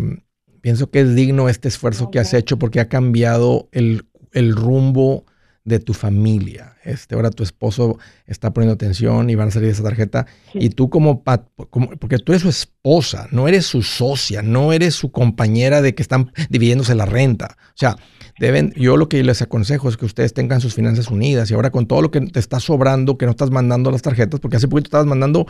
Pienso 0.66 0.90
que 0.90 0.98
es 0.98 1.14
digno 1.14 1.48
este 1.48 1.68
esfuerzo 1.68 2.10
que 2.10 2.18
has 2.18 2.34
hecho 2.34 2.58
porque 2.58 2.80
ha 2.80 2.88
cambiado 2.88 3.68
el, 3.70 4.04
el 4.32 4.56
rumbo 4.56 5.24
de 5.62 5.78
tu 5.78 5.94
familia. 5.94 6.74
Este, 6.82 7.14
ahora 7.14 7.30
tu 7.30 7.44
esposo 7.44 8.00
está 8.26 8.52
poniendo 8.52 8.74
atención 8.74 9.30
y 9.30 9.36
van 9.36 9.46
a 9.46 9.50
salir 9.52 9.68
de 9.68 9.74
esa 9.74 9.84
tarjeta. 9.84 10.26
Y 10.54 10.70
tú 10.70 10.90
como, 10.90 11.22
como, 11.70 11.90
porque 11.90 12.18
tú 12.18 12.32
eres 12.32 12.42
su 12.42 12.48
esposa, 12.48 13.28
no 13.30 13.46
eres 13.46 13.64
su 13.64 13.82
socia, 13.82 14.42
no 14.42 14.72
eres 14.72 14.96
su 14.96 15.12
compañera 15.12 15.82
de 15.82 15.94
que 15.94 16.02
están 16.02 16.32
dividiéndose 16.50 16.96
la 16.96 17.06
renta. 17.06 17.56
O 17.68 17.76
sea, 17.76 17.94
deben, 18.40 18.72
yo 18.74 18.96
lo 18.96 19.08
que 19.08 19.22
les 19.22 19.42
aconsejo 19.42 19.88
es 19.88 19.96
que 19.96 20.04
ustedes 20.06 20.34
tengan 20.34 20.60
sus 20.60 20.74
finanzas 20.74 21.12
unidas 21.12 21.48
y 21.48 21.54
ahora 21.54 21.70
con 21.70 21.86
todo 21.86 22.02
lo 22.02 22.10
que 22.10 22.22
te 22.22 22.40
está 22.40 22.58
sobrando, 22.58 23.18
que 23.18 23.26
no 23.26 23.30
estás 23.30 23.52
mandando 23.52 23.92
las 23.92 24.02
tarjetas, 24.02 24.40
porque 24.40 24.56
hace 24.56 24.66
poquito 24.66 24.88
estabas 24.88 25.06
mandando 25.06 25.46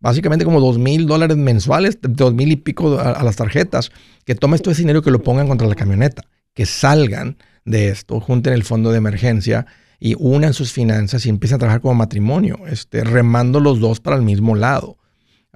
básicamente 0.00 0.44
como 0.44 0.60
dos 0.60 0.78
mil 0.78 1.06
dólares 1.06 1.36
mensuales, 1.36 1.98
dos 2.00 2.34
mil 2.34 2.50
y 2.50 2.56
pico 2.56 2.98
a, 2.98 3.22
las 3.22 3.36
tarjetas, 3.36 3.92
que 4.24 4.34
tomes 4.34 4.62
todo 4.62 4.72
ese 4.72 4.82
dinero 4.82 5.00
y 5.00 5.02
que 5.02 5.10
lo 5.10 5.22
pongan 5.22 5.48
contra 5.48 5.68
la 5.68 5.74
camioneta, 5.74 6.22
que 6.54 6.66
salgan 6.66 7.36
de 7.64 7.88
esto, 7.88 8.20
junten 8.20 8.52
el 8.52 8.64
fondo 8.64 8.90
de 8.90 8.98
emergencia 8.98 9.66
y 9.98 10.16
unan 10.18 10.54
sus 10.54 10.72
finanzas 10.72 11.26
y 11.26 11.28
empiecen 11.28 11.56
a 11.56 11.58
trabajar 11.58 11.82
como 11.82 11.94
matrimonio, 11.94 12.58
este, 12.66 13.04
remando 13.04 13.60
los 13.60 13.80
dos 13.80 14.00
para 14.00 14.16
el 14.16 14.22
mismo 14.22 14.56
lado. 14.56 14.96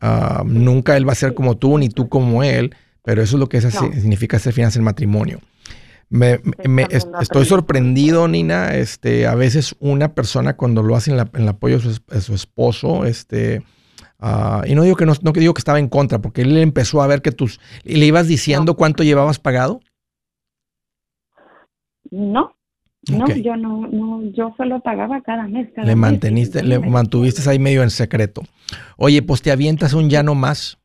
Ah, 0.01 0.43
nunca 0.45 0.97
él 0.97 1.09
va 1.09 1.13
a 1.13 1.17
ser 1.17 1.35
como 1.35 1.57
tú 1.57 1.79
ni 1.79 1.89
tú 1.89 2.09
como 2.09 2.43
él, 2.43 2.75
pero 3.03 3.23
eso 3.23 3.37
es 3.37 3.41
lo 3.41 3.49
que 3.49 3.61
significa 3.61 4.37
hacer 4.37 4.53
finanzas 4.53 4.77
en 4.77 4.85
matrimonio. 4.85 5.41
Me, 6.11 6.41
estoy 6.91 7.45
sorprendido, 7.45 8.29
Nina. 8.29 8.77
Este, 8.77 9.27
a 9.27 9.35
veces 9.35 9.75
una 9.81 10.15
persona 10.15 10.55
cuando 10.57 10.83
lo 10.83 10.95
hace 10.95 11.11
en, 11.11 11.19
el 11.19 11.49
apoyo 11.49 11.79
a 11.79 12.21
su, 12.21 12.35
esposo, 12.35 13.05
este, 13.05 13.65
ah, 14.27 14.62
y 14.66 14.75
no 14.75 14.83
digo 14.83 14.97
que 14.97 15.07
no, 15.07 15.12
no 15.22 15.33
digo 15.33 15.55
que 15.55 15.61
estaba 15.61 15.79
en 15.79 15.89
contra, 15.89 16.20
porque 16.20 16.43
él 16.43 16.57
empezó 16.57 17.03
a 17.03 17.07
ver 17.07 17.22
que 17.22 17.33
tus, 17.33 17.61
le 17.85 18.07
ibas 18.07 18.27
diciendo 18.27 18.75
cuánto 18.75 19.03
llevabas 19.03 19.39
pagado. 19.39 19.81
No, 22.11 22.55
no, 23.11 23.27
yo 23.37 23.57
no, 23.57 23.87
no, 23.87 24.22
yo 24.33 24.55
solo 24.57 24.81
pagaba 24.81 25.20
cada 25.22 25.47
mes. 25.47 25.68
le 25.77 25.97
manteniste, 25.97 26.62
le 26.62 26.79
mantuviste 26.79 27.49
ahí 27.49 27.59
medio 27.59 27.83
en 27.83 27.91
secreto. 27.91 28.43
Oye, 28.97 29.22
pues 29.22 29.43
te 29.43 29.51
avientas 29.51 29.93
un 29.93 30.09
ya 30.09 30.22
no 30.22 30.35
más. 30.35 30.79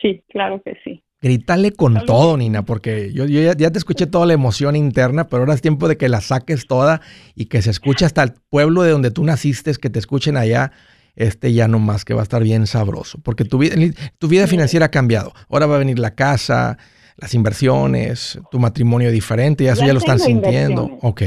Sí, 0.00 0.24
claro 0.30 0.60
que 0.64 0.76
sí. 0.82 1.01
Grítale 1.22 1.70
con 1.72 2.04
todo, 2.04 2.36
Nina, 2.36 2.64
porque 2.64 3.12
yo, 3.12 3.24
ya, 3.26 3.54
te 3.54 3.78
escuché 3.78 4.08
toda 4.08 4.26
la 4.26 4.32
emoción 4.32 4.74
interna, 4.74 5.28
pero 5.28 5.42
ahora 5.42 5.54
es 5.54 5.62
tiempo 5.62 5.86
de 5.86 5.96
que 5.96 6.08
la 6.08 6.20
saques 6.20 6.66
toda 6.66 7.00
y 7.36 7.44
que 7.44 7.62
se 7.62 7.70
escuche 7.70 8.04
hasta 8.04 8.24
el 8.24 8.32
pueblo 8.50 8.82
de 8.82 8.90
donde 8.90 9.12
tú 9.12 9.22
naciste, 9.22 9.72
que 9.74 9.88
te 9.88 10.00
escuchen 10.00 10.36
allá, 10.36 10.72
este 11.14 11.52
ya 11.52 11.68
no 11.68 11.78
más, 11.78 12.04
que 12.04 12.12
va 12.12 12.20
a 12.20 12.24
estar 12.24 12.42
bien 12.42 12.66
sabroso, 12.66 13.20
porque 13.22 13.44
tu 13.44 13.58
vida, 13.58 13.76
tu 14.18 14.26
vida 14.26 14.48
financiera 14.48 14.86
ha 14.86 14.90
cambiado. 14.90 15.32
Ahora 15.48 15.66
va 15.66 15.76
a 15.76 15.78
venir 15.78 16.00
la 16.00 16.16
casa, 16.16 16.76
las 17.16 17.34
inversiones, 17.34 18.40
tu 18.50 18.58
matrimonio 18.58 19.12
diferente, 19.12 19.62
ya 19.62 19.74
eso 19.74 19.86
ya, 19.86 19.92
lo 19.92 20.00
están 20.00 20.18
sintiendo. 20.18 20.98
Ok. 21.02 21.22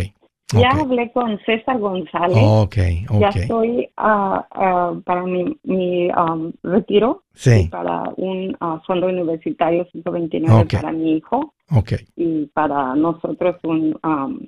Ya 0.54 0.70
hablé 0.70 1.12
con 1.12 1.39
César 1.46 1.80
González. 1.80 2.38
Ok, 2.39 2.78
ok. 3.10 3.20
Ya 3.20 3.30
estoy 3.30 3.89
ah, 3.98 4.93
para 5.04 5.24
mi, 5.24 5.58
mi 5.64 6.10
um, 6.12 6.52
retiro. 6.62 7.24
Sí. 7.34 7.68
para 7.70 8.04
un 8.16 8.56
uh, 8.62 8.80
fondo 8.86 9.08
universitario 9.08 9.86
129 9.91 10.68
para 10.72 10.91
mi 10.91 11.18
hijo. 11.18 11.54
Ok. 11.72 11.93
Y 12.16 12.46
para 12.48 12.96
nosotros 12.96 13.56
un, 13.64 13.98
um, 14.04 14.39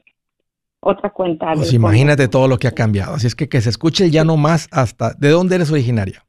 otra 0.82 1.10
cuenta. 1.10 1.54
Pues 1.54 1.74
imagínate 1.74 2.28
todo 2.28 2.48
lo 2.48 2.58
que 2.58 2.68
ha 2.68 2.72
cambiado. 2.74 3.16
Así 3.16 3.28
es 3.28 3.36
que 3.36 3.50
que 3.50 3.60
se 3.62 3.70
escuche 3.70 4.10
ya 4.12 4.24
no 4.24 4.38
más 4.38 4.68
hasta... 4.72 5.14
¿De 5.16 5.30
dónde 5.30 5.56
eres 5.56 5.72
originaria? 5.72 6.24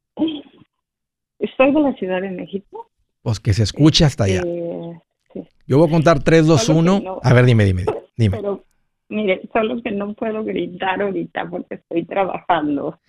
Estoy 1.38 1.72
de 1.72 1.80
la 1.80 1.92
Ciudad 1.94 2.22
de 2.22 2.30
México. 2.30 2.90
Pues 3.22 3.38
que 3.38 3.52
se 3.52 3.62
escuche 3.62 4.04
hasta 4.04 4.24
allá. 4.24 4.42
Eh, 4.44 5.44
Yo 5.66 5.78
voy 5.78 5.88
a 5.88 5.90
contar 5.90 6.22
3, 6.22 6.46
2, 6.46 6.68
1. 6.70 7.20
A 7.22 7.32
ver, 7.34 7.44
dime, 7.44 7.64
dime, 7.64 7.84
dime. 8.16 8.38
Pero, 8.38 8.64
mire, 9.08 9.48
solo 9.52 9.82
que 9.82 9.90
no 9.90 10.14
puedo 10.14 10.44
gritar 10.44 11.02
ahorita 11.02 11.48
porque 11.50 11.76
estoy 11.76 12.04
trabajando. 12.04 12.98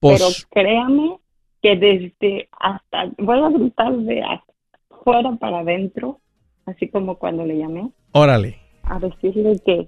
Pues 0.00 0.18
Pero 0.18 0.32
créame 0.50 1.18
que 1.60 1.76
desde 1.76 2.48
hasta, 2.58 3.10
voy 3.18 3.38
a 3.38 3.50
gritar 3.50 3.92
de 3.92 4.22
afuera 4.22 5.36
para 5.38 5.58
adentro, 5.58 6.20
así 6.64 6.88
como 6.88 7.16
cuando 7.16 7.44
le 7.44 7.58
llamé. 7.58 7.90
Órale. 8.12 8.58
A 8.84 8.98
decirle 8.98 9.60
que 9.64 9.86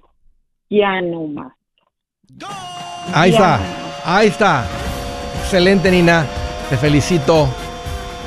ya 0.68 1.00
no 1.00 1.26
más. 1.26 1.52
Ahí 3.14 3.30
está, 3.30 3.60
ahí 4.04 4.28
está. 4.28 4.66
Excelente, 5.40 5.90
Nina. 5.90 6.26
Te 6.68 6.76
felicito. 6.76 7.48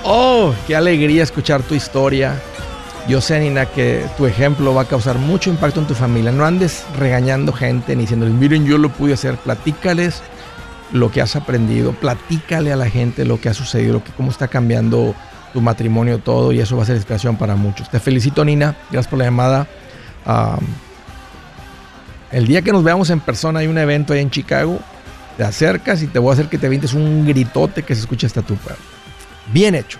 Oh, 0.03 0.51
qué 0.65 0.75
alegría 0.75 1.21
escuchar 1.21 1.61
tu 1.61 1.75
historia. 1.75 2.41
Yo 3.11 3.19
sé, 3.19 3.41
Nina, 3.41 3.65
que 3.65 4.05
tu 4.15 4.25
ejemplo 4.25 4.73
va 4.73 4.83
a 4.83 4.85
causar 4.85 5.17
mucho 5.17 5.49
impacto 5.49 5.81
en 5.81 5.85
tu 5.85 5.95
familia. 5.95 6.31
No 6.31 6.45
andes 6.45 6.85
regañando 6.97 7.51
gente 7.51 7.93
ni 7.93 8.03
diciéndoles, 8.03 8.33
miren, 8.33 8.65
yo 8.65 8.77
lo 8.77 8.87
pude 8.87 9.11
hacer. 9.15 9.35
Platícales 9.35 10.23
lo 10.93 11.11
que 11.11 11.21
has 11.21 11.35
aprendido. 11.35 11.91
Platícale 11.91 12.71
a 12.71 12.77
la 12.77 12.89
gente 12.89 13.25
lo 13.25 13.41
que 13.41 13.49
ha 13.49 13.53
sucedido, 13.53 14.01
que, 14.01 14.13
cómo 14.13 14.31
está 14.31 14.47
cambiando 14.47 15.13
tu 15.51 15.59
matrimonio, 15.59 16.19
todo. 16.19 16.53
Y 16.53 16.61
eso 16.61 16.77
va 16.77 16.83
a 16.83 16.85
ser 16.85 16.95
inspiración 16.95 17.35
para 17.35 17.57
muchos. 17.57 17.89
Te 17.89 17.99
felicito, 17.99 18.45
Nina. 18.45 18.77
Gracias 18.89 19.09
por 19.09 19.19
la 19.19 19.25
llamada. 19.25 19.67
el 22.31 22.47
día 22.47 22.61
que 22.61 22.71
nos 22.71 22.81
veamos 22.81 23.09
en 23.09 23.19
persona 23.19 23.59
hay 23.59 23.67
un 23.67 23.77
evento 23.77 24.13
ahí 24.13 24.21
en 24.21 24.29
Chicago. 24.29 24.79
Te 25.35 25.43
acercas 25.43 26.01
y 26.01 26.07
te 26.07 26.17
voy 26.17 26.29
a 26.29 26.33
hacer 26.35 26.47
que 26.47 26.57
te 26.57 26.69
vientes 26.69 26.93
un 26.93 27.27
gritote 27.27 27.83
que 27.83 27.93
se 27.93 27.99
escuche 27.99 28.25
hasta 28.25 28.41
tu 28.41 28.55
pueblo. 28.55 28.81
Bien 29.51 29.75
hecho. 29.75 29.99